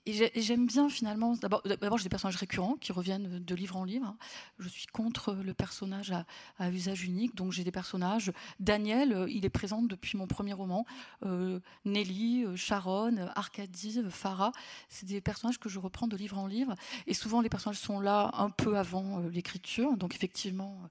et 0.05 0.41
j'aime 0.41 0.67
bien 0.67 0.89
finalement, 0.89 1.35
d'abord 1.35 1.61
j'ai 1.97 2.03
des 2.03 2.09
personnages 2.09 2.35
récurrents 2.35 2.75
qui 2.75 2.91
reviennent 2.91 3.39
de 3.39 3.55
livre 3.55 3.77
en 3.77 3.83
livre. 3.83 4.15
Je 4.59 4.69
suis 4.69 4.87
contre 4.87 5.33
le 5.33 5.53
personnage 5.53 6.13
à, 6.59 6.71
usage 6.71 7.03
unique, 7.03 7.35
donc 7.35 7.51
j'ai 7.51 7.63
des 7.63 7.71
personnages. 7.71 8.31
Daniel, 8.59 9.13
euh, 9.13 9.29
il 9.29 9.45
est 9.45 9.49
présent 9.49 9.81
depuis 9.81 10.17
mon 10.17 10.27
premier 10.27 10.53
roman. 10.53 10.85
Euh, 11.25 11.59
Nelly, 11.85 12.45
euh, 12.45 12.55
Sharon, 12.55 13.17
Arcadie, 13.35 14.01
Farah, 14.09 14.51
c'est 14.89 15.05
des 15.05 15.21
personnages 15.21 15.59
que 15.59 15.69
je 15.69 15.79
reprends 15.79 16.07
de 16.07 16.17
livre 16.17 16.37
en 16.37 16.47
livre. 16.47 16.75
Et 17.07 17.13
souvent 17.13 17.41
les 17.41 17.49
personnages 17.49 17.79
sont 17.79 17.99
là 17.99 18.31
un 18.33 18.49
peu 18.49 18.77
avant 18.77 19.19
l'écriture, 19.19 19.97
donc 19.97 20.15
effectivement, 20.15 20.81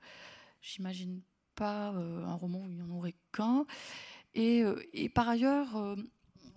j'imagine 0.61 1.21
pas 1.55 1.89
un 1.89 2.35
roman 2.35 2.61
où 2.61 2.69
il 2.69 2.77
n'y 2.77 2.83
en 2.83 2.91
aurait 2.91 3.15
qu'un. 3.33 3.65
Et, 4.35 4.63
et, 4.93 5.09
par 5.09 5.29
ailleurs, 5.29 5.97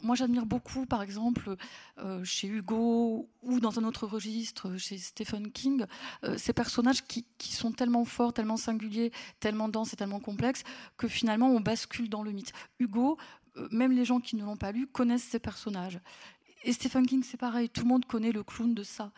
moi, 0.03 0.15
j'admire 0.15 0.45
beaucoup, 0.45 0.85
par 0.85 1.01
exemple, 1.01 1.55
euh, 1.99 2.23
chez 2.23 2.47
Hugo 2.47 3.29
ou 3.41 3.59
dans 3.59 3.79
un 3.79 3.83
autre 3.83 4.07
registre, 4.07 4.77
chez 4.77 4.97
Stephen 4.97 5.51
King, 5.51 5.85
euh, 6.23 6.37
ces 6.37 6.53
personnages 6.53 7.03
qui, 7.03 7.25
sont 7.39 7.71
tellement 7.71 8.05
forts, 8.05 8.33
tellement 8.33 8.57
singuliers, 8.57 9.11
tellement 9.39 9.69
denses 9.69 9.93
et 9.93 9.95
tellement 9.95 10.19
complexes 10.19 10.63
que 10.97 11.07
finalement 11.07 11.49
on 11.49 11.59
bascule 11.59 12.09
dans 12.09 12.23
le 12.23 12.31
mythe. 12.31 12.53
Hugo, 12.79 13.17
euh, 13.57 13.67
même 13.71 13.91
les 13.91 14.05
gens 14.05 14.19
qui 14.19 14.35
ne 14.35 14.43
l'ont 14.43 14.57
pas 14.57 14.71
lu 14.71 14.87
connaissent 14.87 15.23
ces 15.23 15.39
personnages. 15.39 15.99
Et 16.63 16.73
Stephen 16.73 17.05
King, 17.05 17.23
c'est 17.23 17.37
pareil, 17.37 17.69
tout 17.69 17.81
le 17.81 17.87
monde 17.87 18.05
connaît 18.05 18.31
le 18.31 18.43
clown 18.43 18.73
de 18.73 18.83
ça. 18.83 19.11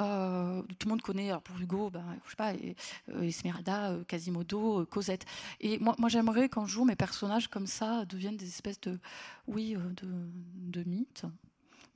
Euh, 0.00 0.62
tout 0.78 0.88
le 0.88 0.90
monde 0.90 1.02
connaît, 1.02 1.32
pour 1.42 1.58
Hugo, 1.58 1.90
ben, 1.90 2.04
je 2.24 2.30
sais 2.30 2.36
pas, 2.36 2.52
euh, 2.52 3.22
Esmeralda, 3.22 3.92
euh, 3.92 4.04
Quasimodo, 4.04 4.84
Cosette. 4.86 5.24
Et 5.60 5.78
moi, 5.78 5.94
moi 5.98 6.08
j'aimerais 6.08 6.48
qu'un 6.48 6.66
jour 6.66 6.84
mes 6.84 6.96
personnages 6.96 7.48
comme 7.48 7.66
ça 7.66 8.04
deviennent 8.04 8.36
des 8.36 8.46
espèces 8.46 8.80
de, 8.82 8.98
oui, 9.46 9.74
de, 9.74 10.08
de 10.54 10.88
mythes. 10.88 11.24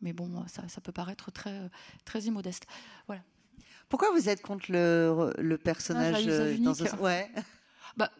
Mais 0.00 0.14
bon, 0.14 0.46
ça, 0.46 0.66
ça, 0.68 0.80
peut 0.80 0.92
paraître 0.92 1.30
très, 1.30 1.70
très 2.06 2.20
immodeste. 2.20 2.66
Voilà. 3.06 3.22
Pourquoi 3.90 4.10
vous 4.12 4.30
êtes 4.30 4.40
contre 4.40 4.66
le, 4.70 5.34
le 5.38 5.58
personnage 5.58 6.24
dans 6.24 6.82
un... 6.82 6.98
ouais. 7.00 7.30
bah, 7.98 8.10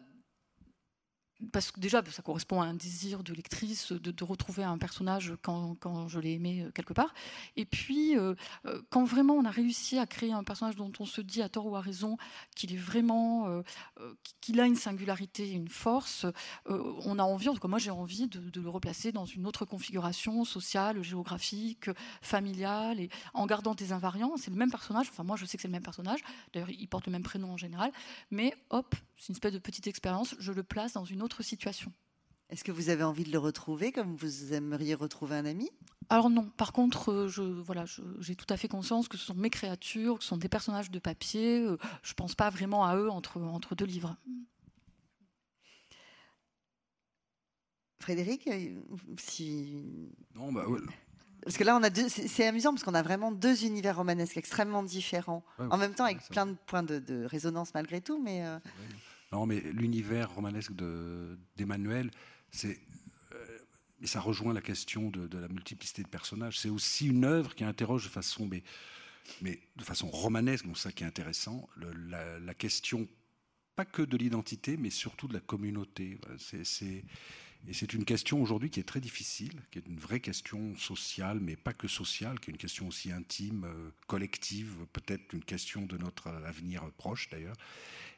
parce 1.51 1.71
que 1.71 1.79
déjà, 1.79 2.03
ça 2.11 2.21
correspond 2.21 2.61
à 2.61 2.65
un 2.65 2.73
désir 2.73 3.23
de 3.23 3.33
lectrice 3.33 3.91
de, 3.91 4.23
retrouver 4.23 4.63
un 4.63 4.77
personnage 4.77 5.33
quand, 5.41 5.75
quand 5.79 6.07
je 6.07 6.19
l'ai 6.19 6.33
aimé 6.33 6.61
euh, 6.61 6.71
quelque 6.71 6.93
part. 6.93 7.13
Et 7.55 7.65
puis, 7.65 8.17
euh, 8.17 8.35
euh, 8.65 8.81
quand 8.89 9.03
vraiment 9.03 9.33
on 9.33 9.45
a 9.45 9.51
réussi 9.51 9.97
à 9.97 10.05
créer 10.05 10.31
un 10.31 10.43
personnage 10.43 10.75
dont 10.75 10.91
on 10.99 11.05
se 11.05 11.21
dit 11.21 11.41
à 11.41 11.49
tort 11.49 11.65
ou 11.65 11.75
à 11.75 11.81
raison 11.81 12.17
qu'il 12.55 12.73
est 12.73 12.77
vraiment, 12.77 13.63
qu'il 14.41 14.59
a 14.59 14.65
une 14.65 14.75
singularité, 14.75 15.49
une 15.51 15.69
force, 15.69 16.25
on 16.67 17.17
a 17.17 17.23
envie, 17.23 17.49
en 17.49 17.53
tout 17.53 17.59
cas 17.59 17.67
moi 17.67 17.79
j'ai 17.79 17.91
envie 17.91 18.27
de, 18.27 18.61
le 18.61 18.69
replacer 18.69 19.11
dans 19.11 19.25
une 19.25 19.47
autre 19.47 19.65
configuration 19.65 20.45
sociale, 20.45 21.01
géographique, 21.01 21.89
familiale, 22.21 22.99
et 22.99 23.09
en 23.33 23.45
gardant 23.45 23.73
des 23.73 23.91
invariants. 23.91 24.33
C'est 24.37 24.51
le 24.51 24.57
même 24.57 24.71
personnage. 24.71 25.07
Enfin, 25.09 25.23
moi 25.23 25.37
je 25.37 25.45
sais 25.45 25.57
que 25.57 25.61
c'est 25.61 25.67
le 25.67 25.73
même 25.73 25.83
personnage. 25.83 26.19
D'ailleurs, 26.53 26.69
il 26.69 26.87
porte 26.87 27.05
le 27.07 27.11
même 27.11 27.23
prénom 27.23 27.53
en 27.53 27.57
général. 27.57 27.91
Mais 28.29 28.53
hop, 28.69 28.95
c'est 29.21 29.27
une 29.27 29.35
espèce 29.35 29.53
de 29.53 29.59
petite 29.59 29.85
expérience. 29.85 30.33
Je 30.39 30.51
le 30.51 30.63
place 30.63 30.93
dans 30.93 31.05
une 31.05 31.21
autre 31.21 31.43
situation. 31.43 31.93
Est-ce 32.49 32.63
que 32.63 32.71
vous 32.71 32.89
avez 32.89 33.03
envie 33.03 33.23
de 33.23 33.31
le 33.31 33.37
retrouver 33.37 33.91
comme 33.91 34.15
vous 34.15 34.51
aimeriez 34.53 34.95
retrouver 34.95 35.35
un 35.35 35.45
ami? 35.45 35.69
Alors 36.09 36.31
non. 36.31 36.49
Par 36.57 36.73
contre, 36.73 37.11
euh, 37.11 37.27
je, 37.27 37.43
voilà, 37.43 37.85
j'ai 38.19 38.35
tout 38.35 38.47
à 38.49 38.57
fait 38.57 38.67
conscience 38.67 39.07
que 39.07 39.17
ce 39.17 39.25
sont 39.27 39.35
mes 39.35 39.51
créatures, 39.51 40.17
que 40.17 40.23
ce 40.23 40.29
sont 40.29 40.37
des 40.37 40.49
personnages 40.49 40.89
de 40.89 40.97
papier. 40.97 41.59
Euh, 41.59 41.77
je 42.01 42.13
ne 42.13 42.15
pense 42.15 42.33
pas 42.33 42.49
vraiment 42.49 42.83
à 42.83 42.97
eux 42.97 43.11
entre, 43.11 43.39
entre 43.39 43.75
deux 43.75 43.85
livres. 43.85 44.17
Frédéric, 47.99 48.47
euh, 48.47 48.81
si... 49.19 49.83
Non, 50.33 50.51
bah 50.51 50.65
Parce 51.43 51.57
que 51.57 51.63
là, 51.63 51.77
on 51.77 51.83
a 51.83 51.93
c'est 51.93 52.47
amusant 52.47 52.71
parce 52.71 52.83
qu'on 52.83 52.95
a 52.95 53.03
vraiment 53.03 53.31
deux 53.31 53.65
univers 53.65 53.97
romanesques 53.97 54.37
extrêmement 54.37 54.81
différents, 54.81 55.43
en 55.59 55.77
même 55.77 55.93
temps 55.93 56.05
avec 56.05 56.27
plein 56.29 56.47
de 56.47 56.55
points 56.65 56.81
de, 56.81 57.25
résonance 57.25 57.75
malgré 57.75 58.01
tout, 58.01 58.19
mais. 58.19 58.43
Non, 59.31 59.45
mais 59.45 59.61
l'univers 59.61 60.33
romanesque 60.33 60.73
d'Emmanuel, 61.55 62.11
euh, 62.65 63.57
et 64.01 64.07
ça 64.07 64.19
rejoint 64.19 64.53
la 64.53 64.61
question 64.61 65.09
de, 65.09 65.37
la 65.37 65.47
multiplicité 65.47 66.03
de 66.03 66.09
personnages. 66.09 66.59
C'est 66.59 66.69
aussi 66.69 67.07
une 67.07 67.23
œuvre 67.23 67.55
qui 67.55 67.63
interroge 67.63 68.03
de 68.03 68.09
façon, 68.09 68.49
mais, 69.41 69.59
de 69.75 69.83
façon 69.83 70.07
romanesque, 70.07 70.65
donc 70.65 70.77
ça 70.77 70.91
qui 70.91 71.03
est 71.03 71.07
intéressant, 71.07 71.69
la, 71.77 72.53
question 72.53 73.07
pas 73.75 73.85
que 73.85 74.01
de 74.01 74.17
l'identité, 74.17 74.75
mais 74.75 74.89
surtout 74.89 75.27
de 75.27 75.33
la 75.33 75.39
communauté. 75.39 76.19
Et 77.67 77.73
c'est 77.73 77.93
une 77.93 78.05
question 78.05 78.41
aujourd'hui 78.41 78.69
qui 78.69 78.79
est 78.79 78.87
très 78.87 78.99
difficile, 78.99 79.53
qui 79.69 79.77
est 79.77 79.87
une 79.87 79.99
vraie 79.99 80.19
question 80.19 80.75
sociale, 80.75 81.39
mais 81.39 81.55
pas 81.55 81.73
que 81.73 81.87
sociale, 81.87 82.39
qui 82.39 82.49
est 82.49 82.53
une 82.53 82.57
question 82.57 82.87
aussi 82.87 83.11
intime, 83.11 83.65
euh, 83.65 83.91
collective, 84.07 84.73
peut-être 84.91 85.33
une 85.33 85.43
question 85.43 85.85
de 85.85 85.95
notre 85.97 86.27
avenir 86.27 86.89
proche 86.97 87.29
d'ailleurs. 87.29 87.55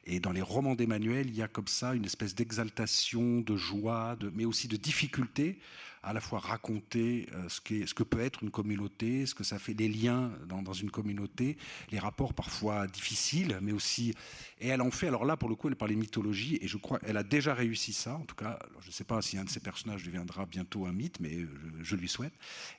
Et 0.05 0.19
dans 0.19 0.31
les 0.31 0.41
romans 0.41 0.75
d'Emmanuel, 0.75 1.27
il 1.27 1.35
y 1.35 1.41
a 1.41 1.47
comme 1.47 1.67
ça 1.67 1.93
une 1.95 2.05
espèce 2.05 2.35
d'exaltation, 2.35 3.41
de 3.41 3.55
joie, 3.55 4.17
mais 4.33 4.45
aussi 4.45 4.67
de 4.67 4.75
difficulté 4.75 5.59
à 6.03 6.11
la 6.11 6.19
fois 6.19 6.39
raconter 6.39 7.27
euh, 7.33 7.47
ce, 7.47 7.61
que 7.61 8.03
peut 8.03 8.19
être 8.19 8.43
une 8.43 8.51
communauté, 8.51 9.25
ce 9.25 9.33
que 9.33 9.45
ça 9.45 9.57
fait, 9.57 9.73
les 9.73 9.87
liens 9.87 10.31
dans, 10.47 10.73
une 10.73 10.91
communauté, 10.91 11.57
les 11.91 11.99
rapports 11.99 12.33
parfois 12.33 12.87
difficiles, 12.87 13.57
mais 13.61 13.71
aussi. 13.71 14.13
Et 14.59 14.67
elle 14.67 14.81
en 14.81 14.91
fait, 14.91 15.07
alors 15.07 15.23
là, 15.23 15.37
pour 15.37 15.47
le 15.47 15.55
coup, 15.55 15.69
elle 15.69 15.77
parle 15.77 15.93
mythologie, 15.93 16.59
et 16.61 16.67
je 16.67 16.77
crois 16.77 16.99
qu'elle 16.99 17.15
a 17.15 17.23
déjà 17.23 17.53
réussi 17.53 17.93
ça. 17.93 18.15
En 18.15 18.25
tout 18.25 18.35
cas, 18.35 18.59
je 18.81 18.87
ne 18.87 18.91
sais 18.91 19.05
pas 19.05 19.21
si 19.21 19.37
un 19.37 19.45
de 19.45 19.49
ces 19.49 19.61
personnages 19.61 20.03
deviendra 20.03 20.45
bientôt 20.45 20.85
un 20.85 20.91
mythe, 20.91 21.21
mais 21.21 21.45
je 21.81 21.95
lui 21.95 22.09
souhaite. 22.09 22.33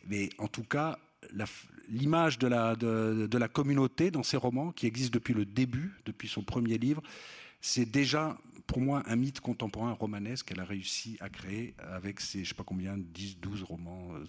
Mais 0.06 0.28
en 0.36 0.48
tout 0.48 0.64
cas, 0.64 0.98
l'image 1.88 2.38
de 2.38 2.46
la, 2.46 2.76
de, 2.76 3.38
la 3.38 3.48
communauté 3.48 4.10
dans 4.10 4.22
ses 4.22 4.36
romans, 4.36 4.72
qui 4.72 4.86
existe 4.86 5.12
depuis 5.12 5.34
le 5.34 5.44
début, 5.44 5.94
depuis 6.06 6.28
son 6.28 6.42
premier 6.42 6.78
livre, 6.78 7.02
c'est 7.60 7.86
déjà 7.86 8.36
pour 8.66 8.80
moi 8.80 9.02
un 9.06 9.16
mythe 9.16 9.40
contemporain 9.40 9.92
romanesque 9.92 10.46
qu'elle 10.46 10.60
a 10.60 10.64
réussi 10.64 11.16
à 11.20 11.28
créer 11.28 11.74
avec 11.78 12.20
ses, 12.20 12.38
je 12.38 12.42
ne 12.42 12.48
sais 12.48 12.54
pas 12.54 12.64
combien, 12.64 12.96
10, 12.96 13.38
12 13.38 13.62
romans. 13.62 14.08
Euh, 14.14 14.24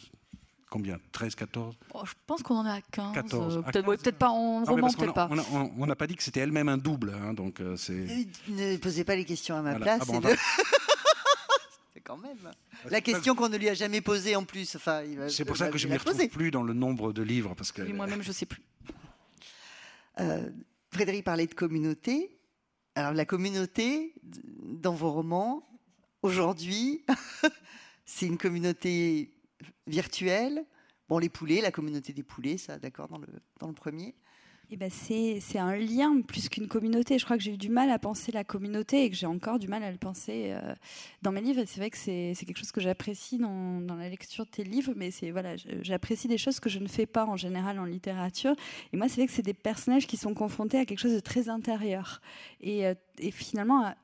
combien 0.70 1.00
13, 1.14 1.36
14 1.36 1.78
Je 2.06 2.14
pense 2.28 2.44
qu'on 2.44 2.58
en 2.58 2.66
a 2.66 2.82
15. 2.82 3.14
14. 3.14 3.58
Euh, 3.58 3.72
peut-être 3.72 4.18
pas 4.18 4.30
en 4.30 4.64
roman, 4.66 4.90
peut-être 4.90 5.14
pas. 5.14 5.30
On 5.78 5.86
n'a 5.86 5.96
pas 5.96 6.08
dit 6.08 6.16
que 6.16 6.24
c'était 6.24 6.42
elle-même 6.42 6.70
un 6.70 6.78
double. 6.78 7.14
Hein, 7.14 7.34
donc 7.34 7.62
euh, 7.62 7.78
c'est... 7.78 8.28
Ne 8.50 8.78
posez 8.78 9.04
pas 9.04 9.16
les 9.16 9.26
questions 9.26 9.56
à 9.56 9.62
ma 9.62 9.76
place. 9.76 10.02
Ah 10.14 10.20
même. 12.44 12.54
La 12.90 13.02
question 13.02 13.36
qu'on 13.36 13.50
ne 13.50 13.58
lui 13.58 13.70
a 13.70 13.74
jamais 13.74 14.02
posée 14.02 14.36
en 14.36 14.44
plus. 14.44 14.76
Enfin, 14.76 15.04
c'est 15.30 15.46
pour 15.46 15.58
ça 15.58 15.70
que 15.70 15.78
je 15.78 15.88
ne 15.88 15.94
m'y 15.94 15.98
retrouve 15.98 16.28
plus 16.30 16.52
dans 16.52 16.64
le 16.64 16.74
nombre 16.74 17.14
de 17.14 17.24
livres. 17.24 17.56
Parce 17.56 17.72
que... 17.72 17.82
moi-même, 17.82 18.22
je 18.22 18.30
ne 18.30 18.34
sais 18.34 18.46
plus. 18.46 18.62
Euh, 20.22 20.50
Frédéric 20.94 21.26
parlait 21.26 21.46
de 21.46 21.54
communauté. 21.54 22.40
Alors, 22.96 23.12
la 23.12 23.26
communauté, 23.26 24.14
dans 24.24 24.94
vos 24.94 25.12
romans, 25.12 25.68
aujourd'hui, 26.22 27.04
c'est 28.06 28.26
une 28.26 28.38
communauté 28.38 29.34
virtuelle. 29.88 30.66
Bon, 31.10 31.18
les 31.18 31.28
poulets, 31.28 31.60
la 31.60 31.72
communauté 31.72 32.14
des 32.14 32.24
poulets, 32.24 32.58
ça, 32.58 32.80
d'accord, 32.80 33.10
dans 33.10 33.18
le, 33.18 33.28
dans 33.60 33.68
le 33.68 33.74
premier 33.74 34.16
eh 34.72 34.78
ben 34.78 34.90
c'est 34.90 35.60
un 35.60 35.76
lien 35.76 36.22
plus 36.22 36.50
qu'une 36.50 36.68
communauté. 36.68 37.20
Je 37.20 37.26
crois 37.26 37.38
que 37.38 37.44
j'ai 37.44 37.54
eu 37.54 37.58
du 37.58 37.70
mal 37.70 37.90
à 37.90 38.00
penser 38.00 38.32
la 38.32 38.44
communauté 38.44 39.04
et 39.04 39.10
que 39.10 39.16
j'ai 39.16 39.26
encore 39.28 39.60
du 39.60 39.68
mal 39.68 39.84
à 39.84 39.92
le 39.92 39.98
penser 39.98 40.52
euh, 40.52 40.74
dans 41.22 41.32
mes 41.32 41.42
livres. 41.42 41.64
c'est 41.66 41.80
vrai 41.80 41.90
que 41.90 41.98
c'est 41.98 42.36
quelque 42.46 42.58
chose 42.58 42.72
que 42.72 42.82
j'apprécie 42.82 43.38
dans, 43.38 43.82
dans, 43.82 43.96
la 43.96 44.10
lecture 44.10 44.46
de 44.46 44.50
tes 44.50 44.64
livres, 44.64 44.94
mais 44.96 45.12
c'est 45.12 45.32
voilà, 45.32 45.56
j'apprécie 45.82 46.28
des 46.28 46.38
choses 46.38 46.60
que 46.60 46.70
je 46.70 46.80
ne 46.80 46.88
fais 46.88 47.06
pas 47.06 47.26
en 47.26 47.38
général 47.38 47.80
en 47.80 47.86
littérature. 47.86 48.56
Et 48.92 48.98
moi, 48.98 49.08
c'est 49.08 49.18
vrai 49.18 49.28
que 49.28 49.34
c'est 49.34 49.42
des 49.42 49.54
personnages 49.54 50.08
qui 50.08 50.18
sont 50.18 50.34
confrontés 50.34 50.80
à 50.80 50.86
quelque 50.86 51.00
chose 51.00 51.14
de 51.14 51.20
très 51.20 51.50
intérieur 51.50 52.22
et, 52.62 52.86
euh, 52.88 52.96
et 53.20 53.32
finalement 53.32 53.86
à 53.86 53.96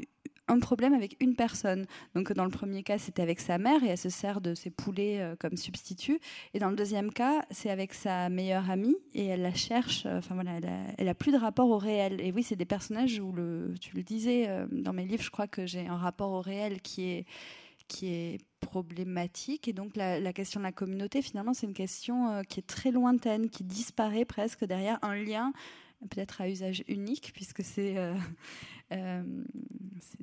un 0.52 0.60
problème 0.60 0.94
avec 0.94 1.16
une 1.20 1.36
personne. 1.36 1.86
Donc 2.14 2.32
dans 2.34 2.44
le 2.44 2.52
premier 2.52 2.84
cas, 2.84 2.98
c'était 2.98 3.22
avec 3.22 3.40
sa 3.40 3.58
mère 3.58 3.84
et 3.84 3.88
elle 3.88 3.98
se 3.98 4.10
sert 4.10 4.42
de 4.42 4.54
ses 4.54 4.70
poulets 4.70 5.20
euh, 5.20 5.36
comme 5.40 5.56
substitut. 5.56 6.20
Et 6.54 6.60
dans 6.60 6.70
le 6.70 6.76
deuxième 6.76 7.12
cas, 7.12 7.46
c'est 7.52 7.70
avec 7.70 7.94
sa 7.94 8.30
meilleure 8.30 8.70
amie 8.70 8.96
et 9.14 9.26
elle 9.28 9.42
la 9.42 9.54
cherche. 9.54 10.06
Euh, 10.06 10.18
enfin 10.18 10.36
voilà, 10.36 10.60
elle 10.98 11.08
a, 11.08 11.14
plus 11.16 11.32
de 11.32 11.38
rapport 11.38 11.70
au 11.70 11.78
réel. 11.78 12.20
Et 12.22 12.32
oui, 12.32 12.44
c'est 12.44 12.56
des 12.56 12.66
personnages 12.66 13.20
où 13.20 13.34
tu 13.80 13.96
le 13.96 14.04
disais 14.04 14.50
euh, 14.50 14.66
dans 14.72 14.94
mes 14.94 15.06
livres, 15.06 15.24
je 15.24 15.32
crois 15.32 15.48
que 15.48 15.66
j'ai 15.66 15.88
un 15.88 15.98
rapport 15.98 16.32
au 16.32 16.42
réel 16.42 16.82
qui 16.82 17.10
est 17.10 17.26
qui 17.88 18.08
est 18.08 18.38
problématique. 18.62 19.68
Et 19.68 19.74
donc 19.74 19.98
la, 19.98 20.32
question 20.32 20.62
de 20.62 20.64
la 20.64 20.72
communauté, 20.72 21.22
finalement, 21.22 21.54
c'est 21.54 21.68
une 21.68 21.74
question 21.74 22.42
qui 22.48 22.62
est 22.62 22.66
très 22.66 22.90
lointaine, 22.90 23.50
qui 23.50 23.66
disparaît 23.66 24.24
presque 24.24 24.64
derrière 24.64 24.98
un 25.02 25.16
lien 25.16 25.52
peut-être 26.10 26.40
à 26.40 26.48
usage 26.48 26.86
unique, 26.88 27.32
puisque 27.34 27.64
c'est 27.64 27.98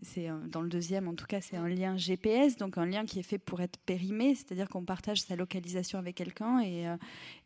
c'est 0.03 0.29
dans 0.51 0.61
le 0.61 0.69
deuxième, 0.69 1.09
en 1.09 1.15
tout 1.15 1.27
cas, 1.27 1.41
c'est 1.41 1.57
un 1.57 1.69
lien 1.69 1.97
GPS, 1.97 2.57
donc 2.57 2.79
un 2.79 2.87
lien 2.87 3.05
qui 3.05 3.19
est 3.19 3.23
fait 3.23 3.39
pour 3.39 3.61
être 3.61 3.79
périmé, 3.79 4.35
c'est-à-dire 4.35 4.69
qu'on 4.69 4.85
partage 4.85 5.23
sa 5.23 5.37
localisation 5.37 5.99
avec 5.99 6.17
quelqu'un 6.17 6.61
et, 6.61 6.89
euh, 6.89 6.97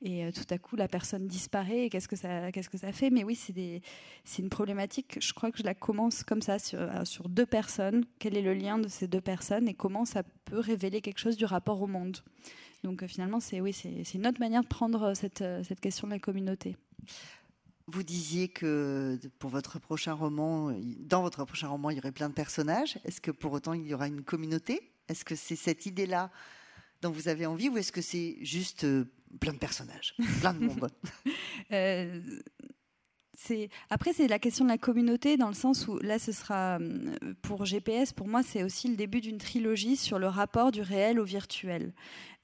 euh, 0.07 0.33
tout 0.33 0.47
à 0.51 0.59
coup 0.59 0.77
la 0.77 0.89
personne 0.89 1.27
disparaît. 1.27 1.89
Qu'est-ce 1.91 2.09
que 2.09 2.17
ça, 2.17 2.53
qu'est-ce 2.53 2.69
que 2.69 2.79
ça 2.79 2.93
fait? 2.93 3.11
Mais 3.11 3.25
oui, 3.25 3.35
c'est 3.37 4.43
une 4.43 4.49
problématique. 4.49 5.19
Je 5.21 5.33
crois 5.33 5.51
que 5.51 5.59
je 5.59 5.65
la 5.65 5.75
commence 5.75 6.23
comme 6.25 6.43
ça 6.43 6.59
sur, 6.59 7.29
deux 7.29 7.47
personnes. 7.47 8.05
Quel 8.19 8.37
est 8.37 8.43
le 8.43 8.55
lien 8.55 8.79
de 8.79 8.89
ces 8.89 9.07
deux 9.07 9.21
personnes 9.21 9.69
et 9.69 9.75
comment 9.75 10.05
ça 10.05 10.23
peut 10.45 10.59
révéler 10.59 11.01
quelque 11.01 11.19
chose 11.19 11.37
du 11.37 11.45
rapport 11.45 11.81
au 11.81 11.87
monde? 11.87 12.19
Donc 12.85 13.07
finalement, 13.07 13.39
c'est 13.39 13.61
oui, 13.61 13.73
c'est 13.73 14.15
une 14.15 14.27
autre 14.27 14.41
manière 14.41 14.63
de 14.63 14.67
prendre 14.67 15.15
cette 15.15 15.81
question 15.81 16.09
de 16.09 16.13
la 16.13 16.19
communauté. 16.19 16.77
Vous 17.87 18.03
disiez 18.03 18.49
que 18.49 19.19
pour 19.39 19.51
votre 19.51 19.79
prochain 19.79 20.15
roman, 20.15 20.73
dans 20.99 21.23
votre 21.23 21.45
prochain 21.45 21.69
roman, 21.69 21.91
il 21.91 21.97
y 21.97 22.01
aurait 22.01 22.13
plein 22.13 22.29
de 22.29 22.35
personnages. 22.35 22.99
Est-ce 23.05 23.21
que 23.21 23.31
pour 23.31 23.53
autant 23.53 23.73
il 23.73 23.87
y 23.87 23.95
aura 23.95 24.07
une 24.07 24.23
communauté? 24.23 24.93
Est-ce 25.09 25.25
que 25.25 25.35
c'est 25.35 25.57
cette 25.57 25.87
idée-là 25.87 26.31
dont 27.01 27.11
vous 27.11 27.29
avez 27.29 27.47
envie 27.47 27.69
ou 27.69 27.77
est-ce 27.77 27.93
que 27.93 28.03
c'est 28.03 28.37
juste 28.41 28.87
plein 29.41 29.53
de 29.53 29.59
personnages, 29.59 30.15
plein 30.41 30.55
de 30.55 30.65
monde? 30.67 30.89
Euh, 31.71 32.21
après 33.91 34.13
c'est 34.13 34.29
la 34.29 34.39
question 34.39 34.65
de 34.65 34.71
la 34.71 34.79
communauté 34.79 35.37
dans 35.37 35.49
le 35.49 35.55
sens 35.55 35.89
où 35.89 35.99
là 35.99 36.19
ce 36.19 36.33
sera 36.33 36.79
euh, 36.79 37.35
pour 37.43 37.65
GPS 37.65 38.13
pour 38.13 38.29
moi 38.29 38.43
c'est 38.43 38.63
aussi 38.63 38.89
le 38.89 38.97
début 38.97 39.21
d'une 39.21 39.39
trilogie 39.39 39.97
sur 39.97 40.19
le 40.19 40.27
rapport 40.27 40.73
du 40.73 40.83
réel 40.83 41.19
au 41.19 41.25
virtuel. 41.25 41.93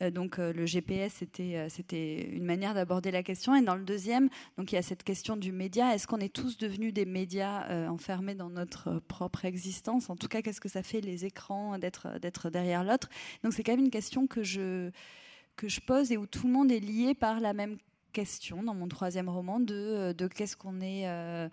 Euh, 0.03 0.11
donc 0.11 0.39
le 0.39 0.67
GPS 0.67 1.15
c'était 1.19 1.67
c'était 1.69 2.29
une 2.31 2.45
manière 2.45 2.75
d'aborder 2.75 3.11
la 3.11 3.23
question. 3.23 3.55
Et 3.55 3.63
dans 3.63 3.75
le 3.75 3.85
deuxième 3.85 4.29
donc 4.57 4.73
il 4.73 4.77
y 4.77 4.79
a 4.79 4.83
cette 4.83 5.05
question 5.05 5.37
du 5.37 5.53
média. 5.53 5.95
Est-ce 5.95 6.07
qu'on 6.07 6.19
est 6.19 6.33
tous 6.33 6.57
devenus 6.57 6.93
des 6.93 7.07
médias 7.07 7.89
enfermés 7.89 8.35
dans 8.35 8.51
notre 8.51 9.01
propre 9.01 9.45
existence? 9.45 10.11
En 10.11 10.17
tout 10.17 10.29
cas 10.29 10.43
qu'est-ce 10.43 10.61
que 10.61 10.69
ça 10.69 10.83
fait 10.83 11.01
les 11.01 11.25
écrans 11.25 11.79
d'être 11.79 12.19
d'être 12.21 12.51
derrière 12.51 12.85
l'autre? 12.85 13.09
Donc 13.43 13.53
c'est 13.53 13.63
quand 13.63 13.73
même 13.73 13.85
une 13.85 13.91
question 13.91 14.27
que 14.27 14.43
je 14.43 14.91
que 15.57 15.69
je 15.69 15.81
pose 15.81 16.13
et 16.13 16.17
où 16.17 16.27
tout 16.27 16.47
le 16.47 16.53
monde 16.53 16.73
est 16.73 16.81
lié 16.81 17.15
par 17.15 17.41
la 17.41 17.53
même 17.53 17.77
dans 18.65 18.75
mon 18.75 18.89
troisième 18.89 19.29
roman 19.29 19.61
de, 19.61 19.75
euh, 19.75 20.29
qu'est-ce 20.29 20.57
qu'on 20.57 20.81
est. 20.81 21.09
Euh, 21.09 21.49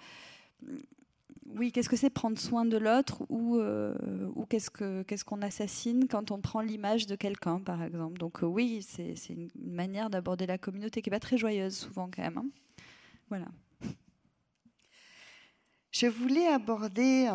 oui, 1.56 1.72
qu'est-ce 1.72 1.90
que 1.90 1.96
c'est 1.96 2.10
prendre 2.10 2.40
soin 2.40 2.66
de 2.66 2.78
l'autre 2.78 3.22
ou, 3.30 3.58
euh, 3.58 3.94
ou 4.36 4.46
qu'est-ce 4.46 5.24
qu'on 5.24 5.42
assassine 5.42 6.08
quand 6.08 6.32
on 6.32 6.42
prend 6.42 6.62
l'image 6.62 7.06
de 7.06 7.16
quelqu'un, 7.16 7.60
par 7.60 7.84
exemple. 7.84 8.18
Donc 8.18 8.40
oui, 8.42 8.82
c'est 8.82 9.16
une 9.30 9.50
manière 9.56 10.10
d'aborder 10.10 10.48
la 10.48 10.58
communauté 10.58 11.02
qui 11.02 11.10
n'est 11.10 11.16
pas 11.16 11.20
très 11.20 11.38
joyeuse 11.38 11.76
souvent 11.76 12.10
quand 12.14 12.24
même. 12.24 12.38
Hein. 12.40 12.48
Voilà. 13.30 13.48
Je 15.92 16.08
voulais 16.08 16.48
aborder 16.48 17.30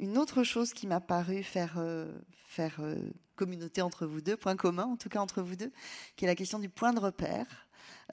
une 0.00 0.18
autre 0.18 0.42
chose 0.42 0.72
qui 0.72 0.86
m'a 0.86 1.00
paru 1.00 1.42
faire 1.42 1.80
communauté 3.36 3.82
entre 3.82 4.06
vous 4.06 4.20
deux, 4.20 4.36
point 4.36 4.56
commun 4.56 4.84
en 4.84 4.96
tout 4.96 5.08
cas 5.08 5.20
entre 5.20 5.42
vous 5.42 5.56
deux, 5.56 5.72
qui 6.16 6.24
est 6.24 6.28
la 6.28 6.34
question 6.34 6.58
du 6.58 6.68
point 6.68 6.92
de 6.92 7.00
repère. 7.00 7.61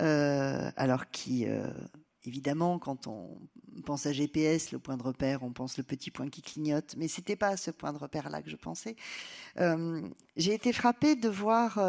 Euh, 0.01 0.71
alors 0.77 1.09
qui, 1.11 1.45
euh, 1.47 1.67
évidemment, 2.23 2.79
quand 2.79 3.07
on 3.07 3.39
pense 3.85 4.05
à 4.05 4.11
GPS, 4.11 4.71
le 4.71 4.79
point 4.79 4.97
de 4.97 5.03
repère, 5.03 5.43
on 5.43 5.51
pense 5.51 5.77
le 5.77 5.83
petit 5.83 6.11
point 6.11 6.29
qui 6.29 6.41
clignote, 6.41 6.95
mais 6.97 7.07
c'était 7.07 7.35
pas 7.35 7.57
ce 7.57 7.71
point 7.71 7.93
de 7.93 7.97
repère-là 7.97 8.41
que 8.41 8.49
je 8.49 8.55
pensais. 8.55 8.95
Euh, 9.59 10.01
j'ai 10.35 10.53
été 10.53 10.73
frappée 10.73 11.15
de 11.15 11.29
voir 11.29 11.79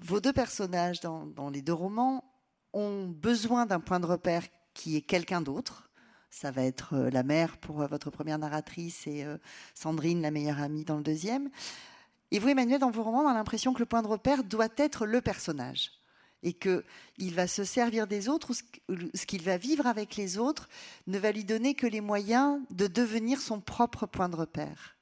vos 0.00 0.20
deux 0.20 0.32
personnages 0.32 1.00
dans, 1.00 1.26
dans, 1.26 1.50
les 1.50 1.62
deux 1.62 1.72
romans 1.72 2.24
ont 2.72 3.08
besoin 3.08 3.66
d'un 3.66 3.80
point 3.80 4.00
de 4.00 4.06
repère 4.06 4.44
qui 4.74 4.96
est 4.96 5.02
quelqu'un 5.02 5.42
d'autre. 5.42 5.90
Ça 6.30 6.50
va 6.50 6.62
être 6.62 6.96
la 6.96 7.22
mère 7.22 7.58
pour 7.58 7.86
votre 7.86 8.10
première 8.10 8.38
narratrice 8.38 9.06
et 9.06 9.26
Sandrine, 9.74 10.22
la 10.22 10.30
meilleure 10.30 10.60
amie, 10.60 10.84
dans 10.84 10.96
le 10.96 11.02
deuxième. 11.02 11.50
Et 12.30 12.38
vous, 12.38 12.48
Emmanuel, 12.48 12.80
dans 12.80 12.90
vos 12.90 13.02
romans, 13.02 13.20
on 13.20 13.28
a 13.28 13.34
l'impression 13.34 13.74
que 13.74 13.80
le 13.80 13.86
point 13.86 14.00
de 14.00 14.06
repère 14.06 14.42
doit 14.44 14.68
être 14.78 15.04
le 15.04 15.20
personnage 15.20 15.90
et 16.42 16.52
qu'il 16.52 17.34
va 17.34 17.46
se 17.46 17.64
servir 17.64 18.06
des 18.06 18.28
autres 18.28 18.50
ou 18.50 18.54
ce 19.14 19.26
qu'il 19.26 19.42
va 19.42 19.56
vivre 19.56 19.86
avec 19.86 20.16
les 20.16 20.38
autres 20.38 20.68
ne 21.06 21.18
va 21.18 21.32
lui 21.32 21.44
donner 21.44 21.74
que 21.74 21.86
les 21.86 22.00
moyens 22.00 22.60
de 22.70 22.86
devenir 22.86 23.40
son 23.40 23.60
propre 23.60 24.06
point 24.06 24.28
de 24.28 24.36
repère. 24.36 24.96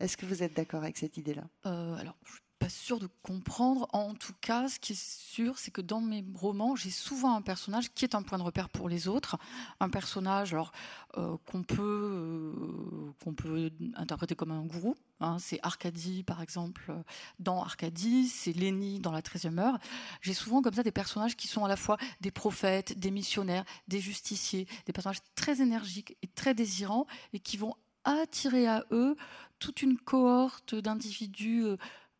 Est-ce 0.00 0.16
que 0.16 0.26
vous 0.26 0.42
êtes 0.42 0.54
d'accord 0.54 0.82
avec 0.82 0.98
cette 0.98 1.16
idée-là? 1.16 1.44
Euh, 1.66 1.96
Alors, 1.96 2.16
pas 2.58 2.68
sûre 2.68 2.98
de 2.98 3.08
comprendre. 3.22 3.86
En 3.92 4.14
tout 4.14 4.32
cas, 4.40 4.68
ce 4.68 4.78
qui 4.78 4.92
est 4.92 5.02
sûr, 5.02 5.58
c'est 5.58 5.70
que 5.70 5.80
dans 5.80 6.00
mes 6.00 6.24
romans, 6.34 6.76
j'ai 6.76 6.90
souvent 6.90 7.36
un 7.36 7.42
personnage 7.42 7.92
qui 7.92 8.04
est 8.04 8.14
un 8.14 8.22
point 8.22 8.38
de 8.38 8.42
repère 8.42 8.68
pour 8.68 8.88
les 8.88 9.08
autres. 9.08 9.36
Un 9.80 9.90
personnage 9.90 10.52
alors, 10.52 10.72
euh, 11.16 11.36
qu'on 11.50 11.62
peut, 11.62 11.82
euh, 11.82 13.12
qu'on 13.22 13.34
peut 13.34 13.70
interpréter 13.96 14.34
comme 14.34 14.50
un 14.50 14.64
gourou. 14.64 14.96
Hein. 15.24 15.38
c'est 15.38 15.58
Arcadie, 15.62 16.22
par 16.22 16.42
exemple, 16.42 16.92
dans 17.38 17.62
Arcadie. 17.62 18.28
C'est 18.28 18.52
Lénie 18.52 19.00
dans 19.00 19.12
La 19.12 19.20
13e 19.20 19.58
heure. 19.58 19.78
J'ai 20.20 20.34
souvent 20.34 20.62
comme 20.62 20.74
ça 20.74 20.82
des 20.82 20.92
personnages 20.92 21.36
qui 21.36 21.48
sont 21.48 21.64
à 21.64 21.68
la 21.68 21.76
fois 21.76 21.96
des 22.20 22.30
prophètes, 22.30 22.98
des 22.98 23.10
missionnaires, 23.10 23.64
des 23.88 24.00
justiciers, 24.00 24.66
des 24.86 24.92
personnages 24.92 25.22
très 25.34 25.60
énergiques 25.60 26.16
et 26.22 26.26
très 26.28 26.54
désirants 26.54 27.06
et 27.32 27.40
qui 27.40 27.56
vont 27.56 27.74
attirer 28.04 28.66
à 28.66 28.84
eux 28.90 29.16
toute 29.58 29.82
une 29.82 29.96
cohorte 29.98 30.74
d'individus 30.74 31.64
euh, 31.64 31.76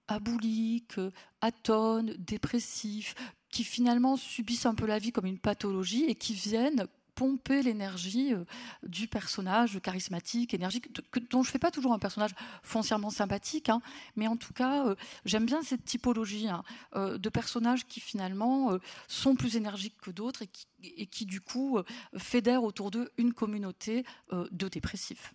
abouliques, 0.09 1.01
atones, 1.41 2.15
dépressifs, 2.19 3.15
qui 3.51 3.65
finalement 3.65 4.17
subissent 4.17 4.67
un 4.67 4.75
peu 4.75 4.87
la 4.87 4.99
vie 4.99 5.13
comme 5.13 5.27
une 5.27 5.39
pathologie 5.39 6.05
et 6.05 6.15
qui 6.15 6.35
viennent 6.35 6.87
pomper 7.15 7.63
l'énergie 7.63 8.35
euh, 8.35 8.45
du 8.83 9.09
personnage 9.09 9.81
charismatique, 9.81 10.55
énergique, 10.55 10.89
dont 11.31 11.43
je 11.43 11.49
ne 11.49 11.53
fais 11.53 11.59
pas 11.59 11.71
toujours 11.71 11.93
un 11.93 11.99
personnage 11.99 12.33
foncièrement 12.63 13.11
sympathique, 13.11 13.69
hein, 13.69 13.81
mais 14.17 14.27
en 14.27 14.37
tout 14.37 14.53
cas, 14.53 14.87
euh, 14.87 14.95
j'aime 15.25 15.47
bien 15.47 15.63
cette 15.63 15.85
typologie 15.85 16.49
hein, 16.49 16.63
euh, 16.97 17.19
de 17.19 17.29
personnages 17.29 17.87
qui 17.87 18.01
finalement 18.01 18.77
sont 19.09 19.35
plus 19.35 19.57
énergiques 19.57 19.97
que 20.01 20.11
d'autres 20.11 20.43
et 20.43 20.47
qui, 20.47 20.67
et 20.83 21.07
qui, 21.07 21.27
du 21.27 21.41
coup 21.41 21.79
fédèrent 22.17 22.65
autour 22.65 22.91
d'eux 22.91 23.11
une 23.17 23.33
communauté 23.33 24.05
de 24.33 24.69
dépressifs. 24.69 25.35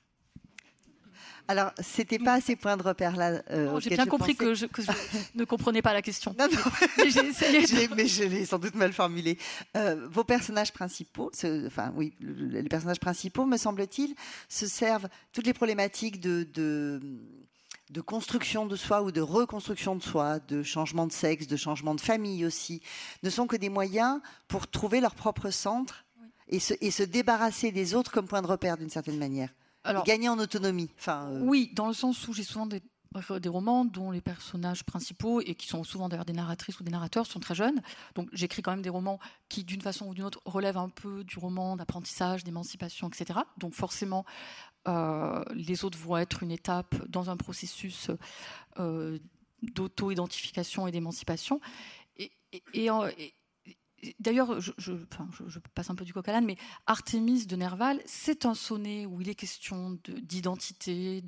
Alors, 1.49 1.71
c'était 1.79 2.19
pas 2.19 2.39
ces 2.41 2.55
points 2.55 2.77
de 2.77 2.83
repère-là. 2.83 3.41
Euh, 3.49 3.79
j'ai 3.79 3.89
bien 3.89 4.05
compris 4.05 4.35
que 4.35 4.53
je, 4.53 4.67
ne 5.33 5.43
comprenais 5.45 5.81
pas 5.81 5.93
la 5.93 6.03
question. 6.03 6.35
Non, 6.39 6.47
non. 6.47 6.59
mais 6.99 7.09
j'ai 7.09 7.25
essayé. 7.25 7.89
Mais 7.95 8.05
je 8.05 8.23
l'ai 8.23 8.45
sans 8.45 8.59
doute 8.59 8.75
mal 8.75 8.93
formulé. 8.93 9.35
Euh, 9.75 10.07
vos 10.11 10.23
personnages 10.23 10.71
principaux, 10.71 11.31
enfin 11.65 11.91
oui, 11.95 12.13
les 12.19 12.61
personnages 12.69 12.99
principaux, 12.99 13.47
me 13.47 13.57
semble-t-il, 13.57 14.13
se 14.47 14.67
servent 14.67 15.09
toutes 15.33 15.47
les 15.47 15.55
problématiques 15.55 16.19
de, 16.19 16.47
de, 16.53 17.01
de 17.89 18.01
construction 18.01 18.67
de 18.67 18.75
soi 18.75 19.01
ou 19.01 19.11
de 19.11 19.21
reconstruction 19.21 19.95
de 19.95 20.03
soi, 20.03 20.37
de 20.37 20.61
changement 20.61 21.07
de 21.07 21.11
sexe, 21.11 21.47
de 21.47 21.57
changement 21.57 21.95
de 21.95 22.01
famille 22.01 22.45
aussi, 22.45 22.79
ne 23.23 23.31
sont 23.31 23.47
que 23.47 23.55
des 23.55 23.69
moyens 23.69 24.21
pour 24.47 24.67
trouver 24.67 25.01
leur 25.01 25.15
propre 25.15 25.49
centre 25.49 26.05
et 26.47 26.59
se, 26.59 26.75
et 26.79 26.91
se 26.91 27.01
débarrasser 27.01 27.71
des 27.71 27.95
autres 27.95 28.11
comme 28.11 28.27
point 28.27 28.43
de 28.43 28.47
repère 28.47 28.77
d'une 28.77 28.91
certaine 28.91 29.17
manière. 29.17 29.49
Alors, 29.83 30.03
gagner 30.03 30.29
en 30.29 30.39
autonomie. 30.39 30.89
Enfin, 30.97 31.29
euh, 31.31 31.41
Oui, 31.41 31.71
dans 31.73 31.87
le 31.87 31.93
sens 31.93 32.27
où 32.27 32.33
j'ai 32.33 32.43
souvent 32.43 32.65
des, 32.65 32.81
des, 33.39 33.49
romans 33.49 33.85
dont 33.85 34.11
les 34.11 34.21
personnages 34.21 34.83
principaux, 34.83 35.41
et 35.41 35.55
qui 35.55 35.67
sont 35.67 35.83
souvent 35.83 36.09
d'ailleurs 36.09 36.25
des 36.25 36.33
narratrices 36.33 36.79
ou 36.79 36.83
des 36.83 36.91
narrateurs, 36.91 37.25
sont 37.25 37.39
très 37.39 37.55
jeunes. 37.55 37.81
Donc 38.15 38.29
j'écris 38.33 38.61
quand 38.61 38.71
même 38.71 38.81
des 38.81 38.89
romans 38.89 39.19
qui, 39.47 39.63
d'une 39.63 39.81
façon 39.81 40.07
ou 40.07 40.13
d'une 40.13 40.25
autre, 40.25 40.41
relèvent 40.45 40.77
un 40.77 40.89
peu 40.89 41.23
du 41.23 41.39
roman 41.39 41.75
d'apprentissage, 41.75 42.43
d'émancipation, 42.43 43.07
etc. 43.07 43.39
Donc 43.57 43.73
forcément, 43.73 44.25
euh, 44.87 45.43
les 45.53 45.85
autres 45.85 45.97
vont 45.97 46.17
être 46.17 46.43
une 46.43 46.51
étape 46.51 46.95
dans 47.07 47.29
un 47.29 47.37
processus 47.37 48.11
euh, 48.79 49.17
d'auto-identification 49.61 50.87
et 50.87 50.91
d'émancipation. 50.91 51.59
Et, 52.17 52.31
et, 52.51 52.63
et, 52.73 53.33
D'ailleurs, 54.19 54.59
je, 54.59 54.93
passe 55.73 55.89
un 55.89 55.95
peu 55.95 56.05
du 56.05 56.13
coq 56.13 56.27
à 56.27 56.31
l'âne, 56.31 56.45
mais 56.45 56.57
Artémis 56.87 57.45
de 57.45 57.55
Nerval, 57.55 58.01
c'est 58.05 58.45
un 58.45 58.53
sonnet 58.53 59.05
où 59.05 59.21
il 59.21 59.29
est 59.29 59.35
question 59.35 59.97
d'identité, 60.21 61.23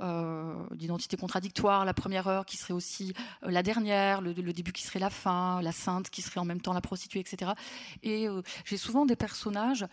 euh, 0.00 0.54
d'identité 0.74 1.16
contradictoire, 1.16 1.84
la 1.84 1.94
première 1.94 2.26
heure 2.26 2.44
qui 2.44 2.56
serait 2.56 2.74
aussi 2.74 3.12
euh, 3.44 3.50
la 3.50 3.62
dernière, 3.62 4.20
le, 4.20 4.34
début 4.34 4.72
qui 4.72 4.82
serait 4.82 4.98
la 4.98 5.10
fin, 5.10 5.62
la 5.62 5.72
sainte 5.72 6.10
qui 6.10 6.22
serait 6.22 6.40
en 6.40 6.44
même 6.44 6.60
temps 6.60 6.72
la 6.72 6.80
prostituée, 6.80 7.20
etc. 7.20 7.52
Et 8.02 8.28
euh, 8.28 8.42
j'ai 8.64 8.76
souvent 8.76 9.06
des 9.06 9.16
personnages 9.16 9.86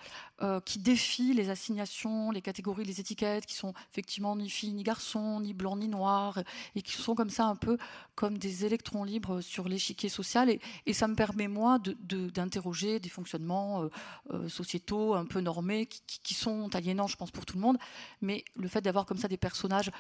qui 0.66 0.80
défient 0.80 1.34
les 1.34 1.50
assignations, 1.50 2.30
les 2.30 2.42
catégories, 2.42 2.84
les 2.84 3.00
étiquettes, 3.00 3.46
qui 3.46 3.56
sont 3.56 3.74
effectivement 3.92 4.36
ni 4.36 4.50
filles 4.50 4.74
ni 4.74 4.84
garçons, 4.84 5.40
ni 5.40 5.54
blancs 5.54 5.80
ni 5.80 5.88
noirs, 5.88 6.40
et 6.76 6.82
qui 6.82 6.92
sont 6.92 7.16
comme 7.16 7.30
ça 7.30 7.46
un 7.46 7.56
peu 7.56 7.78
comme 8.16 8.38
des 8.38 8.66
électrons 8.66 9.06
libres 9.06 9.40
sur 9.40 9.70
l'échiquier 9.70 10.10
social. 10.10 10.50
Et, 10.50 10.94
ça 10.94 11.08
me 11.08 11.16
permet 11.16 11.48
moi 11.48 11.80
de 11.80 12.15
d'interroger 12.16 13.00
des 13.00 13.10
fonctionnements 13.10 13.84
euh, 13.84 13.90
euh, 14.32 14.50
sociétaux 14.50 15.14
un 15.16 15.26
peu 15.26 15.42
normés 15.42 15.86
qui, 15.88 16.34
sont 16.34 16.74
aliénants, 16.76 17.08
je 17.08 17.16
pense, 17.16 17.32
pour 17.32 17.46
tout 17.46 17.56
le 17.56 17.62
monde. 17.62 17.78
Mais 18.22 18.44
le 18.56 18.68
fait 18.68 18.82
d'avoir 18.82 19.06
comme 19.06 19.18
ça 19.18 19.28
des 19.28 19.38
personnages 19.38 19.92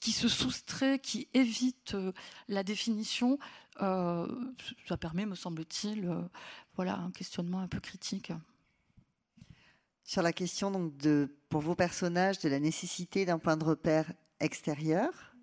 qui, 0.00 0.12
se 0.12 0.28
soustraient, 0.28 0.98
qui 0.98 1.28
évitent 1.34 1.94
euh, 1.94 2.12
la 2.48 2.62
définition, 2.62 3.38
ça 3.78 4.96
permet, 5.00 5.26
me 5.26 5.34
semble-t-il, 5.34 6.08
voilà, 6.76 6.96
un 6.98 7.10
questionnement 7.10 7.60
un 7.60 7.66
peu 7.66 7.80
critique. 7.80 8.32
Sur 10.04 10.22
la 10.22 10.32
question 10.32 10.70
donc 10.70 10.96
de, 10.98 11.34
pour 11.48 11.60
vos 11.60 11.74
personnages, 11.74 12.38
de 12.38 12.48
la 12.48 12.60
nécessité 12.60 13.24
d'un 13.24 13.40
point 13.40 13.56
de 13.56 13.64
repère 13.64 14.12
extérieur, 14.38 15.33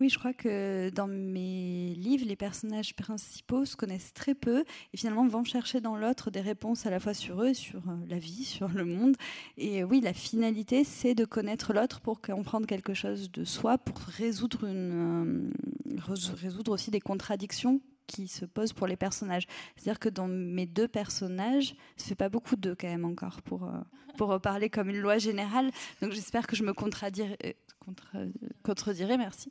oui, 0.00 0.08
je 0.08 0.18
crois 0.18 0.32
que 0.32 0.90
dans 0.90 1.06
mes 1.06 1.94
livres, 1.94 2.26
les 2.26 2.36
personnages 2.36 2.94
principaux 2.94 3.64
se 3.64 3.76
connaissent 3.76 4.12
très 4.12 4.34
peu 4.34 4.64
et 4.92 4.96
finalement 4.96 5.26
vont 5.26 5.44
chercher 5.44 5.80
dans 5.80 5.96
l'autre 5.96 6.30
des 6.30 6.40
réponses 6.40 6.86
à 6.86 6.90
la 6.90 7.00
fois 7.00 7.14
sur 7.14 7.42
eux, 7.42 7.54
sur 7.54 7.88
euh, 7.88 7.96
la 8.08 8.18
vie, 8.18 8.44
sur 8.44 8.68
le 8.68 8.84
monde. 8.84 9.16
Et 9.56 9.84
oui, 9.84 10.00
la 10.00 10.12
finalité, 10.12 10.84
c'est 10.84 11.14
de 11.14 11.24
connaître 11.24 11.72
l'autre 11.72 12.00
pour 12.00 12.20
comprendre 12.20 12.66
quelque 12.66 12.94
chose 12.94 13.30
de 13.30 13.44
soi, 13.44 13.78
pour 13.78 13.98
euh, 14.62 15.50
résoudre 16.42 16.72
aussi 16.72 16.90
des 16.90 17.00
contradictions 17.00 17.80
qui 18.06 18.26
se 18.26 18.44
posent 18.44 18.72
pour 18.72 18.86
les 18.86 18.96
personnages. 18.96 19.46
C'est-à-dire 19.76 20.00
que 20.00 20.08
dans 20.08 20.26
mes 20.26 20.66
deux 20.66 20.88
personnages, 20.88 21.76
ça 21.96 22.06
fait 22.06 22.14
pas 22.16 22.28
beaucoup 22.28 22.56
d'eux 22.56 22.74
quand 22.78 22.88
même 22.88 23.04
encore 23.04 23.40
pour, 23.42 23.64
euh, 23.64 23.78
pour 24.16 24.40
parler 24.40 24.68
comme 24.68 24.90
une 24.90 24.98
loi 24.98 25.18
générale. 25.18 25.70
Donc 26.02 26.12
j'espère 26.12 26.46
que 26.46 26.56
je 26.56 26.64
me 26.64 26.72
contredirai, 26.72 27.56
contre, 27.90 28.16
contredirai 28.62 29.16
merci. 29.16 29.50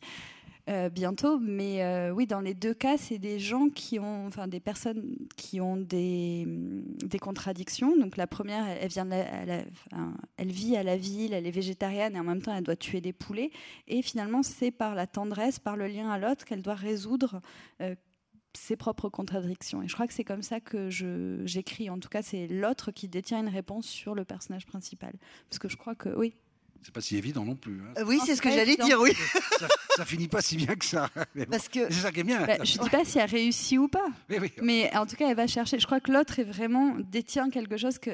Euh, 0.69 0.89
bientôt. 0.89 1.39
Mais 1.39 1.83
euh, 1.83 2.11
oui, 2.11 2.27
dans 2.27 2.41
les 2.41 2.53
deux 2.53 2.75
cas, 2.75 2.97
c'est 2.97 3.17
des 3.17 3.39
gens 3.39 3.69
qui 3.69 3.97
ont, 3.97 4.27
enfin 4.27 4.47
des 4.47 4.59
personnes 4.59 5.15
qui 5.35 5.59
ont 5.59 5.77
des, 5.77 6.45
des 6.47 7.17
contradictions. 7.17 7.97
Donc 7.97 8.17
la 8.17 8.27
première, 8.27 8.67
elle, 8.67 8.89
vient, 8.89 9.09
elle 9.09 10.51
vit 10.51 10.77
à 10.77 10.83
la 10.83 10.95
ville, 10.95 11.33
elle 11.33 11.47
est 11.47 11.51
végétarienne 11.51 12.15
et 12.15 12.19
en 12.19 12.23
même 12.23 12.41
temps 12.41 12.55
elle 12.55 12.63
doit 12.63 12.75
tuer 12.75 13.01
des 13.01 13.13
poulets. 13.13 13.49
Et 13.87 14.03
finalement, 14.03 14.43
c'est 14.43 14.69
par 14.69 14.93
la 14.93 15.07
tendresse, 15.07 15.57
par 15.57 15.75
le 15.75 15.87
lien 15.87 16.11
à 16.11 16.19
l'autre 16.19 16.45
qu'elle 16.45 16.61
doit 16.61 16.75
résoudre. 16.75 17.41
Euh, 17.81 17.95
ses 18.57 18.75
propres 18.75 19.09
contradictions. 19.09 19.83
Et 19.83 19.87
je 19.87 19.93
crois 19.93 20.07
que 20.07 20.13
c'est 20.13 20.23
comme 20.23 20.41
ça 20.41 20.59
que 20.59 20.89
j'écris. 21.45 21.89
En 21.89 21.99
tout 21.99 22.09
cas, 22.09 22.23
c'est 22.23 22.47
l'autre 22.47 22.91
qui 22.91 23.07
détient 23.07 23.39
une 23.39 23.47
réponse 23.47 23.85
sur 23.85 24.15
le 24.15 24.25
personnage 24.25 24.65
principal. 24.65 25.13
Parce 25.47 25.59
que 25.59 25.69
je 25.69 25.77
crois 25.77 25.93
que, 25.93 26.09
oui, 26.09 26.35
c'est 26.81 26.93
pas 26.93 27.01
si 27.01 27.17
évident 27.17 27.43
non 27.43 27.55
plus. 27.55 27.81
Hein. 27.81 28.03
oui, 28.05 28.19
c'est 28.25 28.35
ce 28.35 28.41
que 28.41 28.49
j'allais 28.49 28.77
dire, 28.77 28.99
oui. 28.99 29.11
Ça, 29.95 30.05
finit 30.05 30.27
pas 30.27 30.41
si 30.41 30.55
bien 30.55 30.75
que 30.75 30.85
ça. 30.85 31.09
Parce 31.51 31.67
que 31.67 31.91
c'est 31.91 32.01
ça 32.01 32.11
qui 32.11 32.21
est 32.21 32.23
bien. 32.23 32.45
Bah, 32.45 32.63
je 32.63 32.77
dis 32.77 32.89
pas 32.89 33.03
si 33.03 33.19
elle 33.19 33.29
réussit 33.29 33.77
ou 33.77 33.87
pas. 33.87 34.07
Mais 34.61 34.95
en 34.95 35.05
tout 35.05 35.15
cas, 35.15 35.29
elle 35.29 35.35
va 35.35 35.47
chercher. 35.47 35.79
Je 35.79 35.85
crois 35.85 35.99
que 35.99 36.11
l'autre 36.11 36.39
est 36.39 36.43
vraiment 36.43 36.95
détient 36.99 37.49
quelque 37.49 37.77
chose 37.77 37.99
que 37.99 38.11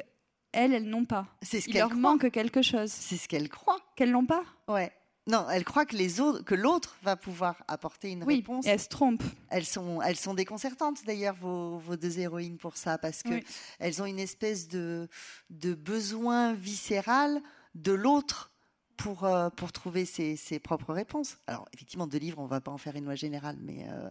elle, 0.52 0.74
elles 0.74 0.88
n'ont 0.88 1.06
pas. 1.06 1.28
C'est 1.42 1.60
ce 1.60 1.70
Il 1.70 1.76
leur 1.76 1.94
manque 1.94 2.32
quelque 2.32 2.62
chose. 2.62 2.90
C'est 2.90 3.18
ce 3.18 3.28
qu'elle 3.28 3.50
croit. 3.50 3.80
Qu'elles 3.96 4.12
n'ont 4.12 4.26
pas. 4.26 4.44
Ouais. 4.68 4.92
Non, 5.28 5.48
elle 5.50 5.64
croit 5.64 5.86
que 5.86 5.96
les 5.96 6.22
autres, 6.22 6.44
que 6.44 6.54
l'autre 6.54 6.98
va 7.02 7.16
pouvoir 7.16 7.64
apporter 7.68 8.12
une 8.12 8.24
oui, 8.24 8.38
réponse. 8.38 8.66
elles 8.68 8.80
se 8.80 8.88
trompent. 8.88 9.24
Elles 9.50 9.66
sont, 9.66 10.00
elles 10.02 10.18
sont 10.18 10.36
déconcertantes 10.36 11.04
d'ailleurs 11.06 11.34
vos, 11.36 11.80
vos, 11.80 11.96
deux 11.96 12.20
héroïnes 12.20 12.58
pour 12.58 12.78
ça 12.78 13.00
parce 13.00 13.24
que 13.24 13.42
elles 13.80 14.04
ont 14.04 14.06
une 14.06 14.20
espèce 14.20 14.68
de, 14.68 15.10
de 15.50 15.74
besoin 15.74 16.54
viscéral 16.54 17.42
de 17.74 17.92
l'autre 17.92 18.52
pour, 18.98 19.26
euh, 19.26 19.50
pour 19.50 19.72
trouver 19.72 20.06
ses, 20.06 20.60
propres 20.60 20.94
réponses. 20.94 21.38
Alors, 21.48 21.68
effectivement, 21.74 22.08
deux 22.08 22.18
livres, 22.18 22.40
on 22.40 22.46
ne 22.46 22.50
va 22.50 22.62
pas 22.62 22.72
en 22.72 22.78
faire 22.78 22.96
une 22.96 23.06
loi 23.06 23.16
générale, 23.16 23.58
mais 23.62 23.86
euh, 23.90 24.10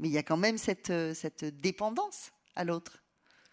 il 0.00 0.10
y 0.10 0.18
a 0.18 0.22
quand 0.22 0.36
même 0.36 0.58
cette, 0.58 0.90
euh, 0.90 1.14
cette 1.14 1.44
dépendance 1.60 2.32
à 2.56 2.64
l'autre. 2.64 3.02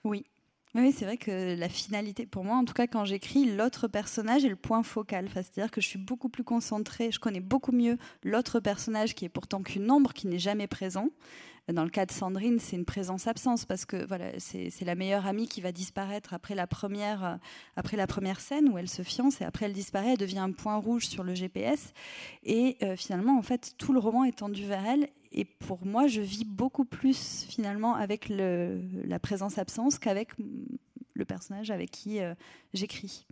Oui. 0.04 0.26
Oui, 0.74 0.94
c'est 0.94 1.04
vrai 1.04 1.18
que 1.18 1.56
la 1.60 1.68
finalité, 1.68 2.26
pour 2.26 2.46
moi, 2.46 2.56
en 2.56 2.64
tout 2.64 2.74
cas, 2.74 2.88
quand 2.88 3.04
j'écris, 3.04 3.44
l'autre 3.58 3.90
personnage 3.90 4.46
est 4.46 4.50
le 4.50 4.56
point 4.56 4.84
focal. 4.84 5.28
C'est-à-dire 5.34 5.70
que 5.70 5.82
je 5.82 5.88
suis 5.88 6.00
beaucoup 6.00 6.30
plus 6.30 6.46
concentrée, 6.46 7.12
je 7.12 7.20
connais 7.20 7.42
beaucoup 7.42 7.74
mieux 7.74 7.98
l'autre 8.24 8.62
personnage 8.62 9.14
qui 9.14 9.26
est 9.26 9.30
pourtant 9.30 9.64
qu'une 9.64 9.92
ombre, 9.92 10.14
qui 10.14 10.28
n'est 10.28 10.40
jamais 10.40 10.68
présent. 10.68 11.10
Dans 11.68 11.84
le 11.84 11.90
cas 11.90 12.06
de 12.06 12.12
Sandrine, 12.12 12.60
c'est 12.60 12.76
une 12.76 12.86
présence-absence 12.86 13.66
parce 13.66 13.86
que 13.86 14.06
voilà, 14.06 14.32
c'est 14.40 14.84
la 14.84 14.96
meilleure 14.96 15.28
amie 15.28 15.48
qui 15.48 15.62
va 15.62 15.72
disparaître 15.72 16.34
après 16.34 16.56
la 16.56 16.66
première, 16.66 17.24
euh, 17.24 17.36
après 17.76 17.98
la 17.98 18.08
première 18.08 18.40
scène 18.40 18.68
où 18.70 18.78
elle 18.78 18.90
se 18.90 19.04
fiance 19.04 19.42
et 19.42 19.46
après 19.46 19.68
elle 19.68 19.74
disparaît, 19.74 20.14
elle 20.14 20.18
devient 20.18 20.40
un 20.40 20.52
point 20.52 20.78
rouge 20.78 21.08
sur 21.08 21.24
le 21.24 21.36
GPS 21.36 21.94
et 22.44 22.78
euh, 22.82 22.96
finalement 22.96 23.38
en 23.38 23.44
fait 23.44 23.76
tout 23.78 23.94
le 23.94 24.00
roman 24.00 24.24
est 24.26 24.40
tendu 24.40 24.66
vers 24.66 24.86
elle 24.86 25.08
et 25.32 25.46
pour 25.46 25.86
moi 25.86 26.08
je 26.08 26.20
vis 26.20 26.46
beaucoup 26.46 26.84
plus 26.84 27.46
finalement 27.48 27.96
avec 27.96 28.28
la 28.30 29.20
présence-absence 29.20 30.00
qu'avec 30.00 30.32
le 31.14 31.26
personnage 31.26 31.70
avec 31.70 31.92
qui 31.92 32.20
euh, 32.22 32.34
j'écris. 32.74 33.28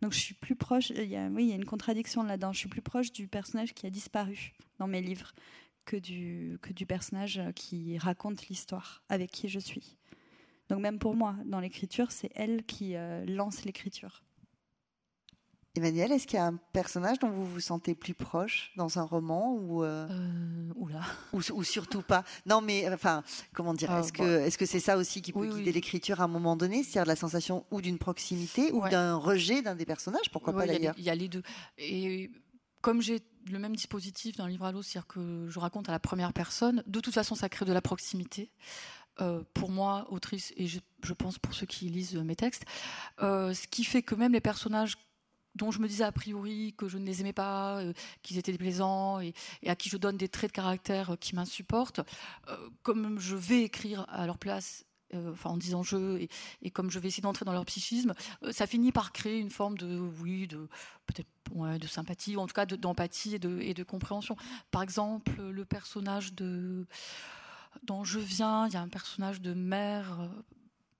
Donc 0.00 0.12
je 0.12 0.18
suis 0.18 0.34
plus 0.34 0.56
proche, 0.56 0.90
oui, 0.90 1.44
il 1.44 1.48
y 1.48 1.52
a 1.52 1.54
une 1.54 1.64
contradiction 1.64 2.22
là-dedans, 2.22 2.52
je 2.52 2.58
suis 2.58 2.68
plus 2.68 2.82
proche 2.82 3.12
du 3.12 3.28
personnage 3.28 3.72
qui 3.74 3.86
a 3.86 3.90
disparu 3.90 4.52
dans 4.78 4.86
mes 4.86 5.00
livres 5.00 5.32
que 5.84 5.96
du, 5.96 6.58
que 6.62 6.72
du 6.72 6.86
personnage 6.86 7.40
qui 7.54 7.98
raconte 7.98 8.48
l'histoire, 8.48 9.02
avec 9.08 9.30
qui 9.30 9.48
je 9.48 9.58
suis. 9.58 9.96
Donc 10.68 10.80
même 10.80 10.98
pour 10.98 11.14
moi, 11.14 11.36
dans 11.44 11.60
l'écriture, 11.60 12.10
c'est 12.10 12.30
elle 12.34 12.64
qui 12.64 12.96
euh, 12.96 13.24
lance 13.26 13.64
l'écriture. 13.64 14.22
Emmanuel, 15.76 16.12
est-ce 16.12 16.28
qu'il 16.28 16.36
y 16.38 16.40
a 16.40 16.46
un 16.46 16.56
personnage 16.72 17.18
dont 17.18 17.30
vous 17.30 17.44
vous 17.44 17.60
sentez 17.60 17.96
plus 17.96 18.14
proche 18.14 18.70
dans 18.76 19.00
un 19.00 19.02
roman 19.02 19.54
ou, 19.54 19.82
euh, 19.82 20.06
euh, 20.08 20.70
ou, 21.32 21.40
ou, 21.52 21.64
surtout 21.64 22.02
pas? 22.02 22.22
Non, 22.46 22.60
mais 22.60 22.88
enfin, 22.92 23.24
comment 23.52 23.74
dire 23.74 23.92
Est-ce 23.96 24.12
que 24.12 24.22
est-ce 24.22 24.56
que 24.56 24.66
c'est 24.66 24.78
ça 24.78 24.96
aussi 24.96 25.20
qui 25.20 25.32
peut 25.32 25.48
guider 25.48 25.72
l'écriture 25.72 26.20
à 26.20 26.24
un 26.24 26.28
moment 26.28 26.54
donné, 26.54 26.84
c'est-à-dire 26.84 27.08
la 27.08 27.16
sensation 27.16 27.66
ou 27.72 27.80
d'une 27.80 27.98
proximité 27.98 28.70
ou 28.70 28.88
d'un 28.88 29.16
rejet 29.16 29.62
d'un 29.62 29.74
des 29.74 29.84
personnages? 29.84 30.30
Pourquoi 30.30 30.52
pas 30.52 30.66
d'ailleurs? 30.66 30.94
Il 30.96 31.04
y 31.04 31.10
a 31.10 31.14
les 31.16 31.26
deux. 31.26 31.42
Et 31.76 32.30
comme 32.80 33.02
j'ai 33.02 33.20
le 33.50 33.58
même 33.58 33.76
dispositif 33.76 34.36
d'un 34.36 34.48
livre 34.48 34.64
à 34.64 34.72
l'autre, 34.72 34.86
c'est-à-dire 34.86 35.06
que 35.06 35.46
je 35.48 35.58
raconte 35.58 35.88
à 35.88 35.92
la 35.92 35.98
première 35.98 36.32
personne, 36.32 36.82
de 36.86 37.00
toute 37.00 37.14
façon, 37.14 37.34
ça 37.34 37.48
crée 37.48 37.64
de 37.64 37.72
la 37.72 37.82
proximité. 37.82 38.50
Euh, 39.20 39.42
pour 39.54 39.70
moi, 39.70 40.06
autrice, 40.10 40.52
et 40.56 40.66
je, 40.66 40.80
pense 41.12 41.38
pour 41.38 41.54
ceux 41.54 41.66
qui 41.66 41.88
lisent 41.88 42.16
mes 42.16 42.34
textes, 42.34 42.64
euh, 43.22 43.54
ce 43.54 43.68
qui 43.68 43.84
fait 43.84 44.02
que 44.02 44.16
même 44.16 44.32
les 44.32 44.40
personnages 44.40 44.96
dont 45.54 45.70
je 45.70 45.78
me 45.78 45.86
disais 45.86 46.02
a 46.02 46.10
priori 46.10 46.74
que 46.76 46.88
je 46.88 46.98
ne 46.98 47.06
les 47.06 47.20
aimais 47.20 47.32
pas, 47.32 47.78
euh, 47.78 47.92
qu'ils 48.22 48.38
étaient 48.38 48.50
déplaisants 48.50 49.20
et, 49.20 49.34
à 49.66 49.76
qui 49.76 49.88
je 49.88 49.96
donne 49.98 50.16
des 50.16 50.28
traits 50.28 50.50
de 50.50 50.56
caractère 50.56 51.16
qui 51.20 51.36
m'insupportent, 51.36 52.00
comme 52.82 53.20
je 53.20 53.36
vais 53.36 53.62
écrire 53.62 54.04
à 54.08 54.26
leur 54.26 54.38
place 54.38 54.84
enfin 55.12 55.50
en 55.50 55.56
disant 55.56 55.82
je, 55.82 56.26
et, 56.62 56.70
comme 56.70 56.90
je 56.90 56.98
vais 56.98 57.08
essayer 57.08 57.22
d'entrer 57.22 57.44
dans 57.44 57.52
leur 57.52 57.64
psychisme, 57.66 58.14
euh, 58.42 58.52
ça 58.52 58.66
finit 58.66 58.92
par 58.92 59.12
créer 59.12 59.38
une 59.38 59.50
forme 59.50 59.76
de, 59.78 59.98
oui, 60.20 60.46
de 60.46 60.68
peut-être 61.06 61.28
de 61.78 61.86
sympathie, 61.86 62.36
ou 62.36 62.40
en 62.40 62.46
tout 62.46 62.54
cas 62.54 62.66
d'empathie 62.66 63.34
et, 63.34 63.38
de, 63.38 63.82
compréhension. 63.82 64.36
Par 64.70 64.82
exemple, 64.82 65.40
le 65.40 65.64
personnage 65.64 66.32
de 66.34 66.86
dont 67.82 68.04
je 68.04 68.18
viens, 68.18 68.66
il 68.66 68.72
y 68.72 68.76
a 68.76 68.80
un 68.80 68.88
personnage 68.88 69.40
de 69.40 69.52
mère 69.52 70.20
euh, 70.20 70.28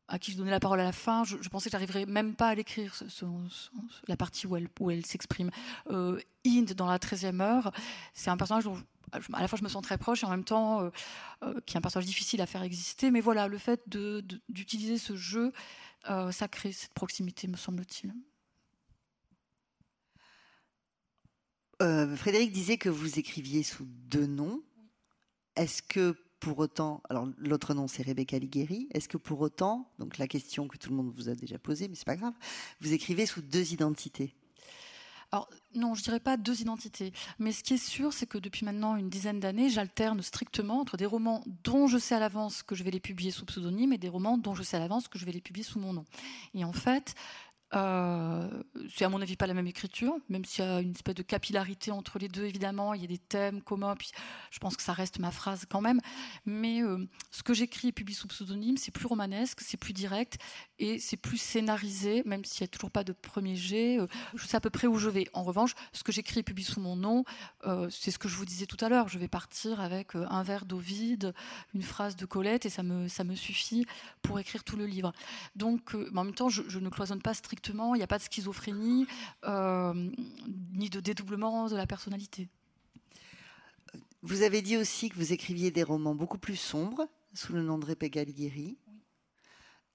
à 0.09 0.19
qui 0.19 0.33
je 0.33 0.37
donnais 0.37 0.51
la 0.51 0.61
parole 0.61 0.81
à 0.81 0.85
la 0.85 0.93
fin. 0.93 1.25
Je, 1.25 1.37
pensais 1.49 1.71
que 1.71 1.73
j'arriverais 1.73 2.05
même 2.05 2.35
pas 2.35 2.49
à 2.49 2.55
l'écrire, 2.55 2.95
la 4.07 4.17
partie 4.17 4.47
où 4.47 4.57
elle, 4.57 4.69
où 4.81 4.91
elle 4.91 5.07
s'exprime. 5.07 5.51
Euh, 5.91 6.21
Inde, 6.47 6.75
dans 6.75 6.87
la 6.87 6.99
13e 6.99 7.41
heure, 7.41 7.73
c'est 8.13 8.31
un 8.31 8.37
personnage 8.37 8.67
à 9.13 9.41
la 9.41 9.49
fois 9.49 9.59
je 9.59 9.65
me 9.65 9.69
sens 9.69 9.83
très 9.83 9.99
proche 9.99 10.23
et 10.23 10.27
en 10.27 10.31
même 10.31 10.45
temps 10.45 10.83
euh, 10.83 10.91
euh, 11.43 11.61
qui 11.67 11.75
est 11.75 11.79
un 11.79 11.81
personnage 11.81 12.07
difficile 12.07 12.41
à 12.41 12.47
faire 12.47 12.63
exister. 12.63 13.11
Mais 13.11 13.21
voilà, 13.21 13.49
le 13.49 13.59
fait 13.59 13.83
d'utiliser 14.49 14.99
ce 14.99 15.17
jeu, 15.17 15.53
euh, 16.11 16.31
ça 16.31 16.49
crée 16.49 16.73
cette 16.73 16.95
proximité, 16.95 17.49
me 17.49 17.57
semble-t-il. 17.57 18.15
Frédéric 22.17 22.51
disait 22.51 22.79
que 22.79 22.89
vous 22.89 23.19
écriviez 23.19 23.63
sous 23.63 23.85
deux 23.85 24.27
noms. 24.27 24.63
Est-ce 25.55 25.83
que 25.83 26.17
pour 26.41 26.59
autant, 26.59 27.03
alors 27.11 27.29
l'autre 27.37 27.75
nom 27.75 27.89
c'est 27.89 28.03
Rebecca 28.03 28.39
Ligueri, 28.39 28.89
est-ce 28.93 29.09
que 29.09 29.19
pour 29.19 29.41
autant, 29.41 29.93
donc 29.99 30.17
la 30.17 30.27
question 30.27 30.67
que 30.67 30.79
tout 30.79 30.89
le 30.89 30.97
monde 30.97 31.13
vous 31.15 31.29
a 31.29 31.35
déjà 31.35 31.59
posée, 31.59 31.89
mais 31.89 31.95
c'est 31.95 32.07
pas 32.07 32.17
grave, 32.17 32.33
vous 32.81 32.95
écrivez 32.95 33.27
sous 33.27 33.43
deux 33.43 33.75
identités? 33.75 34.35
Alors 35.35 35.49
non, 35.74 35.97
je 35.97 36.05
dirais 36.05 36.20
pas 36.20 36.37
deux 36.37 36.61
identités, 36.61 37.12
mais 37.41 37.51
ce 37.51 37.64
qui 37.64 37.74
est 37.74 37.85
sûr, 37.85 38.12
c'est 38.12 38.26
que 38.26 38.39
depuis 38.39 38.64
maintenant 38.64 38.95
une 38.95 39.09
dizaine 39.09 39.41
d'années, 39.41 39.68
j'alterne 39.68 40.22
strictement 40.22 40.78
entre 40.80 40.97
des 40.97 41.07
romans 41.07 41.43
dont 41.64 41.89
je 41.89 41.99
sais 41.99 42.14
à 42.14 42.20
l'avance 42.20 42.62
que 42.62 42.76
je 42.76 42.85
vais 42.85 42.93
les 42.93 43.01
publier 43.01 43.32
sous 43.32 43.45
pseudonyme 43.45 43.93
et 43.93 43.99
des 43.99 44.09
romans 44.09 44.39
dont 44.39 44.55
je 44.55 44.62
sais 44.62 44.76
à 44.76 44.80
l'avance 44.80 45.09
que 45.09 45.18
je 45.18 45.24
vais 45.24 45.32
les 45.32 45.41
publier 45.41 45.64
sous 45.64 45.80
mon 45.80 45.93
nom. 45.93 46.05
Et 46.55 46.64
en 46.64 46.72
fait, 46.72 47.16
euh, 47.75 48.49
c'est 48.95 49.05
à 49.05 49.09
mon 49.09 49.20
avis 49.20 49.37
pas 49.37 49.47
la 49.47 49.55
même 49.55 49.66
écriture, 49.66 50.14
même 50.29 50.45
s'il 50.45 50.64
y 50.64 50.68
a 50.68 50.81
une 50.81 50.93
espèce 50.93 51.14
de 51.14 51.22
capillarité 51.22 51.91
entre 51.91 52.18
les 52.18 52.29
deux, 52.29 52.45
évidemment, 52.45 52.95
il 52.95 53.01
y 53.01 53.05
a 53.05 53.09
des 53.09 53.18
thèmes 53.18 53.62
communs, 53.62 53.97
puis 53.97 54.11
je 54.51 54.59
pense 54.59 54.77
que 54.77 54.83
ça 54.83 54.93
reste 54.93 55.18
ma 55.18 55.31
phrase 55.31 55.66
quand 55.68 55.81
même. 55.81 56.01
Mais 56.47 56.83
euh, 56.83 57.05
ce 57.31 57.43
que 57.43 57.53
j'écris 57.53 57.89
et 57.89 57.93
publie 57.93 58.14
sous 58.14 58.29
pseudonyme, 58.29 58.77
c'est 58.77 58.93
plus 58.93 59.07
romanesque, 59.07 59.61
c'est 59.61 59.77
plus 59.77 59.93
direct 59.93 60.39
et 60.79 60.99
c'est 60.99 61.16
plus 61.16 61.39
scénarisé, 61.39 62.22
même 62.25 62.45
s'il 62.45 62.62
n'y 62.62 62.66
a 62.66 62.68
toujours 62.68 62.91
pas 62.91 63.03
de 63.03 63.12
premier 63.12 63.57
jet. 63.57 63.99
Euh, 63.99 64.07
je 64.35 64.47
sais 64.47 64.57
à 64.57 64.61
peu 64.61 64.70
près 64.70 64.87
où 64.87 64.99
je 64.99 65.09
vais. 65.09 65.27
En 65.33 65.43
revanche, 65.43 65.75
ce 65.93 66.05
que 66.05 66.12
j'écris 66.12 66.41
et 66.41 66.43
publie 66.45 66.64
sous 66.64 66.81
mon 66.81 66.97
nom, 66.97 67.25
c'est 67.91 68.11
ce 68.11 68.18
que 68.18 68.29
je 68.29 68.37
vous 68.37 68.45
disais 68.45 68.66
tout 68.66 68.83
à 68.85 68.89
l'heure. 68.89 69.09
Je 69.09 69.18
vais 69.18 69.29
partir 69.29 69.81
avec 69.81 70.14
un 70.14 70.43
verre 70.43 70.64
d'eau 70.64 70.81
une 71.75 71.83
phrase 71.83 72.16
de 72.16 72.27
Colette, 72.27 72.66
et 72.66 72.70
ça 72.70 72.83
me, 72.83 73.09
ça 73.09 73.25
me 73.25 73.35
suffit 73.35 73.87
pour 74.22 74.39
écrire 74.39 74.64
tout 74.64 74.77
le 74.77 74.87
livre. 74.87 75.12
Donc, 75.57 75.95
en 76.14 76.25
même 76.25 76.35
temps, 76.35 76.49
je, 76.49 76.62
je 76.68 76.79
ne 76.79 76.89
cloisonne 76.89 77.22
pas 77.22 77.35
strictement 77.35 77.64
il 77.73 77.99
n'y 77.99 78.03
a 78.03 78.07
pas 78.07 78.19
de 78.19 78.23
schizophrénie, 78.23 79.07
euh, 79.45 80.11
ni 80.73 80.91
de 80.91 81.01
dédoublement 81.01 81.69
de 81.69 81.77
la 81.77 81.87
personnalité. 81.87 82.49
Vous 84.23 84.43
avez 84.43 84.62
dit 84.62 84.77
aussi 84.77 85.11
que 85.11 85.17
vous 85.17 85.33
écriviez 85.33 85.71
des 85.71 85.83
romans 85.83 86.15
beaucoup 86.15 86.39
plus 86.39 86.57
sombres, 86.57 87.07
sous 87.35 87.53
le 87.53 87.62
nom 87.62 87.79
de 87.79 87.85
Rebecca 87.85 88.21
Alighieri. 88.21 88.79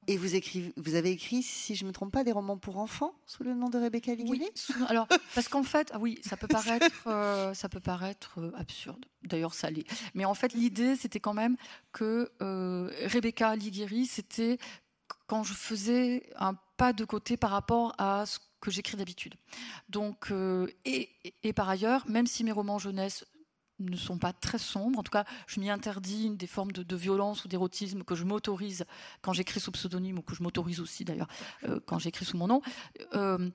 Et 0.07 0.17
vous, 0.17 0.33
écrivez, 0.33 0.73
vous 0.75 0.95
avez 0.95 1.11
écrit, 1.11 1.43
si 1.43 1.75
je 1.75 1.83
ne 1.83 1.89
me 1.89 1.93
trompe 1.93 2.11
pas, 2.11 2.23
des 2.23 2.31
romans 2.31 2.57
pour 2.57 2.77
enfants 2.77 3.13
sous 3.27 3.43
le 3.43 3.53
nom 3.53 3.69
de 3.69 3.77
Rebecca 3.77 4.11
Alighieri 4.11 4.39
Oui, 4.39 4.73
alors, 4.87 5.07
parce 5.35 5.47
qu'en 5.47 5.63
fait, 5.63 5.91
ah 5.93 5.99
oui, 5.99 6.19
ça 6.23 6.35
peut 6.35 6.47
paraître, 6.47 7.07
euh, 7.07 7.53
ça 7.53 7.69
peut 7.69 7.79
paraître 7.79 8.39
euh, 8.39 8.51
absurde. 8.55 9.05
D'ailleurs, 9.23 9.53
ça 9.53 9.69
l'est. 9.69 9.85
Mais 10.15 10.25
en 10.25 10.33
fait, 10.33 10.53
l'idée, 10.53 10.95
c'était 10.95 11.19
quand 11.19 11.33
même 11.33 11.57
que 11.91 12.31
Rebecca 12.39 13.49
Alighieri, 13.49 14.05
c'était 14.05 14.57
quand 15.29 15.43
je 15.43 15.53
faisais 15.53 16.27
un 16.37 16.55
pas 16.75 16.91
de 16.91 17.05
côté 17.05 17.37
par 17.37 17.51
rapport 17.51 17.93
à 17.99 18.25
ce 18.25 18.39
que 18.61 18.71
j'écris 18.71 18.97
d'habitude. 18.97 19.35
Donc, 19.87 20.31
euh, 20.31 20.67
et, 20.85 21.53
par 21.53 21.69
ailleurs, 21.69 22.03
même 22.09 22.25
si 22.25 22.43
mes 22.43 22.51
romans 22.51 22.79
jeunesse 22.79 23.25
ne 23.79 23.95
sont 23.95 24.17
pas 24.17 24.33
très 24.33 24.57
sombres. 24.57 24.99
En 24.99 25.03
tout 25.03 25.11
cas, 25.11 25.25
je 25.47 25.59
m'y 25.59 25.69
interdis 25.69 26.31
des 26.31 26.47
formes 26.47 26.71
de, 26.71 26.95
violence 26.95 27.45
ou 27.45 27.47
d'érotisme 27.47 28.03
que 28.03 28.15
je 28.15 28.25
m'autorise 28.25 28.85
quand 29.21 29.31
j'écris 29.31 29.59
sous 29.61 29.71
pseudonyme 29.71 30.17
ou 30.17 30.21
que 30.21 30.35
je 30.35 30.43
m'autorise 30.43 30.81
aussi 30.81 31.05
d'ailleurs 31.05 31.29
euh, 31.63 31.79
quand 31.85 31.99
j'écris 31.99 32.25
sous 32.25 32.35
mon 32.35 32.47
nom. 32.47 32.61
Euh, 33.13 33.49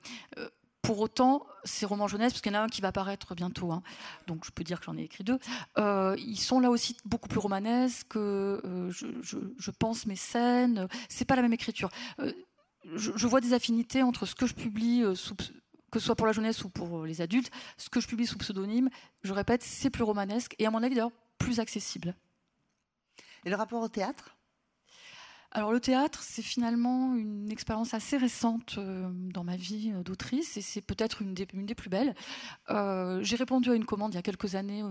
pour 0.85 0.99
autant, 0.99 1.45
ces 1.63 1.85
romans 1.85 2.07
jeunesse, 2.07 2.33
parce 2.33 2.41
qu'il 2.41 2.51
y 2.51 2.55
en 2.55 2.59
a 2.59 2.63
un 2.63 2.67
qui 2.67 2.81
va 2.81 2.89
apparaître 2.89 3.35
bientôt, 3.35 3.71
hein, 3.71 3.81
donc 4.27 4.45
je 4.45 4.51
peux 4.51 4.63
dire 4.63 4.79
que 4.79 4.85
j'en 4.85 4.97
ai 4.97 5.03
écrit 5.03 5.23
deux, 5.23 5.39
ils 5.77 6.39
sont 6.39 6.59
là 6.59 6.69
aussi 6.69 6.95
beaucoup 7.05 7.27
plus 7.27 7.39
romanesques. 7.39 8.15
Je, 8.15 9.71
pense 9.71 10.05
mes 10.05 10.15
scènes, 10.15 10.87
c'est 11.09 11.25
pas 11.25 11.35
la 11.35 11.41
même 11.41 11.53
écriture. 11.53 11.89
Je, 12.93 13.11
je, 13.15 13.27
vois 13.27 13.41
des 13.41 13.53
affinités 13.53 14.03
entre 14.03 14.25
ce 14.25 14.35
que 14.35 14.45
je 14.45 14.53
publie 14.53 15.03
sous 15.15 15.35
que 15.95 15.99
ce 15.99 16.07
soit 16.07 16.15
pour 16.15 16.27
la 16.27 16.33
jeunesse 16.33 16.63
ou 16.65 16.69
pour 16.69 17.05
les 17.05 17.21
adultes, 17.21 17.49
ce 17.77 17.89
que 17.89 18.01
je 18.01 18.07
publie 18.07 18.27
sous 18.27 18.37
pseudonyme, 18.37 18.89
je 19.23 19.31
répète, 19.31 19.63
c'est 19.63 19.89
plus 19.89 20.03
romanesque 20.03 20.53
et 20.59 20.65
à 20.65 20.71
mon 20.71 20.83
avis 20.83 20.93
d'ailleurs 20.93 21.13
plus 21.37 21.61
accessible. 21.61 22.15
Et 23.45 23.49
le 23.49 23.55
rapport 23.55 23.81
au 23.81 23.87
théâtre? 23.87 24.35
Alors 25.55 25.71
le 25.71 25.79
théâtre, 25.79 26.19
c'est 26.21 26.41
finalement 26.41 27.15
une 27.15 27.49
expérience 27.49 27.93
assez 27.93 28.17
récente 28.17 28.75
euh, 28.77 29.07
dans 29.09 29.45
ma 29.45 29.55
vie 29.55 29.93
euh, 29.95 30.03
d'autrice 30.03 30.57
et 30.57 30.61
c'est 30.61 30.81
peut-être 30.81 31.21
une, 31.21 31.33
des, 31.33 31.45
plus 31.45 31.89
belles. 31.89 32.13
Euh, 32.69 33.23
j'ai 33.23 33.37
répondu 33.37 33.71
à 33.71 33.75
une 33.75 33.85
commande 33.85 34.13
il 34.13 34.15
y 34.15 34.19
a 34.19 34.21
quelques 34.21 34.55
années 34.55 34.83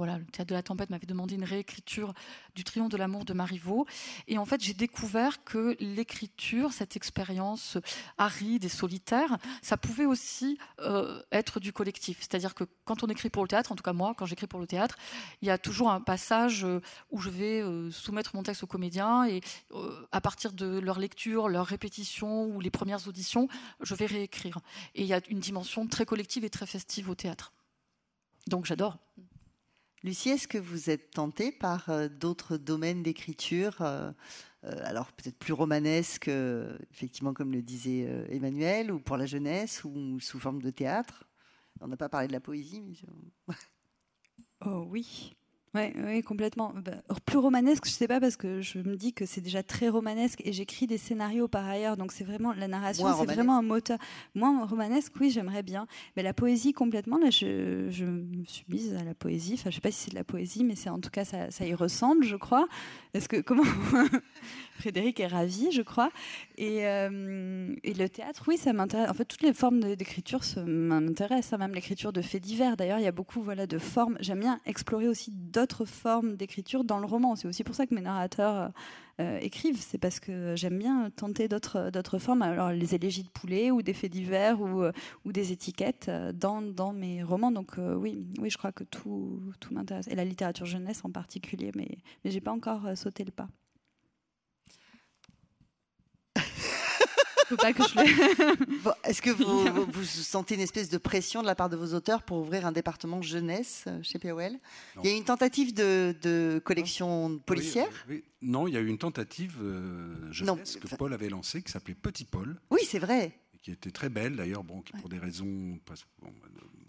voilà, 0.00 0.16
le 0.16 0.24
théâtre 0.24 0.48
de 0.48 0.54
la 0.54 0.62
tempête 0.62 0.88
m'avait 0.88 1.06
demandé 1.06 1.34
une 1.34 1.44
réécriture 1.44 2.14
du 2.54 2.64
Triomphe 2.64 2.88
de 2.88 2.96
l'amour 2.96 3.26
de 3.26 3.34
Marivaux. 3.34 3.84
Et 4.28 4.38
en 4.38 4.46
fait, 4.46 4.58
j'ai 4.62 4.72
découvert 4.72 5.44
que 5.44 5.76
l'écriture, 5.78 6.72
cette 6.72 6.96
expérience 6.96 7.76
aride 8.16 8.64
et 8.64 8.70
solitaire, 8.70 9.36
ça 9.60 9.76
pouvait 9.76 10.06
aussi 10.06 10.56
euh, 10.78 11.20
être 11.32 11.60
du 11.60 11.74
collectif. 11.74 12.16
C'est-à-dire 12.20 12.54
que 12.54 12.64
quand 12.86 13.02
on 13.02 13.08
écrit 13.08 13.28
pour 13.28 13.42
le 13.42 13.48
théâtre, 13.48 13.72
en 13.72 13.76
tout 13.76 13.82
cas 13.82 13.92
moi, 13.92 14.14
quand 14.16 14.24
j'écris 14.24 14.46
pour 14.46 14.58
le 14.58 14.66
théâtre, 14.66 14.96
il 15.42 15.48
y 15.48 15.50
a 15.50 15.58
toujours 15.58 15.90
un 15.90 16.00
passage 16.00 16.64
euh, 16.64 16.80
où 17.10 17.20
je 17.20 17.28
vais 17.28 17.60
euh, 17.60 17.90
soumettre 17.90 18.34
mon 18.34 18.42
texte 18.42 18.62
aux 18.62 18.66
comédiens 18.66 19.26
et 19.26 19.42
à 20.12 20.22
partir 20.22 20.54
de 20.54 20.78
leur 20.78 20.98
lecture, 20.98 21.50
leur 21.50 21.66
répétition 21.66 22.46
ou 22.46 22.60
les 22.60 22.70
premières 22.70 23.06
auditions, 23.06 23.48
je 23.82 23.94
vais 23.94 24.06
réécrire. 24.06 24.60
Et 24.94 25.02
il 25.02 25.06
y 25.06 25.12
a 25.12 25.20
une 25.28 25.40
dimension 25.40 25.86
très 25.86 26.06
collective 26.06 26.42
et 26.42 26.48
très 26.48 26.64
festive 26.64 27.10
au 27.10 27.14
théâtre. 27.14 27.52
Donc 28.46 28.64
j'adore. 28.64 28.96
Lucie, 30.02 30.30
est-ce 30.30 30.48
que 30.48 30.56
vous 30.56 30.88
êtes 30.88 31.10
tentée 31.10 31.52
par 31.52 31.90
euh, 31.90 32.08
d'autres 32.08 32.56
domaines 32.56 33.02
d'écriture 33.02 33.82
euh, 33.82 34.10
euh, 34.64 34.80
alors 34.84 35.12
peut-être 35.12 35.38
plus 35.38 35.52
romanesques, 35.52 36.30
effectivement 36.90 37.34
comme 37.34 37.52
le 37.52 37.62
disait 37.62 38.06
Emmanuel, 38.30 38.92
ou 38.92 39.00
pour 39.00 39.16
la 39.16 39.26
jeunesse, 39.26 39.84
ou 39.84 40.18
sous 40.20 40.38
forme 40.38 40.62
de 40.62 40.70
théâtre? 40.70 41.24
On 41.80 41.88
n'a 41.88 41.96
pas 41.96 42.08
parlé 42.08 42.28
de 42.28 42.32
la 42.32 42.40
poésie, 42.40 42.80
mais... 42.80 42.94
Oh 44.66 44.86
oui, 44.90 45.34
oui, 45.74 46.22
complètement. 46.22 46.72
Bah, 46.74 47.14
plus 47.24 47.38
romanesque, 47.38 47.86
je 47.86 47.90
sais 47.90 48.08
pas 48.08 48.18
parce 48.18 48.36
que 48.36 48.60
je 48.60 48.78
me 48.78 48.96
dis 48.96 49.12
que 49.12 49.24
c'est 49.24 49.40
déjà 49.40 49.62
très 49.62 49.88
romanesque 49.88 50.42
et 50.44 50.52
j'écris 50.52 50.86
des 50.86 50.98
scénarios 50.98 51.46
par 51.46 51.64
ailleurs, 51.66 51.96
donc 51.96 52.10
c'est 52.10 52.24
vraiment 52.24 52.52
la 52.52 52.66
narration, 52.66 53.06
c'est 53.16 53.26
vraiment 53.26 53.56
un 53.56 53.62
moteur. 53.62 53.98
Moins 54.34 54.66
romanesque, 54.66 55.12
oui, 55.20 55.30
j'aimerais 55.30 55.62
bien, 55.62 55.86
mais 56.16 56.22
la 56.22 56.34
poésie 56.34 56.72
complètement. 56.72 57.18
Là, 57.18 57.30
je, 57.30 57.88
je, 57.90 58.04
me 58.04 58.44
suis 58.46 58.64
mise 58.68 58.94
à 58.94 59.04
la 59.04 59.14
poésie. 59.14 59.54
Enfin, 59.54 59.70
je 59.70 59.76
sais 59.76 59.80
pas 59.80 59.92
si 59.92 60.04
c'est 60.04 60.10
de 60.10 60.16
la 60.16 60.24
poésie, 60.24 60.64
mais 60.64 60.74
c'est 60.74 60.90
en 60.90 60.98
tout 60.98 61.10
cas 61.10 61.24
ça, 61.24 61.50
ça 61.50 61.64
y 61.64 61.74
ressemble, 61.74 62.24
je 62.24 62.36
crois. 62.36 62.66
Est-ce 63.14 63.28
que 63.28 63.40
comment 63.40 63.62
Frédéric 64.80 65.20
est 65.20 65.26
ravi, 65.26 65.70
je 65.72 65.82
crois. 65.82 66.10
Et, 66.56 66.86
euh, 66.86 67.74
et 67.84 67.92
le 67.92 68.08
théâtre, 68.08 68.44
oui, 68.48 68.56
ça 68.56 68.72
m'intéresse. 68.72 69.10
En 69.10 69.14
fait, 69.14 69.26
toutes 69.26 69.42
les 69.42 69.52
formes 69.52 69.94
d'écriture 69.94 70.40
m'intéressent, 70.66 71.52
hein, 71.52 71.58
même 71.58 71.74
l'écriture 71.74 72.12
de 72.12 72.22
faits 72.22 72.42
divers. 72.42 72.76
D'ailleurs, 72.76 72.98
il 72.98 73.04
y 73.04 73.08
a 73.08 73.12
beaucoup 73.12 73.42
voilà, 73.42 73.66
de 73.66 73.78
formes. 73.78 74.16
J'aime 74.20 74.40
bien 74.40 74.58
explorer 74.64 75.06
aussi 75.06 75.30
d'autres 75.32 75.84
formes 75.84 76.36
d'écriture 76.36 76.84
dans 76.84 76.98
le 76.98 77.06
roman. 77.06 77.36
C'est 77.36 77.46
aussi 77.46 77.62
pour 77.62 77.74
ça 77.74 77.86
que 77.86 77.94
mes 77.94 78.00
narrateurs 78.00 78.72
euh, 79.20 79.38
écrivent. 79.40 79.80
C'est 79.80 79.98
parce 79.98 80.18
que 80.18 80.54
j'aime 80.56 80.78
bien 80.78 81.10
tenter 81.10 81.46
d'autres 81.46 82.18
formes. 82.18 82.40
Alors, 82.40 82.72
les 82.72 82.94
élégies 82.94 83.24
de 83.24 83.28
poulet 83.28 83.70
ou 83.70 83.82
des 83.82 83.92
faits 83.92 84.10
divers 84.10 84.60
ou, 84.62 84.82
euh, 84.82 84.92
des 85.26 85.52
étiquettes 85.52 86.10
dans, 86.34 86.62
dans 86.62 86.94
mes 86.94 87.22
romans. 87.22 87.52
Donc, 87.52 87.72
oui, 87.76 88.26
oui, 88.40 88.48
je 88.48 88.56
crois 88.56 88.72
que 88.72 88.84
tout, 88.84 89.40
tout 89.60 89.74
m'intéresse. 89.74 90.08
Et 90.08 90.14
la 90.14 90.24
littérature 90.24 90.64
jeunesse 90.64 91.02
en 91.04 91.10
particulier. 91.10 91.70
Mais, 91.76 91.98
mais 92.24 92.30
j'ai 92.30 92.40
pas 92.40 92.52
encore 92.52 92.96
sauté 92.96 93.24
le 93.24 93.30
pas. 93.30 93.48
Pas 97.56 97.72
que 97.72 97.82
je 97.82 97.94
Est-ce 99.08 99.22
que 99.22 99.30
vous, 99.30 99.84
vous, 99.90 100.04
sentez 100.04 100.54
une 100.54 100.60
espèce 100.60 100.88
de 100.88 100.98
pression 100.98 101.42
de 101.42 101.46
la 101.46 101.54
part 101.54 101.68
de 101.68 101.76
vos 101.76 101.94
auteurs 101.94 102.22
pour 102.22 102.38
ouvrir 102.38 102.66
un 102.66 102.72
département 102.72 103.22
jeunesse 103.22 103.84
euh, 103.86 104.00
chez 104.02 104.18
POL 104.18 104.52
Il 105.02 105.08
y 105.08 105.12
a 105.12 105.14
eu 105.14 105.16
une 105.16 105.24
tentative 105.24 105.74
de, 105.74 106.60
collection 106.64 107.38
policière? 107.46 107.88
Non, 108.42 108.66
il 108.66 108.74
y 108.74 108.76
a 108.76 108.80
eu 108.80 108.86
une 108.86 108.98
tentative 108.98 109.56
euh, 109.62 110.32
jeunesse 110.32 110.76
que 110.76 110.94
Paul 110.96 111.12
avait 111.12 111.28
lancée 111.28 111.62
qui 111.62 111.72
s'appelait 111.72 111.94
Petit 111.94 112.24
Paul. 112.24 112.56
Oui, 112.70 112.80
c'est 112.86 112.98
vrai. 112.98 113.32
Qui 113.62 113.72
était 113.72 113.90
très 113.90 114.08
belle 114.08 114.36
d'ailleurs, 114.36 114.64
bon, 114.64 114.80
qui 114.80 114.92
pour 114.92 115.08
des 115.08 115.18
raisons 115.18 115.78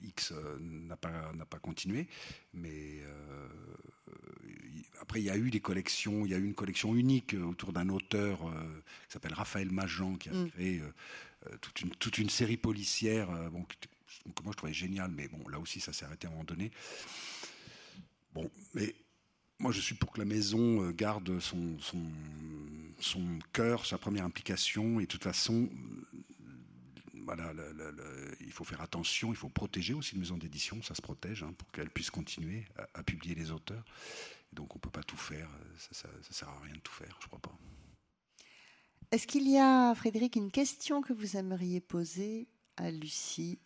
X 0.04 0.32
euh, 0.32 0.58
n'a 0.60 0.96
pas, 0.96 1.32
pas 1.50 1.60
continué, 1.60 2.08
mais 2.54 3.02
après, 5.12 5.20
il 5.20 5.26
y 5.26 5.30
a 5.30 5.36
eu 5.36 5.50
des 5.50 5.60
collections. 5.60 6.26
Il 6.26 6.32
y 6.32 6.34
a 6.34 6.38
eu 6.38 6.46
une 6.46 6.54
collection 6.54 6.96
unique 6.96 7.34
euh, 7.34 7.44
autour 7.44 7.74
d'un 7.74 7.90
auteur 7.90 8.48
euh, 8.48 8.52
qui 9.08 9.12
s'appelle 9.12 9.34
Raphaël 9.34 9.70
Majan, 9.70 10.16
qui 10.16 10.30
a 10.30 10.32
mm. 10.32 10.52
créé 10.52 10.80
euh, 10.80 11.58
toute, 11.60 11.82
une, 11.82 11.90
toute, 11.90 12.18
une, 12.18 12.30
série 12.30 12.56
policière. 12.56 13.28
bon, 13.52 13.66
que 13.66 14.44
moi 14.44 14.54
je 14.54 14.58
trouvais 14.58 14.74
génial, 14.74 15.12
mais 15.12 15.28
bon, 15.28 15.46
là 15.50 15.60
aussi, 15.60 15.82
ça 15.82 15.92
s'est 15.92 16.06
arrêté 16.06 16.28
à 16.28 16.30
un 16.30 16.32
moment 16.32 16.46
donné. 16.46 16.72
Bon, 18.34 18.50
mais 18.74 18.96
moi, 19.60 19.74
je 19.74 19.82
suis 19.82 19.96
pour 19.96 20.14
que 20.14 20.20
la 20.20 20.26
maison 20.26 20.90
garde 20.92 21.42
son, 21.42 21.78
son, 21.82 22.04
son 23.02 23.40
cœur, 23.52 23.86
sa 23.86 23.98
première 23.98 24.24
implication. 24.24 25.02
Et 25.02 25.04
de 25.04 25.10
toute 25.10 25.26
façon, 25.26 25.70
voilà, 27.26 27.52
il 28.40 28.54
faut 28.54 28.64
faire 28.64 28.80
attention, 28.80 29.34
il 29.34 29.36
faut 29.36 29.50
protéger 29.50 29.94
aussi 29.94 30.14
une 30.14 30.22
maison 30.22 30.38
d'édition, 30.38 30.82
ça 30.82 30.96
se 30.96 31.02
protège, 31.02 31.44
hein, 31.44 31.54
pour 31.58 31.70
qu'elle 31.72 31.90
puisse 31.90 32.12
continuer 32.12 32.64
à, 32.78 33.00
à, 33.00 33.04
publier 33.04 33.36
les 33.36 33.52
auteurs. 33.52 33.84
Donc 34.52 34.76
on 34.76 34.80
ne 34.80 34.82
peut 34.82 34.90
pas 34.90 35.04
tout 35.04 35.18
faire, 35.18 35.50
ça 35.92 36.08
ne 36.10 36.34
sert 36.34 36.50
à 36.50 36.60
rien 36.60 36.74
de 36.74 36.80
tout 36.80 36.92
faire, 36.92 37.18
je 37.22 37.28
crois 37.28 37.40
pas. 37.40 37.58
Est-ce 39.12 39.28
qu'il 39.28 39.50
y 39.50 39.58
a, 39.58 39.94
Frédéric, 39.96 40.36
une 40.36 40.52
question 40.52 41.02
que 41.02 41.14
vous 41.14 41.38
aimeriez 41.38 41.82
poser 41.82 42.48
à 42.78 42.92
Lucie 42.92 43.60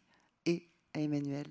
et 0.46 0.70
à 0.94 1.00
Emmanuel? 1.00 1.48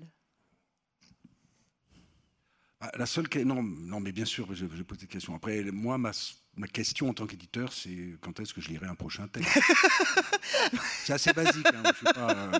La 2.97 3.05
seule 3.05 3.27
non, 3.45 3.63
non, 3.63 3.99
mais 3.99 4.11
bien 4.11 4.25
sûr, 4.25 4.47
je 4.53 4.65
vais 4.65 4.83
poser 4.83 5.01
des 5.01 5.07
questions. 5.07 5.35
Après, 5.35 5.63
moi, 5.71 5.97
ma, 5.97 6.11
ma 6.57 6.67
question 6.67 7.09
en 7.09 7.13
tant 7.13 7.25
qu'éditeur, 7.25 7.71
c'est 7.73 8.17
quand 8.21 8.39
est-ce 8.39 8.53
que 8.53 8.61
je 8.61 8.69
lirai 8.69 8.87
un 8.87 8.95
prochain 8.95 9.27
texte? 9.27 9.57
C'est 11.03 11.13
assez 11.13 11.33
basique. 11.33 11.67
Hein, 11.67 11.83
je 11.83 11.89
ne 11.89 11.93
suis, 11.93 12.07
euh, 12.17 12.59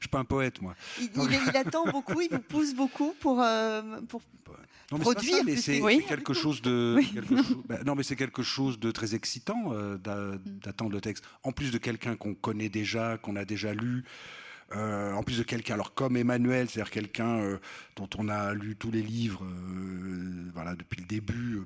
suis, 0.00 0.08
pas 0.08 0.18
un 0.18 0.24
poète, 0.24 0.60
moi. 0.60 0.74
Il, 1.00 1.56
attend 1.56 1.84
beaucoup, 1.86 2.20
il 2.20 2.28
vous 2.30 2.40
pousse 2.40 2.74
beaucoup 2.74 3.14
pour, 3.20 3.40
euh, 3.40 4.00
pour 4.08 4.22
non, 4.92 4.98
mais 4.98 5.04
produire. 5.04 5.44
mais 5.44 5.56
c'est 5.56 5.80
quelque 6.08 6.34
chose 6.34 6.62
de. 6.62 6.98
Bah, 7.68 7.78
non, 7.84 7.94
mais 7.94 8.02
c'est 8.02 8.16
quelque 8.16 8.42
chose 8.42 8.78
de 8.78 8.90
très 8.90 9.14
excitant 9.14 9.72
euh, 9.72 9.98
d'attendre 9.98 10.92
le 10.92 11.00
texte. 11.00 11.24
En 11.42 11.52
plus 11.52 11.72
de 11.72 11.78
quelqu'un 11.78 12.16
qu'on 12.16 12.34
connaît 12.34 12.68
déjà, 12.68 13.18
qu'on 13.18 13.36
a 13.36 13.44
déjà 13.44 13.74
lu. 13.74 14.04
Euh, 14.74 15.12
en 15.12 15.22
plus 15.22 15.38
de 15.38 15.44
quelqu'un, 15.44 15.74
alors 15.74 15.94
comme 15.94 16.16
Emmanuel, 16.16 16.68
c'est-à-dire 16.68 16.90
quelqu'un 16.90 17.38
euh, 17.38 17.58
dont 17.94 18.08
on 18.18 18.28
a 18.28 18.52
lu 18.52 18.74
tous 18.74 18.90
les 18.90 19.02
livres, 19.02 19.44
euh, 19.44 20.50
voilà, 20.54 20.74
depuis 20.74 21.00
le 21.00 21.06
début. 21.06 21.62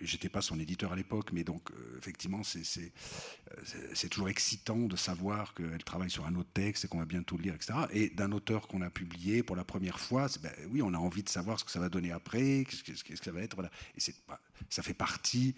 J'étais 0.00 0.28
pas 0.28 0.40
son 0.40 0.58
éditeur 0.58 0.92
à 0.92 0.96
l'époque, 0.96 1.30
mais 1.32 1.44
donc 1.44 1.70
effectivement, 1.98 2.42
c'est 2.42 4.08
toujours 4.08 4.28
excitant 4.28 4.76
de 4.76 4.96
savoir 4.96 5.54
qu'elle 5.54 5.84
travaille 5.84 6.10
sur 6.10 6.26
un 6.26 6.34
autre 6.34 6.50
texte 6.52 6.84
et 6.84 6.88
qu'on 6.88 6.98
va 6.98 7.04
bientôt 7.04 7.36
le 7.36 7.44
lire, 7.44 7.54
etc. 7.54 7.74
Et 7.92 8.08
d'un 8.10 8.32
auteur 8.32 8.66
qu'on 8.66 8.82
a 8.82 8.90
publié 8.90 9.42
pour 9.42 9.56
la 9.56 9.64
première 9.64 10.00
fois, 10.00 10.26
ben, 10.42 10.52
oui, 10.70 10.82
on 10.82 10.92
a 10.94 10.98
envie 10.98 11.22
de 11.22 11.28
savoir 11.28 11.60
ce 11.60 11.64
que 11.64 11.70
ça 11.70 11.80
va 11.80 11.88
donner 11.88 12.12
après, 12.12 12.66
ce 12.70 13.04
que, 13.04 13.16
ça 13.16 13.30
va 13.30 13.42
être. 13.42 13.56
Et 13.60 14.12
bah, 14.26 14.40
ça 14.70 14.82
fait 14.82 14.94
partie 14.94 15.54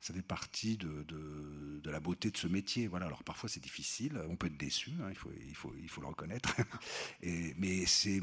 ça 0.00 0.14
fait 0.14 0.22
partie 0.22 0.78
de, 0.78 1.02
de, 1.02 1.90
la 1.90 2.00
beauté 2.00 2.30
de 2.30 2.36
ce 2.36 2.46
métier. 2.46 2.86
Voilà. 2.86 3.06
Alors 3.06 3.22
parfois 3.24 3.48
c'est 3.48 3.60
difficile, 3.60 4.20
on 4.28 4.36
peut 4.36 4.46
être 4.46 4.56
déçu, 4.56 4.92
hein, 5.02 5.08
il, 5.10 5.16
faut, 5.16 5.30
il, 5.46 5.54
faut, 5.54 5.74
il 5.80 5.88
faut 5.88 6.00
le 6.00 6.06
reconnaître. 6.06 6.54
Et, 7.22 7.54
mais 7.58 7.84
c'est 7.86 8.20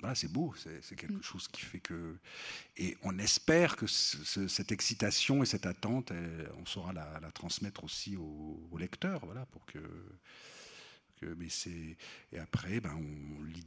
voilà, 0.00 0.14
beau, 0.30 0.54
c'est 0.56 0.96
quelque 0.96 1.14
mm. 1.14 1.22
chose 1.22 1.48
qui 1.48 1.62
fait 1.62 1.80
que... 1.80 2.16
Et 2.76 2.96
on 3.02 3.18
espère 3.18 3.76
que 3.76 3.86
cette 3.86 4.72
excitation 4.72 5.42
et 5.42 5.46
cette 5.46 5.66
attente, 5.66 6.12
on 6.58 6.66
saura 6.66 6.92
la, 6.92 7.20
la 7.20 7.30
transmettre 7.30 7.84
aussi 7.84 8.16
aux, 8.16 8.68
aux, 8.70 8.78
lecteurs, 8.78 9.24
voilà, 9.24 9.46
pour 9.46 9.64
que... 9.66 9.78
que 11.20 11.26
mais 11.26 11.48
et 12.32 12.38
après, 12.38 12.80
ben, 12.80 12.94
on 12.94 13.42
lit... 13.44 13.66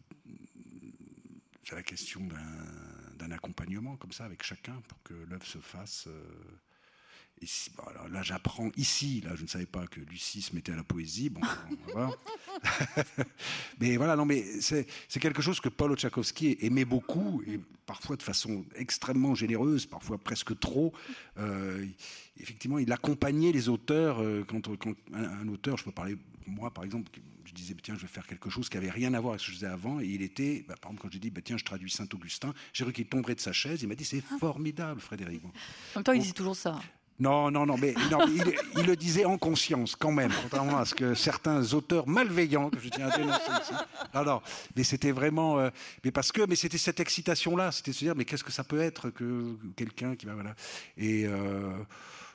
C'est 1.64 1.76
la 1.76 1.84
question 1.84 2.22
d'un 3.18 3.32
accompagnement 3.32 3.98
comme 3.98 4.14
ça 4.14 4.24
avec 4.24 4.42
chacun 4.42 4.80
pour 4.88 5.04
que 5.04 5.14
l'œuvre 5.14 5.46
se 5.46 5.58
fasse. 5.58 6.08
Euh, 6.08 6.24
là, 8.12 8.22
j'apprends 8.24 8.70
ici, 8.78 9.22
là, 9.22 9.36
je 9.36 9.44
ne 9.44 9.48
savais 9.48 9.66
pas 9.66 9.86
que 9.88 10.00
Lucie 10.00 10.42
se 10.42 10.56
mettait 10.56 10.72
à 10.72 10.76
la 10.76 10.84
poésie. 10.84 11.30
Bon, 11.30 11.42
mais 13.80 13.98
voilà, 13.98 14.16
non, 14.16 14.26
mais 14.26 14.44
c'est 14.62 14.86
quelque 15.20 15.42
chose 15.42 15.60
que 15.60 15.70
Paul 15.70 15.96
Tchaikovsky 15.96 16.58
aimait 16.62 16.86
beaucoup, 16.86 17.42
et 17.48 17.60
parfois 17.86 18.16
de 18.16 18.24
façon 18.24 18.66
extrêmement 18.76 19.36
généreuse, 19.36 19.86
parfois 19.86 20.18
presque 20.18 20.58
trop. 20.60 20.94
Euh, 21.38 21.86
effectivement, 22.40 22.80
il 22.80 22.92
accompagnait 22.92 23.52
les 23.52 23.70
auteurs. 23.70 24.22
Euh, 24.22 24.44
quand, 24.48 24.68
un, 25.14 25.48
auteur, 25.48 25.78
je 25.78 25.84
peux 25.84 25.92
parler 25.92 26.18
moi, 26.48 26.72
par 26.72 26.84
exemple, 26.84 27.12
je 27.46 27.54
disais, 27.54 27.76
tiens, 27.82 27.96
je 27.96 28.02
vais 28.02 28.08
faire 28.08 28.26
quelque 28.26 28.50
chose 28.50 28.70
qui 28.70 28.78
n'avait 28.78 28.90
rien 28.90 29.14
à 29.14 29.20
voir 29.20 29.34
avec 29.34 29.42
ce 29.42 29.48
que 29.48 29.52
je 29.52 29.58
faisais 29.58 29.72
avant. 29.72 30.00
Et 30.00 30.06
il 30.06 30.22
était, 30.22 30.66
bah, 30.68 30.76
par 30.80 30.92
exemple, 30.92 31.04
quand 31.04 31.12
j'ai 31.12 31.20
dit, 31.20 31.30
bah, 31.30 31.42
tiens, 31.44 31.58
je 31.58 31.66
traduis 31.66 31.90
Saint-Augustin, 31.90 32.54
j'ai 32.74 32.84
cru 32.84 32.94
qu'il 32.94 33.06
tomberait 33.06 33.36
de 33.36 33.42
sa 33.42 33.54
chaise. 33.54 33.82
Il 33.82 33.88
m'a 33.88 33.96
dit, 33.96 34.06
c'est 34.06 34.24
ah. 34.32 34.38
formidable, 34.40 35.00
Frédéric. 35.02 35.44
En 35.44 35.50
même 35.96 36.04
temps, 36.04 36.14
il 36.14 36.22
dit 36.22 36.34
toujours 36.34 36.56
ça. 36.56 36.80
Non, 37.20 37.50
non, 37.50 37.66
non, 37.66 37.78
mais 37.78 37.96
il, 38.76 38.86
le 38.86 38.96
disait 38.96 39.26
en 39.26 39.40
conscience 39.40 39.96
quand 39.96 40.12
même, 40.12 40.32
contrairement 40.44 40.78
à 40.78 40.86
ce 40.86 40.94
que 40.94 41.16
certains 41.16 41.74
auteurs 41.74 42.08
malveillants 42.08 42.70
que 42.70 42.80
je 42.80 42.90
tiens 42.90 43.08
à 43.08 43.18
dénoncer 43.18 43.52
ici. 43.64 43.74
Alors, 44.14 44.44
mais 44.76 44.84
c'était 44.84 45.12
vraiment, 45.12 45.58
euh, 45.58 45.72
mais 46.04 46.12
parce 46.12 46.32
que, 46.32 46.46
mais 46.46 46.56
c'était 46.56 46.78
cette 46.78 47.00
excitation-là, 47.00 47.72
c'était 47.72 47.92
se 47.92 48.00
dire, 48.00 48.16
mais 48.16 48.24
qu'est-ce 48.24 48.44
que 48.44 48.52
ça 48.52 48.64
peut 48.64 48.80
être 48.80 49.10
que 49.10 49.58
quelqu'un 49.76 50.16
qui 50.16 50.28
va, 50.28 50.36
voilà, 50.36 50.54
et 50.96 51.26
euh, 51.26 51.84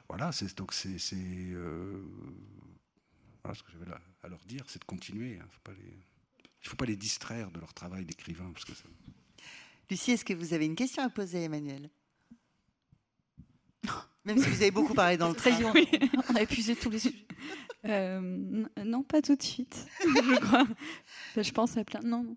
voilà, 0.09 0.31
donc 0.57 0.73
c'est, 0.73 0.99
euh, 1.15 2.03
voilà 3.45 3.57
ce 3.57 3.63
que 3.63 3.71
j'avais 3.71 3.87
à 4.25 4.29
leur 4.29 4.41
dire, 4.47 4.65
c'est 4.67 4.81
de 4.81 4.85
continuer. 4.85 5.39
Hein, 5.41 5.47
il 5.69 6.65
ne 6.65 6.69
faut 6.69 6.77
pas 6.77 6.87
les 6.87 6.97
distraire 6.97 7.53
de 7.53 7.61
leur 7.61 7.73
travail 7.73 8.05
d'écrivain, 8.05 8.51
parce 8.53 8.65
que 8.65 8.73
Lucie, 9.89 10.11
est-ce 10.11 10.25
que 10.25 10.35
vous 10.35 10.55
avez 10.55 10.67
une 10.67 10.75
question 10.75 11.05
à 11.05 11.09
poser, 11.09 11.45
Emmanuel? 11.45 11.89
Même 14.25 14.39
si 14.39 14.49
vous 14.49 14.63
avez 14.63 14.71
beaucoup 14.71 14.95
parlé 14.95 15.17
dans 15.17 15.29
le 15.29 15.35
train. 15.35 15.51
On 16.31 16.37
a 16.37 16.43
épuisé 16.43 16.77
tous 16.77 16.91
les 16.91 16.99
sujets. 16.99 17.27
Euh, 17.87 18.21
non, 18.85 19.03
pas 19.03 19.23
tout 19.23 19.35
de 19.35 19.43
suite, 19.43 19.87
je 20.01 20.41
crois. 20.41 20.67
Je 21.37 21.51
pense 21.51 21.77
à 21.77 21.85
plein. 21.85 22.01
Non. 22.05 22.37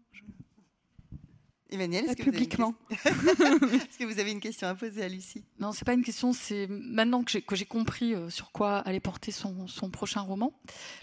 Emmanuel, 1.75 2.05
est-ce 2.05 2.17
que, 2.17 2.23
publiquement. 2.23 2.73
est-ce 2.89 3.97
que 3.97 4.05
vous 4.05 4.19
avez 4.19 4.31
une 4.31 4.39
question 4.39 4.67
à 4.67 4.75
poser 4.75 5.03
à 5.03 5.09
Lucie 5.09 5.43
Non, 5.59 5.71
c'est 5.71 5.85
pas 5.85 5.93
une 5.93 6.03
question. 6.03 6.33
C'est 6.33 6.67
maintenant 6.67 7.23
que 7.23 7.55
j'ai, 7.55 7.65
compris 7.65 8.13
euh, 8.13 8.29
sur 8.29 8.51
quoi 8.51 8.79
allait 8.79 8.99
porter 8.99 9.31
son, 9.31 9.67
prochain 9.91 10.21
roman, 10.21 10.53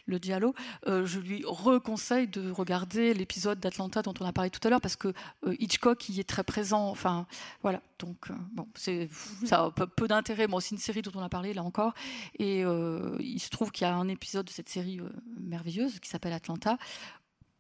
Le 0.07 0.19
Diallo, 0.19 0.55
euh, 0.87 1.07
je 1.07 1.21
lui 1.21 1.45
reconseille 1.47 2.27
de 2.27 2.51
regarder 2.51 3.15
l'épisode 3.15 3.61
d'Atlanta 3.61 4.03
dont 4.03 4.15
on 4.21 4.27
a 4.27 4.33
parlé 4.33 4.51
tout 4.51 4.61
à 4.67 4.71
l'heure 4.71 4.81
parce 4.81 4.97
que 4.97 5.13
euh, 5.47 5.55
Hitchcock 5.59 6.09
y 6.09 6.21
est 6.21 6.29
très 6.29 6.45
présent. 6.45 6.89
Enfin, 6.89 7.27
voilà. 7.63 7.83
Donc, 7.99 8.31
bon, 8.53 8.67
c'est 8.75 9.09
ça 9.45 9.67
a 9.67 9.71
peu, 9.71 10.09
d'intérêt. 10.09 10.49
Moi, 10.49 10.61
c'est 10.61 10.75
une 10.75 10.81
série 10.81 11.03
dont 11.03 11.13
on 11.15 11.23
a 11.23 11.29
parlé 11.29 11.55
là 11.55 11.63
encore, 11.63 11.95
et 12.37 12.63
il 12.63 13.39
se 13.39 13.49
trouve 13.49 13.71
qu'il 13.71 13.87
y 13.87 13.91
a 13.91 13.95
un 13.95 14.09
épisode 14.09 14.47
de 14.47 14.51
cette 14.51 14.69
série 14.69 14.99
merveilleuse 15.39 16.01
qui 16.01 16.09
s'appelle 16.09 16.33
Atlanta 16.33 16.79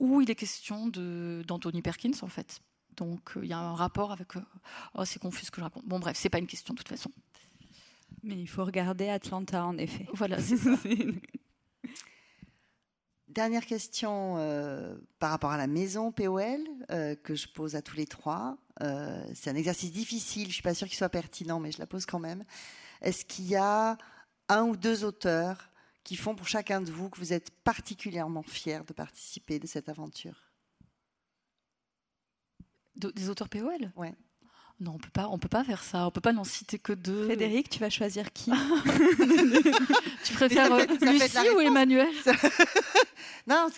où 0.02 0.20
il 0.20 0.30
est 0.30 0.34
question 0.34 0.88
de, 0.88 1.44
d'Anthony 1.46 1.80
Perkins 1.80 2.10
en 2.22 2.26
fait. 2.26 2.60
Donc 2.96 3.36
euh, 3.36 3.40
il 3.42 3.50
y 3.50 3.52
a 3.52 3.58
un 3.58 3.74
rapport 3.74 4.12
avec. 4.12 4.36
Euh, 4.36 4.40
oh, 4.94 5.04
c'est 5.04 5.18
confus 5.18 5.46
ce 5.46 5.50
que 5.50 5.60
je 5.60 5.64
raconte. 5.64 5.84
Bon, 5.86 5.98
bref, 5.98 6.16
c'est 6.16 6.28
pas 6.28 6.38
une 6.38 6.46
question 6.46 6.74
de 6.74 6.78
toute 6.78 6.88
façon. 6.88 7.10
Mais 8.22 8.36
il 8.36 8.46
faut 8.46 8.64
regarder 8.64 9.08
Atlanta, 9.08 9.64
en 9.64 9.76
effet. 9.78 10.06
Voilà, 10.14 10.40
c'est 10.42 10.56
ça. 10.56 10.70
Dernière 13.28 13.64
question 13.64 14.36
euh, 14.36 14.96
par 15.18 15.30
rapport 15.30 15.50
à 15.50 15.56
la 15.56 15.66
maison 15.66 16.12
POL 16.12 16.60
que 17.22 17.34
je 17.34 17.48
pose 17.48 17.76
à 17.76 17.82
tous 17.82 17.96
les 17.96 18.06
trois. 18.06 18.58
c'est 18.78 19.48
un 19.48 19.54
exercice 19.54 19.90
difficile, 19.90 20.42
je 20.44 20.48
ne 20.48 20.52
suis 20.52 20.62
pas 20.62 20.74
sûre 20.74 20.86
qu'il 20.86 20.98
soit 20.98 21.08
pertinent, 21.08 21.58
mais 21.58 21.72
je 21.72 21.78
la 21.78 21.86
pose 21.86 22.04
quand 22.04 22.18
même. 22.18 22.44
Est-ce 23.00 23.24
qu'il 23.24 23.46
y 23.46 23.56
a 23.56 23.96
un 24.50 24.64
ou 24.64 24.76
deux 24.76 25.02
auteurs 25.04 25.70
qui 26.04 26.16
font 26.16 26.34
pour 26.34 26.46
chacun 26.46 26.82
de 26.82 26.90
vous 26.90 27.08
que 27.08 27.18
vous 27.18 27.32
êtes 27.32 27.50
particulièrement 27.64 28.42
fiers 28.42 28.82
de 28.86 28.92
participer 28.92 29.58
de 29.58 29.66
cette 29.66 29.88
aventure? 29.88 30.51
Des 32.96 33.28
auteurs 33.28 33.48
POL 33.48 33.92
Ouais. 33.96 34.14
Non, 34.82 34.94
on 34.94 34.98
peut 34.98 35.10
pas, 35.12 35.28
on 35.28 35.38
peut 35.38 35.48
pas 35.48 35.62
faire 35.62 35.82
ça. 35.84 36.06
On 36.08 36.10
peut 36.10 36.20
pas 36.20 36.32
n'en 36.32 36.42
citer 36.42 36.76
que 36.76 36.92
deux. 36.92 37.26
Frédéric, 37.26 37.70
tu 37.70 37.78
vas 37.78 37.88
choisir 37.88 38.32
qui? 38.32 38.50
Tu 40.24 40.34
préfères 40.34 40.72
euh, 40.72 40.84
Lucie 41.00 41.50
ou 41.54 41.60
Emmanuel? 41.60 42.08
Non, 43.48 43.68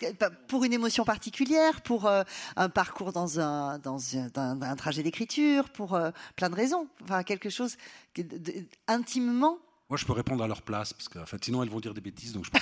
pour 0.48 0.64
une 0.64 0.74
émotion 0.74 1.04
particulière, 1.04 1.80
pour 1.80 2.06
euh, 2.06 2.22
un 2.56 2.68
parcours 2.68 3.12
dans 3.12 3.40
un, 3.40 3.78
dans 3.78 3.98
un, 4.36 4.76
trajet 4.76 5.02
d'écriture, 5.02 5.70
pour 5.70 5.94
euh, 5.94 6.10
plein 6.36 6.50
de 6.50 6.54
raisons. 6.54 6.86
Enfin, 7.02 7.22
quelque 7.22 7.48
chose 7.48 7.76
intimement. 8.86 9.58
Moi, 9.88 9.96
je 9.96 10.04
peux 10.04 10.12
répondre 10.12 10.44
à 10.44 10.48
leur 10.48 10.60
place 10.60 10.92
parce 10.92 11.08
que, 11.08 11.18
en 11.18 11.24
fait, 11.24 11.42
sinon 11.42 11.62
elles 11.62 11.70
vont 11.70 11.80
dire 11.80 11.94
des 11.94 12.02
bêtises, 12.02 12.34
donc 12.34 12.44
je 12.44 12.50
peux. 12.50 12.58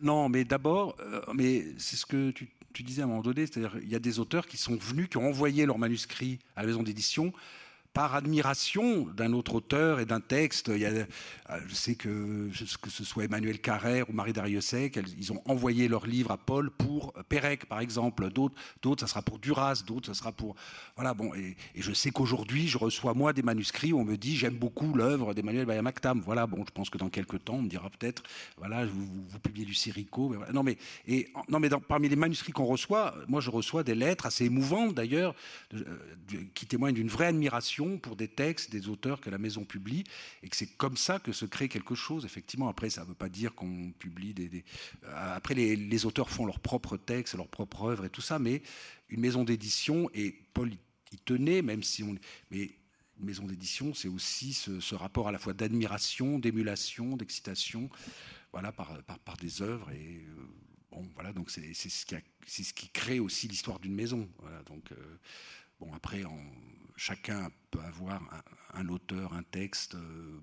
non, 0.00 0.28
mais 0.28 0.44
d'abord, 0.44 0.96
mais 1.34 1.66
c'est 1.78 1.96
ce 1.96 2.06
que 2.06 2.30
tu 2.30 2.48
tu 2.76 2.82
disais 2.82 3.00
à 3.00 3.04
un 3.06 3.08
moment 3.08 3.22
donné, 3.22 3.46
c'est-à-dire 3.46 3.74
il 3.82 3.88
y 3.88 3.94
a 3.94 3.98
des 3.98 4.18
auteurs 4.18 4.46
qui 4.46 4.58
sont 4.58 4.76
venus, 4.76 5.08
qui 5.08 5.16
ont 5.16 5.26
envoyé 5.26 5.64
leur 5.64 5.78
manuscrit 5.78 6.38
à 6.56 6.60
la 6.60 6.66
maison 6.66 6.82
d'édition 6.82 7.32
par 7.96 8.14
admiration 8.14 9.06
d'un 9.16 9.32
autre 9.32 9.54
auteur 9.54 10.00
et 10.00 10.04
d'un 10.04 10.20
texte. 10.20 10.68
Euh, 10.68 11.06
je 11.66 11.74
sais 11.74 11.94
que, 11.94 12.50
que 12.82 12.90
ce 12.90 13.04
soit 13.04 13.24
Emmanuel 13.24 13.58
Carrère 13.58 14.10
ou 14.10 14.12
Marie 14.12 14.34
Dariussec, 14.34 15.00
ils 15.18 15.32
ont 15.32 15.40
envoyé 15.46 15.88
leur 15.88 16.06
livre 16.06 16.30
à 16.30 16.36
Paul 16.36 16.70
pour 16.70 17.14
Pérec, 17.30 17.64
par 17.64 17.80
exemple. 17.80 18.28
D'autres, 18.28 19.00
ça 19.00 19.06
sera 19.06 19.22
pour 19.22 19.38
Duras, 19.38 19.82
d'autres, 19.86 20.08
ça 20.08 20.14
sera 20.14 20.30
pour. 20.30 20.56
Voilà, 20.96 21.14
bon. 21.14 21.32
Et, 21.36 21.56
je 21.74 21.90
sais 21.94 22.10
qu'aujourd'hui, 22.10 22.68
je 22.68 22.76
reçois, 22.76 23.14
moi, 23.14 23.32
des 23.32 23.40
manuscrits 23.40 23.94
où 23.94 24.00
on 24.00 24.04
me 24.04 24.18
dit 24.18 24.36
j'aime 24.36 24.56
beaucoup 24.56 24.92
l'œuvre 24.92 25.32
d'Emmanuel 25.32 25.64
Bayamaktam. 25.64 26.20
Voilà, 26.20 26.46
bon, 26.46 26.66
je 26.66 26.72
pense 26.72 26.90
que 26.90 26.98
dans 26.98 27.08
quelques 27.08 27.44
temps, 27.44 27.54
on 27.54 27.62
me 27.62 27.70
dira 27.70 27.88
peut-être, 27.88 28.22
voilà, 28.58 28.84
vous, 28.84 29.38
publiez 29.42 29.64
du 29.64 29.74
Sirico. 29.74 30.34
Non, 30.52 30.62
mais, 30.62 30.76
et, 31.08 31.30
non, 31.48 31.60
mais 31.60 31.70
parmi 31.88 32.10
les 32.10 32.16
manuscrits 32.16 32.52
qu'on 32.52 32.66
reçoit, 32.66 33.14
moi, 33.26 33.40
je 33.40 33.48
reçois 33.48 33.82
des 33.84 33.94
lettres 33.94 34.26
assez 34.26 34.44
émouvantes, 34.44 34.94
d'ailleurs, 34.94 35.34
euh, 35.72 35.80
qui 36.52 36.66
témoignent 36.66 36.94
d'une 36.94 37.08
vraie 37.08 37.28
admiration 37.28 37.85
pour 37.98 38.16
des 38.16 38.28
textes, 38.28 38.70
des 38.70 38.88
auteurs 38.88 39.20
que 39.20 39.30
la 39.30 39.38
maison 39.38 39.64
publie, 39.64 40.04
et 40.42 40.48
que 40.48 40.56
c'est 40.56 40.76
comme 40.76 40.96
ça 40.96 41.18
que 41.18 41.32
se 41.32 41.46
crée 41.46 41.68
quelque 41.68 41.94
chose. 41.94 42.24
Effectivement, 42.24 42.68
après, 42.68 42.90
ça 42.90 43.02
ne 43.02 43.06
veut 43.08 43.14
pas 43.14 43.28
dire 43.28 43.54
qu'on 43.54 43.92
publie 43.98 44.34
des. 44.34 44.64
Euh, 45.04 45.36
après, 45.36 45.54
les, 45.54 46.06
auteurs 46.06 46.30
font 46.30 46.46
leurs 46.46 46.60
propres 46.60 46.96
textes, 46.96 47.34
leurs 47.34 47.48
propres 47.48 47.84
œuvres 47.84 48.04
et 48.04 48.10
tout 48.10 48.20
ça, 48.20 48.38
mais 48.38 48.62
une 49.08 49.20
maison 49.20 49.44
d'édition, 49.44 50.10
et 50.14 50.32
Paul 50.52 50.72
y 51.12 51.18
tenait, 51.24 51.62
même 51.62 51.82
si 51.82 52.02
on. 52.02 52.14
Mais 52.50 52.70
une 53.18 53.26
maison 53.26 53.44
d'édition, 53.44 53.94
c'est 53.94 54.08
aussi 54.08 54.52
ce, 54.52 54.94
rapport 54.94 55.28
à 55.28 55.32
la 55.32 55.38
fois 55.38 55.54
d'admiration, 55.54 56.38
d'émulation, 56.38 57.16
d'excitation, 57.16 57.88
voilà, 58.52 58.72
par, 58.72 59.02
par, 59.02 59.36
des 59.38 59.62
œuvres. 59.62 59.90
Et 59.90 60.22
euh, 60.28 60.48
bon, 60.90 61.08
voilà, 61.14 61.32
donc 61.32 61.50
c'est 61.50 61.72
ce, 61.72 61.88
ce 61.88 62.72
qui 62.74 62.88
crée 62.90 63.18
aussi 63.18 63.48
l'histoire 63.48 63.78
d'une 63.78 63.94
maison. 63.94 64.28
Voilà, 64.38 64.62
donc, 64.64 64.92
euh, 64.92 65.18
bon, 65.80 65.92
après, 65.94 66.24
en, 66.24 66.38
chacun 66.96 67.50
peut 67.70 67.80
avoir 67.80 68.22
un, 68.74 68.88
auteur, 68.88 69.32
un 69.34 69.42
texte 69.42 69.94
euh, 69.94 70.40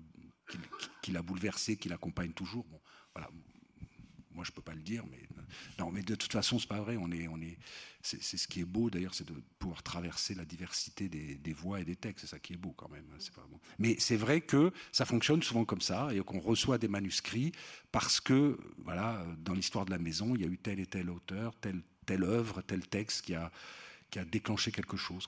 qui, 1.02 1.12
l'a 1.12 1.22
bouleversé, 1.22 1.76
qui 1.76 1.88
l'accompagne 1.88 2.32
toujours. 2.32 2.64
Bon, 2.64 2.80
voilà. 3.14 3.30
Moi, 4.30 4.44
je 4.44 4.50
peux 4.50 4.62
pas 4.62 4.74
le 4.74 4.82
dire, 4.82 5.04
mais 5.08 5.22
non, 5.78 5.92
mais 5.92 6.02
de 6.02 6.16
toute 6.16 6.32
façon, 6.32 6.58
c'est 6.58 6.66
pas 6.66 6.80
vrai. 6.80 6.96
On 6.96 7.12
est, 7.12 7.28
on 7.28 7.40
est, 7.40 7.56
c'est, 8.02 8.20
ce 8.20 8.48
qui 8.48 8.60
est 8.60 8.64
beau 8.64 8.90
d'ailleurs, 8.90 9.14
c'est 9.14 9.28
de 9.28 9.34
pouvoir 9.60 9.84
traverser 9.84 10.34
la 10.34 10.44
diversité 10.44 11.08
des, 11.08 11.52
voix 11.52 11.80
et 11.80 11.84
des 11.84 11.94
textes. 11.94 12.22
C'est 12.22 12.30
ça 12.30 12.40
qui 12.40 12.54
est 12.54 12.56
beau 12.56 12.72
quand 12.72 12.88
même. 12.88 13.06
Hein. 13.14 13.42
Mais 13.78 13.94
c'est 14.00 14.16
vrai 14.16 14.40
que 14.40 14.72
ça 14.90 15.04
fonctionne 15.04 15.40
souvent 15.40 15.64
comme 15.64 15.80
ça 15.80 16.12
et 16.12 16.18
qu'on 16.18 16.40
reçoit 16.40 16.78
des 16.78 16.88
manuscrits 16.88 17.52
parce 17.92 18.20
que, 18.20 18.58
voilà, 18.78 19.24
dans 19.38 19.54
l'histoire 19.54 19.84
de 19.84 19.92
la 19.92 19.98
maison, 19.98 20.34
il 20.34 20.40
y 20.40 20.44
a 20.44 20.48
eu 20.48 20.58
tel 20.58 20.80
et 20.80 20.86
tel 20.86 21.10
auteur, 21.10 21.54
telle 21.60 21.80
telle 22.04 22.24
œuvre, 22.24 22.62
tel 22.62 22.86
texte 22.86 23.22
qui 23.22 23.34
a 23.34 23.50
qui 24.10 24.18
a 24.18 24.24
déclenché 24.24 24.70
quelque 24.70 24.96
chose. 24.96 25.26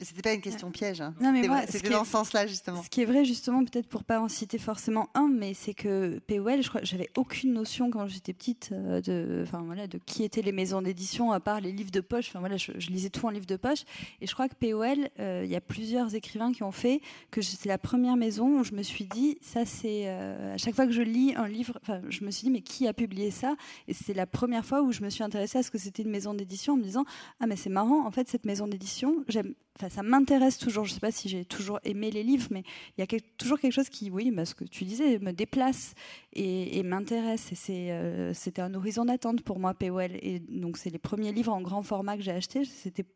C'était 0.00 0.20
pas 0.20 0.34
une 0.34 0.42
question 0.42 0.70
piège. 0.70 1.00
Hein. 1.00 1.14
Non, 1.20 1.32
mais 1.32 1.42
c'était 1.68 1.88
dans 1.88 2.04
ce 2.04 2.10
sens-là, 2.10 2.46
justement. 2.46 2.82
Ce 2.82 2.90
qui 2.90 3.00
est 3.00 3.06
vrai, 3.06 3.24
justement, 3.24 3.64
peut-être 3.64 3.88
pour 3.88 4.04
pas 4.04 4.20
en 4.20 4.28
citer 4.28 4.58
forcément 4.58 5.08
un, 5.14 5.28
mais 5.28 5.54
c'est 5.54 5.72
que 5.72 6.18
POL, 6.26 6.62
je 6.62 6.68
crois, 6.68 6.82
j'avais 6.84 7.08
aucune 7.16 7.54
notion 7.54 7.90
quand 7.90 8.06
j'étais 8.06 8.34
petite 8.34 8.70
euh, 8.72 9.00
de, 9.00 9.42
enfin 9.42 9.62
voilà, 9.64 9.86
de 9.86 9.98
qui 9.98 10.22
étaient 10.22 10.42
les 10.42 10.52
maisons 10.52 10.82
d'édition 10.82 11.32
à 11.32 11.40
part 11.40 11.62
les 11.62 11.72
livres 11.72 11.90
de 11.90 12.00
poche. 12.00 12.28
Enfin 12.28 12.40
voilà, 12.40 12.58
je, 12.58 12.72
lisais 12.90 13.08
tout 13.08 13.26
en 13.26 13.30
livre 13.30 13.46
de 13.46 13.56
poche, 13.56 13.84
et 14.20 14.26
je 14.26 14.34
crois 14.34 14.48
que 14.48 14.54
POL, 14.54 15.08
euh, 15.18 15.42
il 15.44 15.50
y 15.50 15.56
a 15.56 15.62
plusieurs 15.62 16.14
écrivains 16.14 16.52
qui 16.52 16.62
ont 16.62 16.72
fait 16.72 17.00
que 17.30 17.40
c'est 17.40 17.68
la 17.68 17.78
première 17.78 18.16
maison 18.16 18.60
où 18.60 18.64
je 18.64 18.72
me 18.72 18.82
suis 18.82 19.06
dit, 19.06 19.38
ça 19.40 19.64
c'est 19.64 20.04
euh, 20.06 20.54
à 20.54 20.58
chaque 20.58 20.74
fois 20.74 20.86
que 20.86 20.92
je 20.92 21.02
lis 21.02 21.34
un 21.36 21.48
livre, 21.48 21.78
enfin 21.80 22.02
je 22.08 22.22
me 22.22 22.30
suis 22.30 22.46
dit 22.46 22.50
mais 22.50 22.60
qui 22.60 22.86
a 22.86 22.92
publié 22.92 23.30
ça? 23.30 23.56
Et 23.88 23.94
c'est 23.94 24.14
la 24.14 24.26
première 24.26 24.64
fois 24.64 24.82
où 24.82 24.92
je 24.92 25.02
me 25.02 25.08
suis 25.08 25.24
intéressée 25.24 25.58
à 25.58 25.62
ce 25.62 25.70
que 25.70 25.78
c'était 25.78 26.02
une 26.02 26.10
maison 26.10 26.34
d'édition 26.34 26.74
en 26.74 26.76
me 26.76 26.82
disant 26.82 27.04
ah 27.40 27.46
mais 27.46 27.56
c'est 27.56 27.70
marrant, 27.70 28.06
en 28.06 28.10
fait 28.10 28.28
cette 28.28 28.44
maison 28.44 28.66
d'édition, 28.66 29.24
j'aime 29.28 29.54
Ça 29.90 30.02
m'intéresse 30.02 30.58
toujours. 30.58 30.84
Je 30.84 30.90
ne 30.90 30.94
sais 30.94 31.00
pas 31.00 31.10
si 31.10 31.28
j'ai 31.28 31.44
toujours 31.44 31.80
aimé 31.84 32.10
les 32.10 32.22
livres, 32.22 32.48
mais 32.50 32.62
il 32.96 33.00
y 33.00 33.02
a 33.02 33.20
toujours 33.36 33.58
quelque 33.58 33.72
chose 33.72 33.88
qui, 33.88 34.10
oui, 34.10 34.30
bah, 34.30 34.44
ce 34.44 34.54
que 34.54 34.64
tu 34.64 34.84
disais, 34.84 35.18
me 35.18 35.32
déplace 35.32 35.94
et, 36.32 36.82
m'intéresse. 36.82 37.52
Et 37.68 37.92
euh, 37.92 38.32
c'était 38.34 38.62
un 38.62 38.74
horizon 38.74 39.04
d'attente 39.04 39.42
pour 39.42 39.58
moi, 39.58 39.74
POL. 39.74 40.12
Et 40.22 40.40
donc, 40.40 40.76
c'est 40.76 40.90
les 40.90 40.98
premiers 40.98 41.32
livres 41.32 41.52
en 41.52 41.60
grand 41.60 41.82
format 41.82 42.16
que 42.16 42.22
j'ai 42.22 42.32
achetés. 42.32 42.64
C'était 42.64 43.06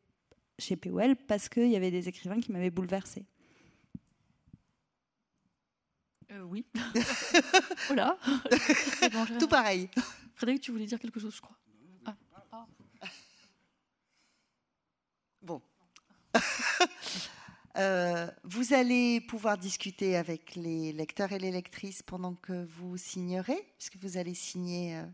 chez 0.59 0.77
POL 0.77 1.17
parce 1.17 1.49
qu'il 1.49 1.69
y 1.69 1.77
avait 1.77 1.91
des 1.91 2.09
écrivains 2.09 2.41
qui 2.41 2.53
m'avaient 2.53 2.71
bouleversée. 2.71 3.25
Euh, 6.33 6.43
oui. 6.43 6.65
voilà. 7.87 8.17
Tout 9.41 9.49
pareil. 9.49 9.89
Frédéric, 10.35 10.63
tu 10.63 10.71
voulais 10.71 10.87
dire 10.87 10.99
quelque 10.99 11.19
chose, 11.19 11.35
je 11.35 11.41
crois. 11.41 11.57
Ah. 12.07 12.67
Bon. 15.43 15.61
Euh, 17.79 18.27
vous 18.43 18.75
allez 18.75 19.21
pouvoir 19.21 19.57
discuter 19.57 20.17
avec 20.17 20.57
les 20.57 20.93
lecteurs 20.93 21.31
et 21.33 21.39
les 21.39 21.53
lectrices 21.53 22.03
pendant 22.03 22.35
que 22.35 22.65
vous 22.65 22.97
signerez, 22.97 23.65
puisque 23.79 23.97
vous 23.97 24.17
allez 24.17 24.35
signer 24.35 24.97
euh, 24.97 25.05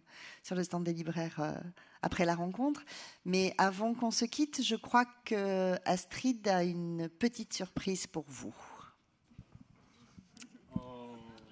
sur 0.43 0.57
le 0.57 0.65
stand 0.65 0.83
des 0.83 0.95
libraires 0.95 1.39
euh, 1.39 1.53
après 2.01 2.25
la 2.25 2.35
rencontre. 2.35 2.83
Mais 3.27 3.55
avant 3.59 3.93
qu'on 3.93 4.11
se 4.11 4.25
quitte, 4.25 4.63
je 4.63 4.75
crois 4.75 5.05
que 5.27 5.77
Astrid 5.85 6.49
a 6.49 6.65
une 6.65 7.11
petite 7.11 7.53
surprise 7.53 8.07
pour 8.07 8.25
vous. 8.27 8.55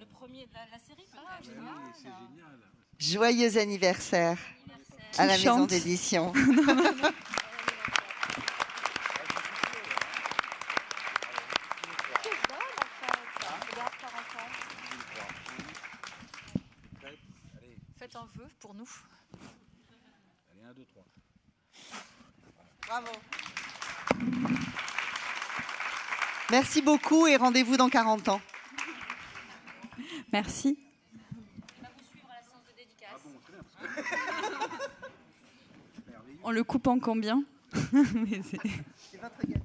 Le 0.00 0.06
premier 0.06 0.46
de 0.46 0.54
la, 0.54 0.78
série, 0.78 1.06
ah, 1.16 1.38
génial. 1.42 2.58
Joyeux 2.98 3.58
anniversaire, 3.58 4.38
à 5.18 5.26
la 5.26 5.36
maison 5.36 5.66
d'édition. 5.66 6.32
pour 18.74 18.80
nous. 18.80 18.88
Allez, 20.52 20.64
1, 20.64 20.72
2, 20.74 20.84
3. 20.84 21.04
Bravo. 22.86 23.12
Merci 26.50 26.82
beaucoup 26.82 27.26
et 27.26 27.36
rendez-vous 27.36 27.76
dans 27.76 27.88
40 27.88 28.28
ans. 28.28 28.40
Merci. 30.32 30.78
On 36.42 36.50
le 36.50 36.62
coupe 36.62 36.86
en 36.86 36.98
combien? 36.98 37.42
C'est 37.72 39.20
votre 39.20 39.63